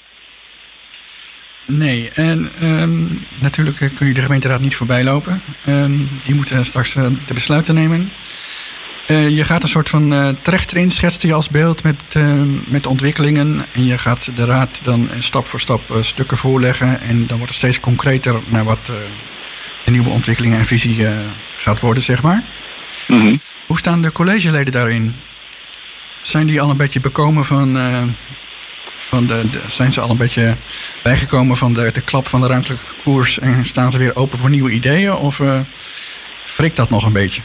Nee, 1.67 2.11
en 2.11 2.51
ehm, 2.61 3.05
natuurlijk 3.39 3.81
eh, 3.81 3.89
kun 3.95 4.07
je 4.07 4.15
de 4.15 4.21
gemeenteraad 4.21 4.61
niet 4.61 4.77
voorbij 4.77 5.05
lopen. 5.05 5.43
Ehm, 5.65 5.97
die 6.25 6.35
moeten 6.35 6.65
straks 6.65 6.97
eh, 6.97 7.07
de 7.25 7.35
besluiten 7.35 7.75
nemen. 7.75 8.11
Eh, 9.07 9.29
je 9.29 9.45
gaat 9.45 9.63
een 9.63 9.69
soort 9.69 9.89
van 9.89 10.13
eh 10.13 10.29
terecht 10.43 10.73
erin, 10.73 10.91
schetst 10.91 11.23
hij 11.23 11.33
als 11.33 11.49
beeld 11.49 11.83
met, 11.83 12.03
eh, 12.09 12.43
met 12.67 12.87
ontwikkelingen. 12.87 13.65
En 13.73 13.85
je 13.85 13.99
gaat 13.99 14.31
de 14.35 14.45
raad 14.45 14.81
dan 14.83 15.09
stap 15.19 15.47
voor 15.47 15.61
stap 15.61 15.99
stukken 16.01 16.37
voorleggen. 16.37 17.01
En 17.01 17.27
dan 17.27 17.37
wordt 17.37 17.53
het 17.53 17.63
steeds 17.63 17.81
concreter 17.81 18.41
naar 18.49 18.65
wat 18.65 18.87
de 19.85 19.91
nieuwe 19.91 20.09
ontwikkelingen 20.09 20.59
en 20.59 20.65
visie 20.65 21.07
gaat 21.57 21.81
worden, 21.81 22.03
zeg 22.03 22.23
maar. 22.23 22.43
Mhm. 23.09 23.37
Hoe 23.67 23.79
staan 23.79 24.03
de 24.03 24.13
collegeleden 24.13 24.73
daarin? 24.73 25.15
Zijn 26.23 26.47
die 26.47 26.61
al 26.61 26.71
een 26.71 26.77
beetje 26.77 27.01
bekomen 27.01 27.45
van. 27.45 27.77
Van 29.07 29.27
de, 29.27 29.43
zijn 29.69 29.93
ze 29.93 30.01
al 30.01 30.11
een 30.11 30.17
beetje 30.17 30.55
bijgekomen 31.03 31.57
van 31.57 31.73
de, 31.73 31.91
de 31.93 32.01
klap 32.01 32.27
van 32.27 32.41
de 32.41 32.47
ruimtelijke 32.47 32.85
koers 33.03 33.39
en 33.39 33.67
staan 33.67 33.91
ze 33.91 33.99
weer 33.99 34.17
open 34.17 34.39
voor 34.39 34.51
nieuwe 34.51 34.71
ideeën? 34.71 35.15
Of 35.15 35.41
eh 35.41 35.61
wrikt 36.57 36.77
dat 36.77 36.91
nog 36.91 37.05
een 37.05 37.13
beetje? 37.13 37.43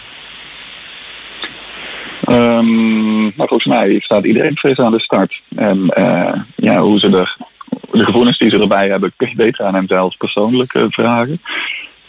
Ehm, 2.23 3.23
maar 3.23 3.47
volgens 3.47 3.65
mij 3.65 3.99
staat 3.99 4.25
iedereen 4.25 4.57
fris 4.57 4.77
aan 4.77 4.91
de 4.91 4.99
start. 4.99 5.41
En 5.55 5.89
eh, 5.89 6.33
ja, 6.55 6.79
hoe 6.79 6.99
ze 6.99 7.09
er, 7.09 7.37
de 7.91 8.05
gevoelens 8.05 8.37
die 8.37 8.49
ze 8.49 8.59
erbij 8.59 8.89
hebben, 8.89 9.13
kun 9.15 9.29
je 9.29 9.35
beter 9.35 9.65
aan 9.65 9.73
hem 9.73 9.87
zelf 9.87 10.17
persoonlijk 10.17 10.73
eh, 10.73 10.83
vragen. 10.89 11.41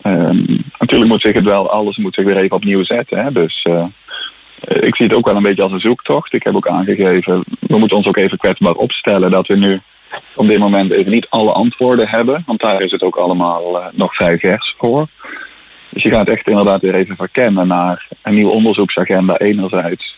Ehm, 0.03 0.45
natuurlijk 0.79 1.11
moet 1.11 1.21
zich 1.21 1.35
het 1.35 1.45
wel, 1.45 1.71
alles 1.71 1.97
moet 1.97 2.15
zich 2.15 2.25
weer 2.25 2.37
even 2.37 2.57
opnieuw 2.57 2.85
zetten. 2.85 3.19
Hè? 3.25 3.33
Dus 3.33 3.67
ik 4.69 4.97
zie 4.97 5.07
het 5.07 5.15
ook 5.15 5.27
wel 5.27 5.37
een 5.37 5.43
beetje 5.43 5.63
als 5.63 5.73
een 5.73 5.81
zoektocht. 5.81 6.33
Ik 6.33 6.43
heb 6.43 6.55
ook 6.55 6.69
aangegeven, 6.69 7.43
we 7.61 7.79
moeten 7.79 7.97
ons 7.97 8.07
ook 8.07 8.17
even 8.17 8.39
kwetsbaar 8.39 8.75
opstellen 8.75 9.31
dat 9.31 9.47
we 9.47 9.57
nu 9.57 9.81
op 10.35 10.47
dit 10.47 10.59
moment 10.59 10.91
even 10.91 11.13
niet 11.13 11.27
alle 11.29 11.53
antwoorden 11.53 12.09
hebben. 12.09 12.43
Want 12.47 12.61
daar 12.61 12.83
is 12.83 12.91
het 12.91 13.03
ook 13.03 13.17
allemaal 13.17 13.81
eh, 13.81 13.87
nog 13.93 14.15
vrij 14.15 14.39
vers 14.39 14.75
voor. 14.79 15.07
Dus 15.89 16.03
je 16.03 16.11
gaat 16.11 16.29
echt 16.29 16.49
inderdaad 16.49 16.81
weer 16.81 16.95
even 16.95 17.17
verkennen 17.17 17.67
naar 17.67 18.07
een 18.23 18.35
nieuwe 18.35 18.53
onderzoeksagenda 18.53 19.39
enerzijds. 19.39 20.17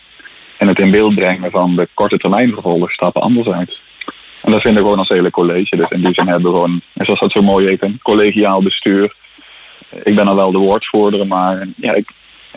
En 0.57 0.67
het 0.67 0.79
in 0.79 0.91
beeld 0.91 1.15
brengen 1.15 1.51
van 1.51 1.75
de 1.75 1.87
korte 1.93 2.17
termijn 2.17 2.53
vervolgstappen 2.53 3.21
anderzijds. 3.21 3.81
En 4.41 4.51
dat 4.51 4.61
vinden 4.61 4.81
we 4.81 4.89
gewoon 4.89 4.99
als 4.99 5.09
hele 5.09 5.29
college. 5.29 5.75
Dus 5.75 5.89
in 5.89 6.01
die 6.01 6.13
zin 6.13 6.27
hebben 6.27 6.51
we 6.51 6.57
gewoon, 6.57 6.81
zoals 6.93 7.19
dat 7.19 7.31
zo 7.31 7.41
mooi 7.41 7.67
heet, 7.67 7.83
een 7.83 7.99
collegiaal 8.01 8.61
bestuur. 8.61 9.15
Ik 10.03 10.15
ben 10.15 10.25
dan 10.25 10.35
wel 10.35 10.51
de 10.51 10.57
woordvoerder, 10.57 11.27
maar 11.27 11.67
ja, 11.75 11.93
ik 11.93 12.09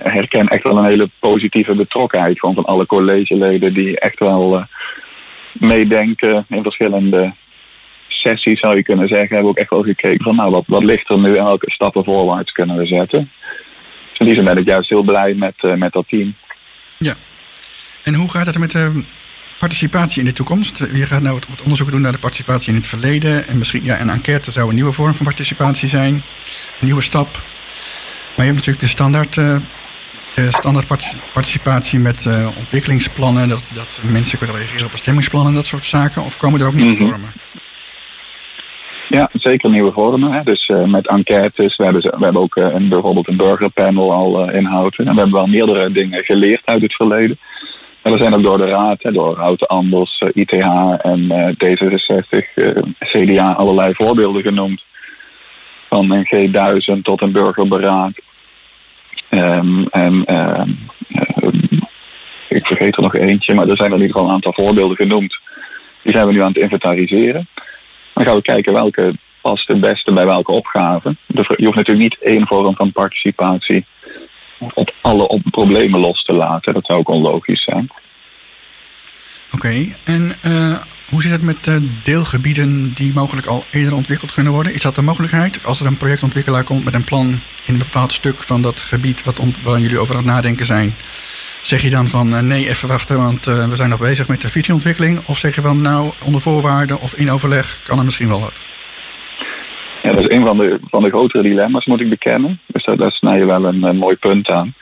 herken 0.02 0.48
echt 0.48 0.62
wel 0.62 0.78
een 0.78 0.84
hele 0.84 1.10
positieve 1.18 1.74
betrokkenheid 1.74 2.38
gewoon 2.38 2.54
van 2.54 2.64
alle 2.64 2.86
collegeleden 2.86 3.74
die 3.74 4.00
echt 4.00 4.18
wel 4.18 4.56
eh, 4.56 4.64
meedenken 5.52 6.46
in 6.48 6.62
verschillende 6.62 7.32
sessies 8.08 8.60
zou 8.60 8.76
je 8.76 8.82
kunnen 8.82 9.08
zeggen, 9.08 9.28
hebben 9.28 9.50
ook 9.50 9.58
echt 9.58 9.70
wel 9.70 9.82
gekeken 9.82 10.24
van 10.24 10.36
nou 10.36 10.50
wat, 10.50 10.64
wat 10.66 10.84
ligt 10.84 11.10
er 11.10 11.18
nu 11.18 11.36
en 11.36 11.44
welke 11.44 11.70
stappen 11.70 12.04
voorwaarts 12.04 12.52
kunnen 12.52 12.76
we 12.76 12.86
zetten. 12.86 13.30
Dus 14.08 14.18
in 14.18 14.26
die 14.26 14.34
zin 14.34 14.44
ben 14.44 14.56
ik 14.56 14.66
juist 14.66 14.88
heel 14.88 15.02
blij 15.02 15.34
met, 15.34 15.54
eh, 15.56 15.74
met 15.74 15.92
dat 15.92 16.08
team. 16.08 16.34
En 18.08 18.14
hoe 18.14 18.30
gaat 18.30 18.46
het 18.46 18.58
met 18.58 18.70
de 18.70 19.02
participatie 19.58 20.18
in 20.20 20.24
de 20.24 20.32
toekomst? 20.32 20.78
Je 20.92 21.06
gaat 21.06 21.22
nou 21.22 21.38
wat, 21.48 21.62
onderzoek 21.62 21.90
doen 21.90 22.00
naar 22.00 22.12
de 22.12 22.18
participatie 22.18 22.68
in 22.68 22.74
het 22.74 22.86
verleden. 22.86 23.46
En 23.46 23.58
misschien 23.58 23.84
ja, 23.84 24.00
een 24.00 24.10
enquête 24.10 24.50
zou 24.50 24.68
een 24.68 24.74
nieuwe 24.74 24.92
vorm 24.92 25.14
van 25.14 25.24
participatie 25.24 25.88
zijn. 25.88 26.14
Een 26.14 26.22
nieuwe 26.86 27.02
stap. 27.02 27.28
Maar 28.36 28.46
je 28.46 28.52
hebt 28.52 28.54
natuurlijk 28.54 28.80
de 28.80 28.86
standaard, 28.86 29.36
eh, 29.36 29.56
de 30.44 30.52
standaard 30.52 30.86
parti- 30.86 31.16
participatie 31.32 31.98
met 31.98 32.26
eh, 32.26 32.48
ontwikkelingsplannen. 32.58 33.48
Dat, 33.48 33.64
dat 33.74 34.00
mensen 34.02 34.38
kunnen 34.38 34.56
reageren 34.56 34.84
op 34.84 34.90
bestemmingsplannen 34.90 35.50
en 35.50 35.56
dat 35.56 35.66
soort 35.66 35.84
zaken. 35.84 36.22
Of 36.24 36.36
komen 36.36 36.60
er 36.60 36.66
ook 36.66 36.74
nieuwe 36.74 36.90
Mhm. 37.02 37.08
vormen? 37.08 37.32
Ja, 39.08 39.30
zeker 39.32 39.70
nieuwe 39.70 39.92
vormen. 39.92 40.32
Hè. 40.32 40.42
Dus 40.42 40.66
eh, 40.68 40.84
met 40.84 41.08
enquêtes, 41.08 41.76
we 41.76 41.84
hebben, 41.84 42.02
we 42.02 42.24
hebben 42.24 42.42
ook 42.42 42.56
eh, 42.56 42.64
een, 42.74 42.88
bijvoorbeeld 42.88 43.28
een 43.28 43.36
burgerpanel 43.36 44.12
al 44.12 44.48
eh, 44.48 44.56
in 44.56 44.64
Houten. 44.64 45.06
En 45.06 45.14
we 45.14 45.20
hebben 45.20 45.36
wel 45.38 45.46
meerdere 45.46 45.92
dingen 45.92 46.24
geleerd 46.24 46.62
uit 46.64 46.82
het 46.82 46.94
verleden. 46.94 47.38
En 48.02 48.12
we 48.12 48.18
zijn 48.18 48.34
ook 48.34 48.42
door 48.42 48.58
de 48.58 48.66
raad, 48.66 49.02
hè, 49.02 49.12
door 49.12 49.38
Houten 49.38 49.66
Anders, 49.66 50.18
eh, 50.18 50.28
ITH 50.34 50.52
en 51.02 51.30
eh, 51.30 51.48
D66, 51.56 52.54
eh, 52.54 52.82
CDA 52.98 53.52
allerlei 53.52 53.94
voorbeelden 53.94 54.42
genoemd. 54.42 54.82
Van 55.88 56.10
een 56.10 56.26
G1000 56.26 57.02
tot 57.02 57.22
een 57.22 57.32
burgerberaad. 57.32 58.12
Ehm, 59.28 59.84
en 59.90 60.24
ehm, 60.24 60.70
eh, 61.08 61.48
ik 62.48 62.66
vergeet 62.66 62.96
er 62.96 63.02
nog 63.02 63.14
eentje, 63.14 63.54
maar 63.54 63.68
er 63.68 63.76
zijn 63.76 63.90
er 63.90 63.96
in 63.96 64.02
ieder 64.02 64.16
geval 64.16 64.28
een 64.28 64.34
aantal 64.34 64.52
voorbeelden 64.52 64.96
genoemd. 64.96 65.38
Die 66.02 66.12
zijn 66.12 66.26
we 66.26 66.32
nu 66.32 66.42
aan 66.42 66.52
het 66.52 66.62
inventariseren. 66.62 67.48
Dan 68.12 68.24
gaan 68.24 68.34
we 68.36 68.42
kijken 68.42 68.72
welke 68.72 69.12
past 69.40 69.68
het 69.68 69.80
beste 69.80 70.12
bij 70.12 70.26
welke 70.26 70.52
opgave. 70.52 71.16
Je 71.26 71.64
hoeft 71.64 71.76
natuurlijk 71.76 71.98
niet 71.98 72.18
één 72.20 72.46
vorm 72.46 72.76
van 72.76 72.92
participatie 72.92 73.84
op 74.74 74.94
alle 75.00 75.40
problemen 75.50 76.00
los 76.00 76.22
te 76.22 76.32
laten. 76.32 76.74
Dat 76.74 76.86
zou 76.86 76.98
ook 76.98 77.08
onlogisch 77.08 77.62
zijn. 77.62 77.88
Oké, 79.52 79.86
en 80.04 80.36
eh, 80.42 80.76
hoe 81.08 81.22
zit 81.22 81.30
het 81.30 81.42
met 81.42 81.66
eh, 81.66 81.76
deelgebieden 82.02 82.92
die 82.94 83.12
mogelijk 83.14 83.46
al 83.46 83.64
eerder 83.70 83.94
ontwikkeld 83.94 84.32
kunnen 84.32 84.52
worden? 84.52 84.74
Is 84.74 84.82
dat 84.82 84.96
een 84.96 85.04
mogelijkheid? 85.04 85.64
Als 85.64 85.80
er 85.80 85.86
een 85.86 85.96
projectontwikkelaar 85.96 86.64
komt 86.64 86.84
met 86.84 86.94
een 86.94 87.04
plan 87.04 87.26
in 87.64 87.72
een 87.72 87.78
bepaald 87.78 88.12
stuk 88.12 88.42
van 88.42 88.62
dat 88.62 88.80
gebied 88.80 89.24
wat 89.24 89.40
waar 89.62 89.80
jullie 89.80 89.98
over 89.98 90.14
aan 90.14 90.22
het 90.22 90.32
nadenken 90.32 90.66
zijn, 90.66 90.94
zeg 91.62 91.82
je 91.82 91.90
dan 91.90 92.08
van 92.08 92.34
eh, 92.34 92.40
nee, 92.40 92.68
even 92.68 92.88
wachten, 92.88 93.16
want 93.16 93.46
eh, 93.46 93.68
we 93.68 93.76
zijn 93.76 93.88
nog 93.90 94.00
bezig 94.00 94.28
met 94.28 94.40
de 94.40 94.48
visieontwikkeling? 94.48 95.20
Of 95.26 95.38
zeg 95.38 95.54
je 95.54 95.60
van 95.60 95.82
nou, 95.82 96.10
onder 96.24 96.40
voorwaarden 96.40 97.00
of 97.00 97.14
in 97.14 97.30
overleg 97.30 97.80
kan 97.84 97.98
er 97.98 98.04
misschien 98.04 98.28
wel 98.28 98.40
wat? 98.40 98.66
Ja, 100.02 100.12
dat 100.12 100.20
is 100.20 100.36
een 100.36 100.46
van 100.46 100.58
de, 100.58 100.78
van 100.90 101.02
de 101.02 101.08
grotere 101.08 101.42
dilemma's, 101.42 101.86
moet 101.86 102.00
ik 102.00 102.08
bekennen. 102.08 102.60
Dus 102.66 102.84
daar, 102.96 103.12
snij 103.12 103.38
je 103.38 103.44
wel 103.44 103.64
een, 103.64 103.84
eh, 103.84 103.92
mooi 103.92 104.16
punt 104.16 104.48
aan. 104.48 104.74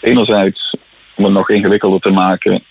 Enerzijds, 0.00 0.76
om 1.14 1.24
het 1.24 1.32
nog 1.32 1.50
ingewikkelder 1.50 2.00
te 2.00 2.10
maken, 2.10 2.62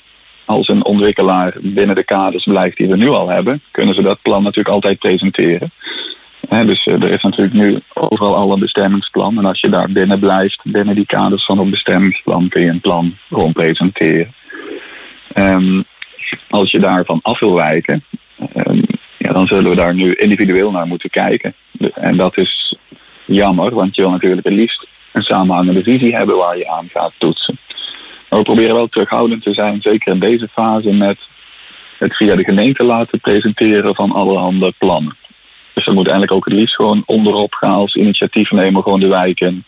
als 0.46 0.68
een 0.68 0.86
ontwikkelaar 0.86 1.54
binnen 1.62 1.96
de 1.96 2.04
kaders 2.04 2.44
blijft 2.44 2.78
die 2.78 2.88
we 2.88 2.98
nu 2.98 3.10
al 3.10 3.30
hebben, 3.30 3.62
kunnen 3.72 3.96
ze 3.96 4.02
dat 4.02 4.22
plan 4.22 4.44
natuurlijk 4.44 4.76
altijd 4.76 5.00
presenteren. 5.00 5.72
Dus 6.50 6.86
eh, 6.86 6.94
er 6.94 7.10
is 7.10 7.24
natuurlijk 7.24 7.56
nu 7.56 7.80
overal 7.94 8.36
al 8.36 8.52
een 8.52 8.60
bestemmingsplan. 8.60 9.38
En 9.38 9.46
als 9.46 9.62
je 9.62 9.70
daar 9.70 9.92
binnen 9.92 10.20
blijft, 10.20 10.60
binnen 10.64 10.96
die 10.96 11.06
kaders 11.06 11.46
van 11.46 11.60
een 11.60 11.70
bestemmingsplan, 11.70 12.50
kun 12.50 12.62
je 12.62 12.70
een 12.70 12.80
plan 12.80 13.18
gewoon 13.30 13.54
presenteren. 13.54 14.34
Ehm, 15.34 15.82
als 16.50 16.72
je 16.72 16.80
daarvan 16.80 17.20
af 17.22 17.40
wil 17.40 17.54
wijken, 17.54 18.04
ehm, 18.54 18.82
ja, 19.18 19.34
dan 19.34 19.48
zullen 19.48 19.70
we 19.70 19.76
daar 19.76 19.94
nu 19.94 20.14
individueel 20.14 20.72
naar 20.72 20.88
moeten 20.88 21.10
kijken. 21.10 21.54
En 21.94 22.18
dat 22.18 22.38
is 22.38 22.76
jammer, 23.26 23.74
want 23.74 23.96
je 23.96 24.02
wil 24.02 24.12
natuurlijk 24.12 24.44
het 24.44 24.54
liefst 24.54 24.88
een 25.12 25.24
samenhangende 25.24 25.84
visie 25.84 26.16
hebben 26.16 26.38
waar 26.38 26.58
je 26.58 26.70
aan 26.70 26.90
gaat 26.94 27.14
toetsen. 27.18 27.58
Maar 28.36 28.44
we 28.44 28.50
proberen 28.52 28.76
wel 28.76 28.88
terughoudend 28.88 29.44
te 29.44 29.54
zijn, 29.54 29.82
zeker 29.82 30.14
in 30.14 30.20
deze 30.20 30.48
fase, 30.48 30.92
met 30.92 31.18
het 31.98 32.16
via 32.16 32.36
de 32.36 32.44
gemeente 32.44 32.84
laten 32.84 33.20
presenteren 33.20 33.96
van 33.96 34.12
allerhande 34.12 34.74
plannen. 34.78 35.16
Dus 35.74 35.86
dat 35.86 35.94
moet 35.94 36.08
eigenlijk 36.08 36.32
ook 36.32 36.46
het 36.46 36.54
liefst 36.54 36.76
gewoon 36.76 37.04
onderop 37.06 37.54
gaan 37.54 37.74
als 37.74 37.96
initiatief 37.96 38.52
nemen, 38.52 38.84
gewoon 38.84 39.00
de 39.00 39.08
wijk 39.08 39.40
in. 39.40 39.64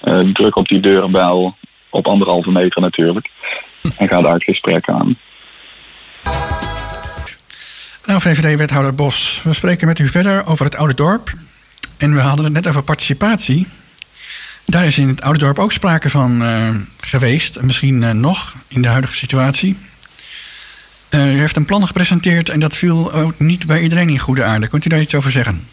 Eh, 0.00 0.20
druk 0.20 0.56
op 0.56 0.68
die 0.68 0.80
deurbel, 0.80 1.56
op 1.90 2.06
anderhalve 2.06 2.50
meter 2.50 2.80
natuurlijk. 2.80 3.30
En 3.96 4.08
ga 4.08 4.22
daar 4.22 4.34
het 4.34 4.44
gesprek 4.44 4.88
aan. 4.88 5.16
Nou, 8.04 8.20
VVD-wethouder 8.20 8.94
Bos, 8.94 9.40
we 9.44 9.52
spreken 9.52 9.86
met 9.86 9.98
u 9.98 10.08
verder 10.08 10.46
over 10.46 10.64
het 10.64 10.76
Oude 10.76 10.94
Dorp. 10.94 11.32
En 11.98 12.14
we 12.14 12.20
hadden 12.20 12.44
het 12.44 12.54
net 12.54 12.66
over 12.66 12.82
participatie. 12.82 13.66
Daar 14.66 14.86
is 14.86 14.98
in 14.98 15.08
het 15.08 15.22
Oude 15.22 15.38
Dorp 15.38 15.58
ook 15.58 15.72
sprake 15.72 16.10
van 16.10 16.42
uh, 16.42 16.68
geweest, 17.00 17.62
misschien 17.62 18.02
uh, 18.02 18.10
nog 18.10 18.54
in 18.68 18.82
de 18.82 18.88
huidige 18.88 19.14
situatie. 19.14 19.76
Uh, 21.14 21.34
u 21.34 21.38
heeft 21.38 21.56
een 21.56 21.64
plan 21.64 21.86
gepresenteerd 21.86 22.48
en 22.48 22.60
dat 22.60 22.76
viel 22.76 23.12
ook 23.12 23.38
niet 23.38 23.66
bij 23.66 23.80
iedereen 23.80 24.08
in 24.08 24.18
goede 24.18 24.44
aarde. 24.44 24.68
Kunt 24.68 24.84
u 24.84 24.88
daar 24.88 25.00
iets 25.00 25.14
over 25.14 25.30
zeggen? 25.30 25.66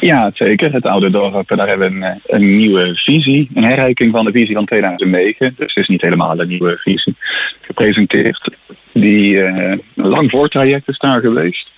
Ja, 0.00 0.30
zeker. 0.34 0.72
Het 0.72 0.86
Oude 0.86 1.10
Dorp, 1.10 1.48
daar 1.48 1.68
hebben 1.68 2.00
we 2.00 2.06
een, 2.06 2.20
een, 2.26 2.56
nieuwe 2.56 2.94
visie, 2.94 3.50
een 3.54 3.64
herrijking 3.64 4.12
van 4.12 4.24
de 4.24 4.32
visie 4.32 4.54
van 4.54 4.66
2009. 4.66 5.54
Dus 5.56 5.74
het 5.74 5.82
is 5.82 5.88
niet 5.88 6.00
helemaal 6.02 6.40
een 6.40 6.48
nieuwe 6.48 6.76
visie 6.78 7.14
gepresenteerd. 7.60 8.50
Die 8.92 9.44
een 9.44 9.82
lang 9.94 10.30
voortraject 10.30 10.88
is 10.88 10.98
daar 10.98 11.20
geweest. 11.20 11.70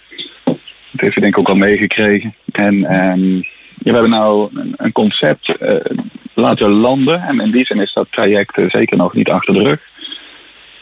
Dat 0.45 0.57
heeft 0.91 1.17
u 1.17 1.21
denk 1.21 1.33
ik 1.33 1.39
ook 1.39 1.49
al 1.49 1.55
meegekregen. 1.55 2.35
En 2.53 2.79
ja, 2.79 3.17
we 3.79 3.91
hebben 3.91 4.11
nou 4.11 4.49
een, 4.55 4.75
een 4.77 4.93
concept 4.93 5.55
uh, 5.61 5.75
laten 6.35 6.71
landen. 6.71 7.23
En 7.23 7.41
in 7.41 7.51
die 7.51 7.67
zin 7.67 7.81
is 7.81 7.93
dat 7.93 8.07
traject 8.11 8.59
uh, 8.59 8.71
zeker 8.71 8.97
nog 8.97 9.15
niet 9.15 9.31
achter 9.31 9.55
de 9.55 9.63
rug. 9.63 9.81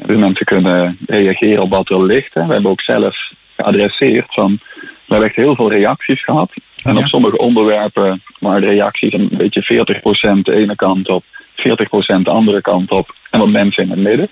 Dus 0.06 0.16
mensen 0.16 0.46
kunnen 0.46 0.98
reageren 1.06 1.62
op 1.62 1.70
wat 1.70 1.90
er 1.90 2.04
ligt. 2.04 2.34
Hè. 2.34 2.46
We 2.46 2.52
hebben 2.52 2.70
ook 2.70 2.80
zelf 2.80 3.32
geadresseerd 3.56 4.26
van... 4.28 4.58
We 4.80 5.12
hebben 5.12 5.28
echt 5.28 5.36
heel 5.36 5.54
veel 5.54 5.70
reacties 5.70 6.24
gehad. 6.24 6.50
En 6.82 6.94
ja. 6.94 6.98
op 6.98 7.06
sommige 7.06 7.38
onderwerpen 7.38 8.22
waren 8.38 8.60
de 8.60 8.66
reacties 8.66 9.12
een 9.12 9.28
beetje 9.32 9.86
40% 10.38 10.42
de 10.42 10.54
ene 10.54 10.76
kant 10.76 11.08
op, 11.08 11.24
40% 11.24 11.62
de 12.22 12.30
andere 12.30 12.60
kant 12.60 12.90
op 12.90 13.14
en 13.30 13.38
wat 13.38 13.48
mensen 13.48 13.82
in 13.82 13.90
het 13.90 13.98
midden. 13.98 14.30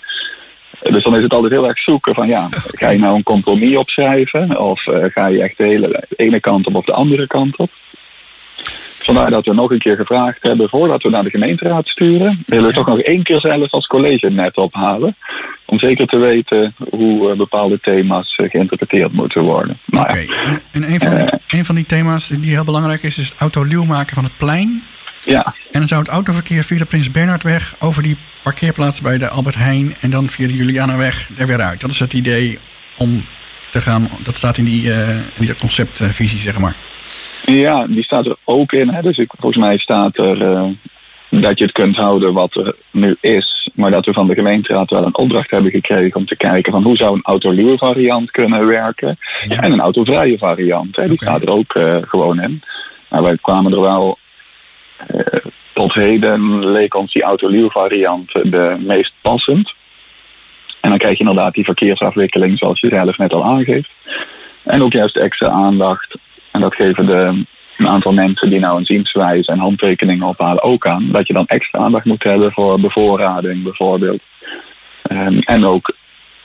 Dus 0.82 1.04
dan 1.04 1.16
is 1.16 1.22
het 1.22 1.32
altijd 1.32 1.52
heel 1.52 1.68
erg 1.68 1.78
zoeken 1.78 2.14
van 2.14 2.28
ja, 2.28 2.48
ga 2.50 2.88
je 2.88 2.98
nou 2.98 3.16
een 3.16 3.22
compromis 3.22 3.76
opschrijven 3.76 4.60
of 4.60 4.86
uh, 4.86 5.04
ga 5.08 5.26
je 5.26 5.42
echt 5.42 5.56
de, 5.56 5.64
hele, 5.64 5.88
de 6.08 6.16
ene 6.16 6.40
kant 6.40 6.66
op 6.66 6.74
of 6.74 6.84
de 6.84 6.92
andere 6.92 7.26
kant 7.26 7.56
op? 7.56 7.70
Vandaar 9.04 9.30
dat 9.30 9.44
we 9.44 9.54
nog 9.54 9.70
een 9.70 9.78
keer 9.78 9.96
gevraagd 9.96 10.42
hebben 10.42 10.68
voordat 10.68 11.02
we 11.02 11.08
naar 11.08 11.22
de 11.24 11.30
gemeenteraad 11.30 11.88
sturen. 11.88 12.42
Willen 12.46 12.68
we 12.68 12.74
toch 12.74 12.86
nog 12.86 12.98
één 12.98 13.22
keer 13.22 13.40
zelf 13.40 13.70
als 13.70 13.86
college 13.86 14.30
net 14.30 14.56
ophalen. 14.56 15.16
Om 15.64 15.78
zeker 15.78 16.06
te 16.06 16.18
weten 16.18 16.74
hoe 16.90 17.30
uh, 17.30 17.36
bepaalde 17.36 17.80
thema's 17.80 18.38
uh, 18.38 18.50
geïnterpreteerd 18.50 19.12
moeten 19.12 19.42
worden. 19.42 19.78
Nou, 19.84 20.04
Oké, 20.04 20.18
ja. 20.18 20.60
en 20.70 20.92
een 20.92 21.00
van, 21.00 21.14
die, 21.14 21.24
uh, 21.24 21.28
een 21.48 21.64
van 21.64 21.74
die 21.74 21.86
thema's 21.86 22.28
die 22.28 22.50
heel 22.50 22.64
belangrijk 22.64 23.02
is, 23.02 23.18
is 23.18 23.28
het 23.28 23.38
autoluw 23.38 23.84
maken 23.84 24.14
van 24.14 24.24
het 24.24 24.36
plein. 24.36 24.82
Ja. 25.24 25.44
En 25.46 25.78
dan 25.78 25.88
zou 25.88 26.00
het 26.00 26.10
autoverkeer 26.10 26.64
via 26.64 26.78
de 26.78 26.84
Prins 26.84 27.10
Bernhardweg 27.10 27.76
over 27.78 28.02
die 28.02 28.16
parkeerplaats 28.42 29.00
bij 29.00 29.18
de 29.18 29.28
Albert 29.28 29.54
Heijn 29.54 29.94
en 30.00 30.10
dan 30.10 30.28
via 30.28 30.46
de 30.46 30.56
Julianaweg 30.56 31.28
er 31.36 31.46
weer 31.46 31.60
uit. 31.60 31.80
Dat 31.80 31.90
is 31.90 32.00
het 32.00 32.12
idee 32.12 32.58
om 32.96 33.24
te 33.70 33.80
gaan, 33.80 34.08
dat 34.22 34.36
staat 34.36 34.58
in 34.58 34.64
die, 34.64 34.92
in 34.92 35.24
die 35.38 35.56
conceptvisie, 35.56 36.38
zeg 36.38 36.58
maar. 36.58 36.74
Ja, 37.44 37.86
die 37.86 38.02
staat 38.02 38.26
er 38.26 38.36
ook 38.44 38.72
in. 38.72 38.88
Hè. 38.88 39.02
Dus 39.02 39.18
ik, 39.18 39.30
volgens 39.38 39.64
mij 39.64 39.78
staat 39.78 40.18
er 40.18 40.42
uh, 40.42 40.64
dat 41.28 41.58
je 41.58 41.64
het 41.64 41.72
kunt 41.72 41.96
houden 41.96 42.32
wat 42.32 42.54
er 42.54 42.74
nu 42.90 43.16
is. 43.20 43.68
Maar 43.74 43.90
dat 43.90 44.04
we 44.04 44.12
van 44.12 44.26
de 44.26 44.34
gemeenteraad 44.34 44.90
wel 44.90 45.04
een 45.04 45.16
opdracht 45.16 45.50
hebben 45.50 45.70
gekregen 45.70 46.16
om 46.16 46.26
te 46.26 46.36
kijken 46.36 46.72
van 46.72 46.82
hoe 46.82 46.96
zou 46.96 47.14
een 47.14 47.22
autoluwe 47.22 47.78
variant 47.78 48.30
kunnen 48.30 48.66
werken. 48.66 49.18
Ja. 49.48 49.60
En 49.60 49.72
een 49.72 49.80
autovrije 49.80 50.38
variant. 50.38 50.96
Hè. 50.96 51.02
Die 51.02 51.12
okay. 51.12 51.28
staat 51.28 51.42
er 51.42 51.54
ook 51.54 51.74
uh, 51.74 51.96
gewoon 52.00 52.40
in. 52.40 52.62
Maar 53.08 53.22
wij 53.22 53.36
kwamen 53.40 53.72
er 53.72 53.80
wel 53.80 54.18
uh, 55.14 55.20
tot 55.72 55.94
heden 55.94 56.70
leek 56.70 56.94
ons 56.94 57.12
die 57.12 57.22
autoluwe 57.22 57.70
variant 57.70 58.32
de 58.32 58.76
meest 58.78 59.12
passend. 59.20 59.72
En 60.80 60.90
dan 60.90 60.98
krijg 60.98 61.18
je 61.18 61.24
inderdaad 61.24 61.54
die 61.54 61.64
verkeersafwikkeling 61.64 62.58
zoals 62.58 62.80
je 62.80 62.88
zelf 62.88 63.18
net 63.18 63.32
al 63.32 63.44
aangeeft. 63.44 63.90
En 64.62 64.82
ook 64.82 64.92
juist 64.92 65.16
extra 65.16 65.48
aandacht 65.48 66.16
en 66.54 66.60
dat 66.60 66.74
geven 66.74 67.06
de, 67.06 67.44
een 67.76 67.88
aantal 67.88 68.12
mensen 68.12 68.50
die 68.50 68.60
nou 68.60 68.78
een 68.78 68.84
zienswijze 68.84 69.50
en 69.50 69.58
handtekeningen 69.58 70.26
ophalen 70.26 70.62
ook 70.62 70.86
aan. 70.86 71.08
Dat 71.12 71.26
je 71.26 71.32
dan 71.32 71.46
extra 71.46 71.80
aandacht 71.80 72.04
moet 72.04 72.22
hebben 72.22 72.52
voor 72.52 72.80
bevoorrading 72.80 73.62
bijvoorbeeld. 73.62 74.22
Um, 75.12 75.38
en 75.38 75.64
ook 75.64 75.94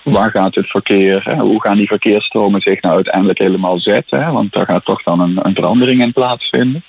waar 0.04 0.32
gaat 0.32 0.56
het 0.56 0.67
verkeer, 0.67 1.22
hè? 1.24 1.36
hoe 1.36 1.62
gaan 1.62 1.78
die 1.78 1.88
verkeersstromen 1.88 2.62
zich 2.62 2.82
nou 2.82 2.95
uiteindelijk 2.95 3.39
helemaal 3.39 3.80
zetten. 3.80 4.24
Hè? 4.24 4.32
Want 4.32 4.54
daar 4.54 4.65
gaat 4.65 4.86
toch 4.86 5.04
dan 5.04 5.19
een, 5.19 5.39
een 5.41 5.56
verandering 5.56 6.02
in 6.02 6.13
plaatsvinden. 6.13 6.84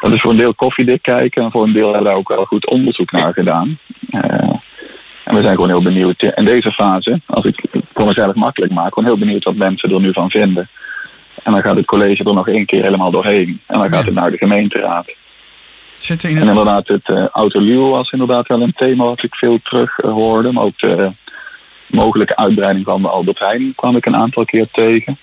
Dat 0.00 0.12
is 0.12 0.20
voor 0.20 0.30
een 0.30 0.36
deel 0.36 0.54
koffiedik 0.54 1.02
kijken 1.02 1.42
en 1.42 1.50
voor 1.50 1.62
een 1.62 1.72
deel 1.72 1.92
hebben 1.92 2.12
we 2.12 2.18
ook 2.18 2.28
wel 2.28 2.44
goed 2.44 2.66
onderzoek 2.66 3.12
naar 3.12 3.32
gedaan. 3.32 3.78
Uh, 4.10 4.20
en 5.24 5.34
we 5.34 5.42
zijn 5.42 5.54
gewoon 5.54 5.68
heel 5.68 5.82
benieuwd 5.82 6.22
in 6.22 6.44
deze 6.44 6.72
fase, 6.72 7.20
als 7.26 7.44
ik 7.44 7.64
het 7.70 7.82
voor 7.94 8.06
mezelf 8.06 8.34
makkelijk 8.34 8.72
maak, 8.72 8.92
gewoon 8.92 9.08
heel 9.08 9.18
benieuwd 9.18 9.44
wat 9.44 9.54
mensen 9.54 9.90
er 9.90 10.00
nu 10.00 10.12
van 10.12 10.30
vinden. 10.30 10.68
En 11.44 11.52
dan 11.52 11.62
gaat 11.62 11.76
het 11.76 11.86
college 11.86 12.24
er 12.24 12.34
nog 12.34 12.48
één 12.48 12.66
keer 12.66 12.82
helemaal 12.82 13.10
doorheen. 13.10 13.60
En 13.66 13.78
dan 13.78 13.88
gaat 13.88 13.98
ja. 13.98 14.04
het 14.04 14.14
naar 14.14 14.30
de 14.30 14.36
gemeenteraad. 14.36 15.14
Zit 15.98 16.24
in 16.24 16.38
en 16.38 16.48
inderdaad, 16.48 16.88
het 16.88 17.08
uh, 17.08 17.26
autoluw 17.26 17.88
was 17.88 18.10
inderdaad 18.10 18.46
wel 18.46 18.60
een 18.60 18.72
thema 18.72 19.04
wat 19.04 19.22
ik 19.22 19.34
veel 19.34 19.58
terug 19.62 19.98
uh, 19.98 20.12
hoorde. 20.12 20.52
Maar 20.52 20.64
ook 20.64 20.78
de 20.78 21.10
mogelijke 21.86 22.36
uitbreiding 22.36 22.84
van 22.84 23.02
de 23.02 23.08
Albert 23.08 23.38
Heijn 23.38 23.72
kwam 23.76 23.96
ik 23.96 24.06
een 24.06 24.16
aantal 24.16 24.44
keer 24.44 24.68
tegen. 24.72 25.18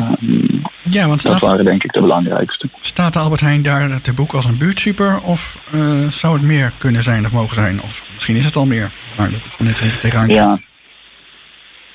Um, 0.00 0.62
ja, 0.82 1.06
want 1.06 1.20
staat, 1.20 1.40
dat 1.40 1.48
waren 1.48 1.64
denk 1.64 1.84
ik 1.84 1.92
de 1.92 2.00
belangrijkste. 2.00 2.68
Staat 2.80 3.12
de 3.12 3.18
Albert 3.18 3.40
Heijn 3.40 3.62
daar 3.62 4.00
te 4.00 4.12
boek 4.12 4.32
als 4.32 4.44
een 4.44 4.58
buurtsuper? 4.58 5.20
Of 5.20 5.58
uh, 5.74 6.08
zou 6.08 6.34
het 6.34 6.42
meer 6.42 6.72
kunnen 6.78 7.02
zijn 7.02 7.24
of 7.24 7.32
mogen 7.32 7.54
zijn? 7.54 7.82
Of 7.82 8.06
misschien 8.12 8.36
is 8.36 8.44
het 8.44 8.56
al 8.56 8.66
meer, 8.66 8.90
maar 9.16 9.30
dat 9.30 9.40
is 9.44 9.56
net 9.58 9.78
je 9.78 9.96
tegenaan 9.96 10.28
ja. 10.28 10.58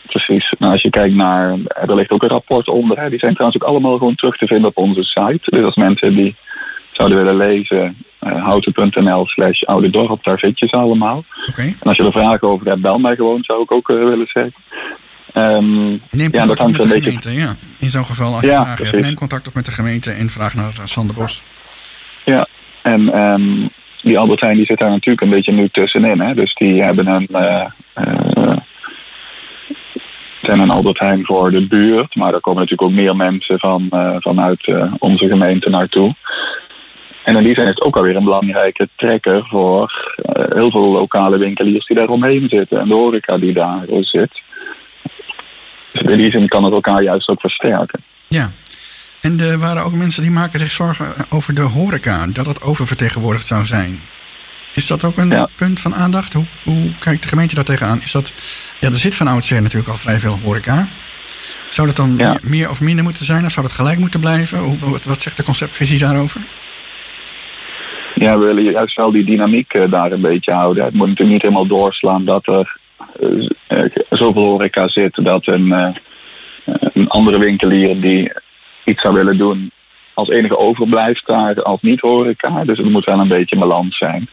Precies. 0.10 0.54
Nou, 0.58 0.72
als 0.72 0.82
je 0.82 0.90
kijkt 0.90 1.16
naar, 1.16 1.58
er 1.68 1.96
ligt 1.96 2.12
ook 2.12 2.24
een 2.24 2.30
rapport 2.30 2.68
onder. 2.68 3.00
Hè. 3.00 3.10
Die 3.10 3.20
zijn 3.20 3.34
trouwens 3.34 3.62
ook 3.62 3.70
allemaal 3.70 3.98
gewoon 3.98 4.16
terug 4.16 4.38
te 4.38 4.48
vinden 4.48 4.70
op 4.70 4.78
onze 4.78 5.04
site. 5.04 5.40
Dus 5.44 5.64
als 5.64 5.76
mensen 5.76 6.16
die 6.16 6.36
zouden 6.92 7.18
willen 7.18 7.38
lezen, 7.38 7.98
uh, 8.22 8.44
houten.nl 8.44 9.28
slash 9.28 9.64
oude 9.64 9.90
dorp, 9.90 10.24
daar 10.24 10.40
vind 10.40 10.60
je 10.60 10.68
ze 10.68 10.76
allemaal. 10.76 11.24
Okay. 11.50 11.66
En 11.66 11.88
als 11.88 11.98
je 11.98 12.04
er 12.04 12.12
vragen 12.12 12.48
over 12.48 12.68
hebt, 12.68 12.82
bel 12.82 12.98
mij 12.98 13.16
gewoon, 13.16 13.44
zou 13.44 13.62
ik 13.62 13.72
ook 13.72 13.90
uh, 13.90 14.04
willen 14.04 14.28
zeggen. 14.28 14.54
Um, 15.34 16.02
neem 16.12 16.30
ja, 16.32 16.46
contact 16.46 16.60
op 16.62 16.68
met 16.68 16.76
de 16.76 16.88
beetje... 16.88 17.02
gemeente, 17.02 17.34
ja. 17.34 17.56
In 17.80 17.90
zo'n 17.90 18.06
geval, 18.06 18.34
als 18.34 18.42
je 18.44 18.52
ja, 18.52 18.64
vragen 18.64 18.86
hebt, 18.86 19.00
neem 19.02 19.16
contact 19.16 19.48
op 19.48 19.54
met 19.54 19.66
de 19.66 19.72
gemeente 19.72 20.12
en 20.12 20.30
vraag 20.30 20.54
naar 20.54 20.74
Sander 20.84 21.16
Bos. 21.16 21.44
Ja, 22.26 22.48
en 22.82 23.20
um, 23.20 23.70
die 24.02 24.20
Albert 24.20 24.42
Heijn 24.42 24.56
die 24.56 24.66
zit 24.66 24.80
daar 24.80 24.90
natuurlijk 24.90 25.22
een 25.22 25.30
beetje 25.30 25.52
nu 25.52 25.70
tussenin. 25.70 26.20
Hè. 26.20 26.34
Dus 26.34 26.54
die 26.54 26.84
hebben 26.84 27.08
een... 27.08 27.28
Uh, 27.32 27.66
uh, 28.38 28.58
en 30.50 30.60
een 30.60 30.70
Albert 30.70 31.00
Heijn 31.00 31.26
voor 31.26 31.52
de 31.52 31.68
buurt. 31.68 32.16
Maar 32.16 32.34
er 32.34 32.42
komen 32.42 32.62
natuurlijk 32.62 32.90
ook 32.90 32.96
meer 32.96 33.16
mensen 33.16 33.60
van, 33.60 33.88
uh, 33.92 34.16
vanuit 34.20 34.68
uh, 34.68 34.94
onze 34.98 35.28
gemeente 35.28 35.70
naartoe. 35.70 36.16
En 37.24 37.36
in 37.36 37.44
die 37.44 37.56
is 37.56 37.64
het 37.64 37.82
ook 37.82 37.96
alweer 37.96 38.16
een 38.16 38.24
belangrijke 38.24 38.90
trekker 38.96 39.48
voor 39.48 40.16
uh, 40.18 40.46
heel 40.50 40.72
veel 40.72 40.92
lokale 40.92 41.38
winkeliers 41.38 41.86
die 41.86 41.96
daar 41.96 42.10
omheen 42.10 42.48
zitten. 42.50 42.80
En 42.80 42.88
de 42.88 42.94
horeca 42.94 43.38
die 43.38 43.54
daar 43.54 43.86
zit. 44.02 44.42
Dus 45.92 46.02
in 46.02 46.18
die 46.18 46.32
zin 46.32 46.48
kan 46.48 46.64
het 46.64 46.74
elkaar 46.74 47.04
juist 47.04 47.30
ook 47.30 47.40
versterken. 47.40 48.04
Ja. 48.28 48.52
En 49.22 49.40
er 49.40 49.58
waren 49.58 49.84
ook 49.84 49.94
mensen 49.94 50.22
die 50.22 50.32
maken 50.32 50.60
zich 50.60 50.72
zorgen 50.72 51.14
over 51.30 51.54
de 51.54 51.62
horeca. 51.62 52.28
Dat 52.28 52.46
dat 52.46 52.62
oververtegenwoordigd 52.62 53.46
zou 53.46 53.66
zijn. 53.66 54.00
Is 54.74 54.88
dat 54.88 55.04
ook 55.04 55.18
een 55.18 55.30
ja. 55.30 55.48
punt 55.56 55.80
van 55.80 55.96
aandacht? 55.96 56.34
Hoe, 56.34 56.46
hoe, 56.64 56.90
kijkt 57.00 57.22
de 57.22 57.28
gemeente 57.28 57.56
daar 57.56 57.64
tegenaan? 57.64 58.02
Is 58.02 58.12
dat, 58.12 58.34
ja, 58.80 58.88
er 58.88 58.96
zit 58.96 59.16
van 59.16 59.28
oudsher 59.28 59.62
natuurlijk 59.62 59.90
al 59.90 59.98
vrij 59.98 60.20
veel 60.20 60.40
horeca. 60.44 60.88
Zou 61.70 61.88
dat 61.88 61.96
dan 61.96 62.16
ja. 62.18 62.38
meer 62.42 62.70
of 62.70 62.82
minder 62.82 63.04
moeten 63.04 63.26
zijn? 63.26 63.46
Of 63.46 63.52
zou 63.52 63.66
dat 63.66 63.76
gelijk 63.76 63.98
moeten 63.98 64.20
blijven? 64.20 64.60
Hoe, 64.60 64.78
wat, 64.80 65.06
wat 65.06 65.22
zegt 65.22 65.38
de 65.38 65.44
conceptvisie 65.44 66.00
daarover? 66.00 66.42
Ja, 68.16 68.38
we 68.40 68.46
willen 68.46 68.64
juist 68.64 68.96
wel 68.96 69.12
die 69.12 69.26
dynamiek 69.26 69.74
uh, 69.74 69.92
daar 69.92 70.12
een 70.12 70.22
beetje 70.22 70.52
houden. 70.52 70.84
Het 70.84 70.94
moet 70.94 71.08
natuurlijk 71.08 71.34
niet 71.34 71.42
helemaal 71.42 71.68
doorslaan 71.68 72.26
dat 72.26 72.48
er 72.48 72.78
uh, 73.22 73.50
uh, 73.70 73.84
zoveel 74.10 74.44
horeca 74.44 74.88
zit 74.88 75.20
dat 75.24 75.48
een, 75.48 75.96
een 76.94 77.08
andere 77.08 77.40
winkelier 77.40 78.02
die 78.02 78.32
iets 78.84 79.02
zou 79.02 79.14
willen 79.14 79.38
doen 79.38 79.72
als 80.20 80.30
enige 80.30 80.58
overblijft 80.58 81.26
daar 81.26 81.64
als 81.64 81.82
niet-horeca. 81.82 82.64
Dus 82.66 82.78
het 82.78 82.90
moet 82.90 83.06
wel 83.06 83.20
een 83.20 83.28
beetje 83.28 83.58
balans 83.58 83.98
zijn. 83.98 84.28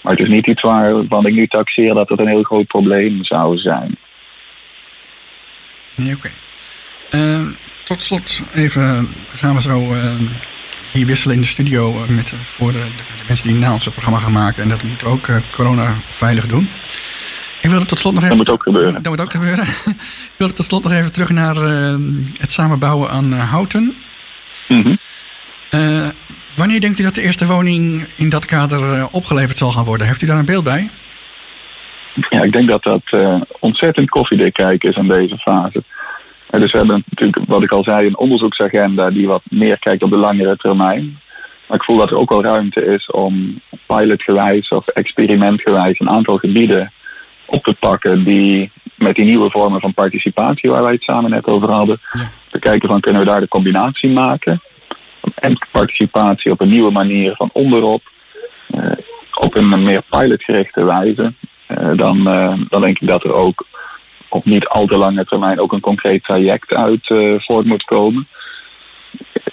Maar 0.00 0.12
het 0.12 0.22
is 0.22 0.28
niet 0.28 0.46
iets 0.46 0.62
waarvan 0.62 1.26
ik 1.26 1.34
nu 1.34 1.46
taxeer 1.46 1.94
dat 1.94 2.08
het 2.08 2.20
een 2.20 2.28
heel 2.28 2.42
groot 2.42 2.66
probleem 2.66 3.24
zou 3.24 3.58
zijn. 3.58 3.96
Nee, 5.94 6.14
oké. 6.14 6.30
Okay. 7.10 7.40
Uh, 7.40 7.46
tot 7.84 8.02
slot 8.02 8.42
even 8.54 9.08
gaan 9.28 9.54
we 9.54 9.62
zo 9.62 9.92
uh, 9.92 10.14
hier 10.92 11.06
wisselen 11.06 11.34
in 11.34 11.40
de 11.40 11.46
studio 11.46 12.04
met, 12.08 12.32
voor 12.42 12.72
de, 12.72 12.78
de, 12.78 13.24
mensen 13.26 13.48
die 13.48 13.56
na 13.56 13.72
ons 13.72 13.84
het 13.84 13.92
programma 13.92 14.20
gaan 14.20 14.32
maken. 14.32 14.62
En 14.62 14.68
dat 14.68 14.82
moeten 14.82 15.06
we 15.06 15.12
ook 15.12 15.26
uh, 15.26 15.36
corona 15.50 15.94
veilig 16.08 16.46
doen. 16.46 16.68
Ik 17.60 17.70
wilde 17.70 17.86
tot 17.86 17.98
slot 17.98 18.14
nog 18.14 18.22
even... 18.22 18.36
Dat 18.36 18.46
moet 18.46 18.54
ook 18.54 18.62
gebeuren. 18.62 19.02
Dat 19.02 19.12
moet 19.12 19.20
ook 19.20 19.30
gebeuren. 19.30 19.64
ik 20.32 20.36
wilde 20.36 20.54
tot 20.54 20.66
slot 20.66 20.82
nog 20.82 20.92
even 20.92 21.12
terug 21.12 21.28
naar 21.28 21.56
het 22.38 22.50
samenbouwen 22.50 23.10
aan 23.10 23.32
houten. 23.32 23.96
Mm 24.68 24.82
-hmm. 24.82 24.98
Wanneer 26.60 26.80
denkt 26.80 26.98
u 26.98 27.02
dat 27.02 27.14
de 27.14 27.22
eerste 27.22 27.46
woning 27.46 28.06
in 28.16 28.28
dat 28.28 28.44
kader 28.44 28.80
uh, 28.80 29.06
opgeleverd 29.10 29.58
zal 29.58 29.72
gaan 29.72 29.84
worden? 29.84 30.06
Heeft 30.06 30.22
u 30.22 30.26
daar 30.26 30.38
een 30.38 30.44
beeld 30.44 30.64
bij? 30.64 30.90
ja, 32.30 32.42
ik 32.42 32.52
denk 32.52 32.68
dat 32.68 32.82
dat 32.82 33.02
uh, 33.10 33.40
ontzettend 33.58 34.10
koffiedik 34.10 34.52
kijken 34.52 34.88
is 34.88 34.96
in 34.96 35.08
deze 35.08 35.38
fase. 35.38 35.82
Uh, 36.50 36.60
dus 36.60 36.72
we 36.72 36.78
hebben 36.78 37.04
natuurlijk, 37.08 37.38
wat 37.46 37.62
ik 37.62 37.70
al 37.70 37.82
zei, 37.82 38.06
een 38.06 38.18
onderzoeksagenda 38.18 39.10
die 39.10 39.26
wat 39.26 39.42
meer 39.44 39.78
kijkt 39.78 40.02
op 40.02 40.10
de 40.10 40.16
langere 40.16 40.56
termijn. 40.56 41.18
Maar 41.66 41.76
ik 41.76 41.84
voel 41.84 41.96
dat 41.96 42.10
er 42.10 42.16
ook 42.16 42.30
wel 42.30 42.42
ruimte 42.42 42.84
is 42.84 43.10
om 43.10 43.60
pilotgewijs 43.86 44.68
of 44.68 44.88
experimentgewijs 44.88 46.00
een 46.00 46.10
aantal 46.10 46.36
gebieden 46.36 46.92
op 47.44 47.64
te 47.64 47.74
pakken 47.78 48.24
die 48.24 48.70
met 48.94 49.14
die 49.14 49.24
nieuwe 49.24 49.50
vormen 49.50 49.80
van 49.80 49.94
participatie 49.94 50.70
waar 50.70 50.82
wij 50.82 50.92
het 50.92 51.02
samen 51.02 51.30
net 51.30 51.46
over 51.46 51.70
hadden, 51.70 52.00
ja. 52.12 52.30
te 52.50 52.58
kijken 52.58 52.88
van 52.88 53.00
kunnen 53.00 53.20
we 53.20 53.28
daar 53.28 53.40
de 53.40 53.48
combinatie 53.48 54.10
maken. 54.10 54.60
En 55.34 55.58
participatie 55.70 56.52
op 56.52 56.60
een 56.60 56.68
nieuwe 56.68 56.90
manier 56.90 57.34
van 57.36 57.50
onderop, 57.52 58.02
uh, 58.74 58.90
op 59.34 59.54
een 59.54 59.82
meer 59.82 60.02
pilotgerichte 60.10 60.84
wijze. 60.84 61.32
Uh, 61.68 61.90
dan, 61.96 62.28
uh, 62.28 62.52
dan 62.68 62.80
denk 62.80 62.98
ik 62.98 63.08
dat 63.08 63.24
er 63.24 63.32
ook 63.32 63.66
op 64.28 64.44
niet 64.44 64.66
al 64.66 64.86
te 64.86 64.96
lange 64.96 65.24
termijn 65.24 65.60
ook 65.60 65.72
een 65.72 65.80
concreet 65.80 66.24
traject 66.24 66.74
uit 66.74 67.06
voort 67.38 67.66
moet 67.66 67.84
komen. 67.84 68.26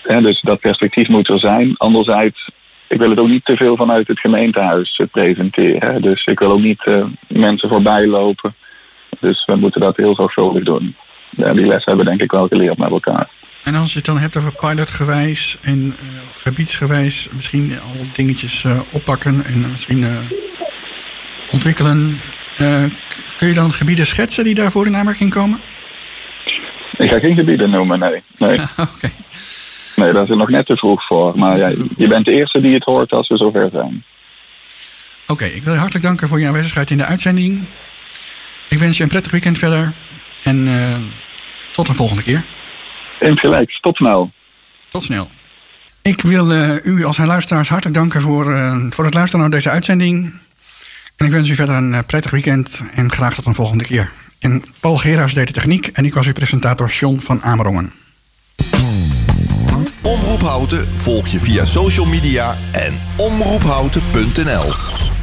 En 0.03 0.23
dus 0.23 0.41
dat 0.41 0.59
perspectief 0.59 1.07
moet 1.07 1.29
er 1.29 1.39
zijn. 1.39 1.75
Anderzijds, 1.77 2.49
ik 2.87 2.99
wil 2.99 3.09
het 3.09 3.19
ook 3.19 3.27
niet 3.27 3.45
te 3.45 3.55
veel 3.55 3.75
vanuit 3.75 4.07
het 4.07 4.19
gemeentehuis 4.19 5.01
presenteren. 5.11 6.01
Dus 6.01 6.25
ik 6.25 6.39
wil 6.39 6.51
ook 6.51 6.59
niet 6.59 6.83
mensen 7.27 7.69
voorbij 7.69 8.07
lopen 8.07 8.55
dus 9.19 9.45
we 9.45 9.55
moeten 9.55 9.81
dat 9.81 9.97
heel 9.97 10.15
zorgvuldig 10.15 10.63
doen. 10.63 10.95
Die 11.29 11.65
les 11.65 11.85
hebben 11.85 12.05
we 12.05 12.09
denk 12.09 12.21
ik 12.21 12.31
wel 12.31 12.47
geleerd 12.47 12.77
met 12.77 12.91
elkaar. 12.91 13.29
En 13.63 13.75
als 13.75 13.91
je 13.91 13.97
het 13.97 14.05
dan 14.05 14.17
hebt 14.17 14.37
over 14.37 14.51
pilotgewijs 14.51 15.57
en 15.61 15.85
uh, 15.85 15.93
gebiedsgewijs, 16.33 17.27
misschien 17.31 17.79
al 17.81 18.05
dingetjes 18.13 18.63
uh, 18.63 18.79
oppakken 18.91 19.45
en 19.45 19.69
misschien 19.71 19.97
uh, 19.97 20.17
ontwikkelen. 21.51 22.19
kun 23.37 23.47
je 23.47 23.53
dan 23.53 23.73
gebieden 23.73 24.07
schetsen 24.07 24.43
die 24.43 24.55
daarvoor 24.55 24.85
in 24.85 24.95
aanmerking 24.95 25.33
komen? 25.33 25.59
Ik 26.97 27.09
ga 27.09 27.19
geen 27.19 27.35
gebieden 27.35 27.69
noemen, 27.69 27.99
nee. 27.99 28.21
Nee, 28.37 28.59
okay. 28.95 29.11
nee 29.95 30.13
dat 30.13 30.29
is 30.29 30.35
nog 30.35 30.49
net 30.49 30.65
te 30.65 30.77
vroeg 30.77 31.05
voor. 31.05 31.37
Maar 31.37 31.57
ja, 31.57 31.71
je 31.97 32.07
bent 32.07 32.25
de 32.25 32.31
eerste 32.31 32.61
die 32.61 32.73
het 32.73 32.83
hoort 32.83 33.11
als 33.11 33.27
we 33.27 33.37
zover 33.37 33.69
zijn. 33.71 34.03
Oké, 35.21 35.31
okay, 35.31 35.49
ik 35.49 35.63
wil 35.63 35.73
je 35.73 35.79
hartelijk 35.79 36.05
danken 36.05 36.27
voor 36.27 36.39
je 36.39 36.47
aanwezigheid 36.47 36.91
in 36.91 36.97
de 36.97 37.05
uitzending. 37.05 37.63
Ik 38.67 38.77
wens 38.77 38.97
je 38.97 39.03
een 39.03 39.09
prettig 39.09 39.31
weekend 39.31 39.57
verder. 39.57 39.91
En 40.43 40.67
tot 41.71 41.87
een 41.87 41.95
volgende 41.95 42.23
keer. 42.23 42.43
Insgelijks. 43.19 43.79
Tot 43.79 43.95
snel. 43.95 44.31
Tot 44.87 45.03
snel. 45.03 45.29
Ik 46.01 46.21
wil 46.21 46.51
uh, 46.51 46.75
u 46.83 47.05
als 47.05 47.17
luisteraars 47.17 47.69
hartelijk 47.69 47.97
danken 47.97 48.21
voor, 48.21 48.51
uh, 48.51 48.75
voor 48.89 49.05
het 49.05 49.13
luisteren 49.13 49.41
naar 49.41 49.55
deze 49.55 49.69
uitzending. 49.69 50.33
En 51.15 51.25
ik 51.25 51.31
wens 51.31 51.49
u 51.49 51.55
verder 51.55 51.75
een 51.75 52.05
prettig 52.05 52.31
weekend 52.31 52.81
en 52.93 53.11
graag 53.11 53.35
tot 53.35 53.45
een 53.45 53.55
volgende 53.55 53.83
keer. 53.83 54.11
En 54.39 54.63
Paul 54.79 54.97
Geraas 54.97 55.33
deed 55.33 55.47
de 55.47 55.53
techniek 55.53 55.87
en 55.87 56.05
ik 56.05 56.13
was 56.13 56.27
uw 56.27 56.33
presentator 56.33 56.89
John 56.89 57.19
van 57.19 57.43
Amerongen. 57.43 57.91
Omroep 60.01 60.41
Houten 60.41 60.99
volg 60.99 61.27
je 61.27 61.39
via 61.39 61.65
social 61.65 62.05
media 62.05 62.57
en 62.71 62.99
omroephouten.nl 63.17 65.16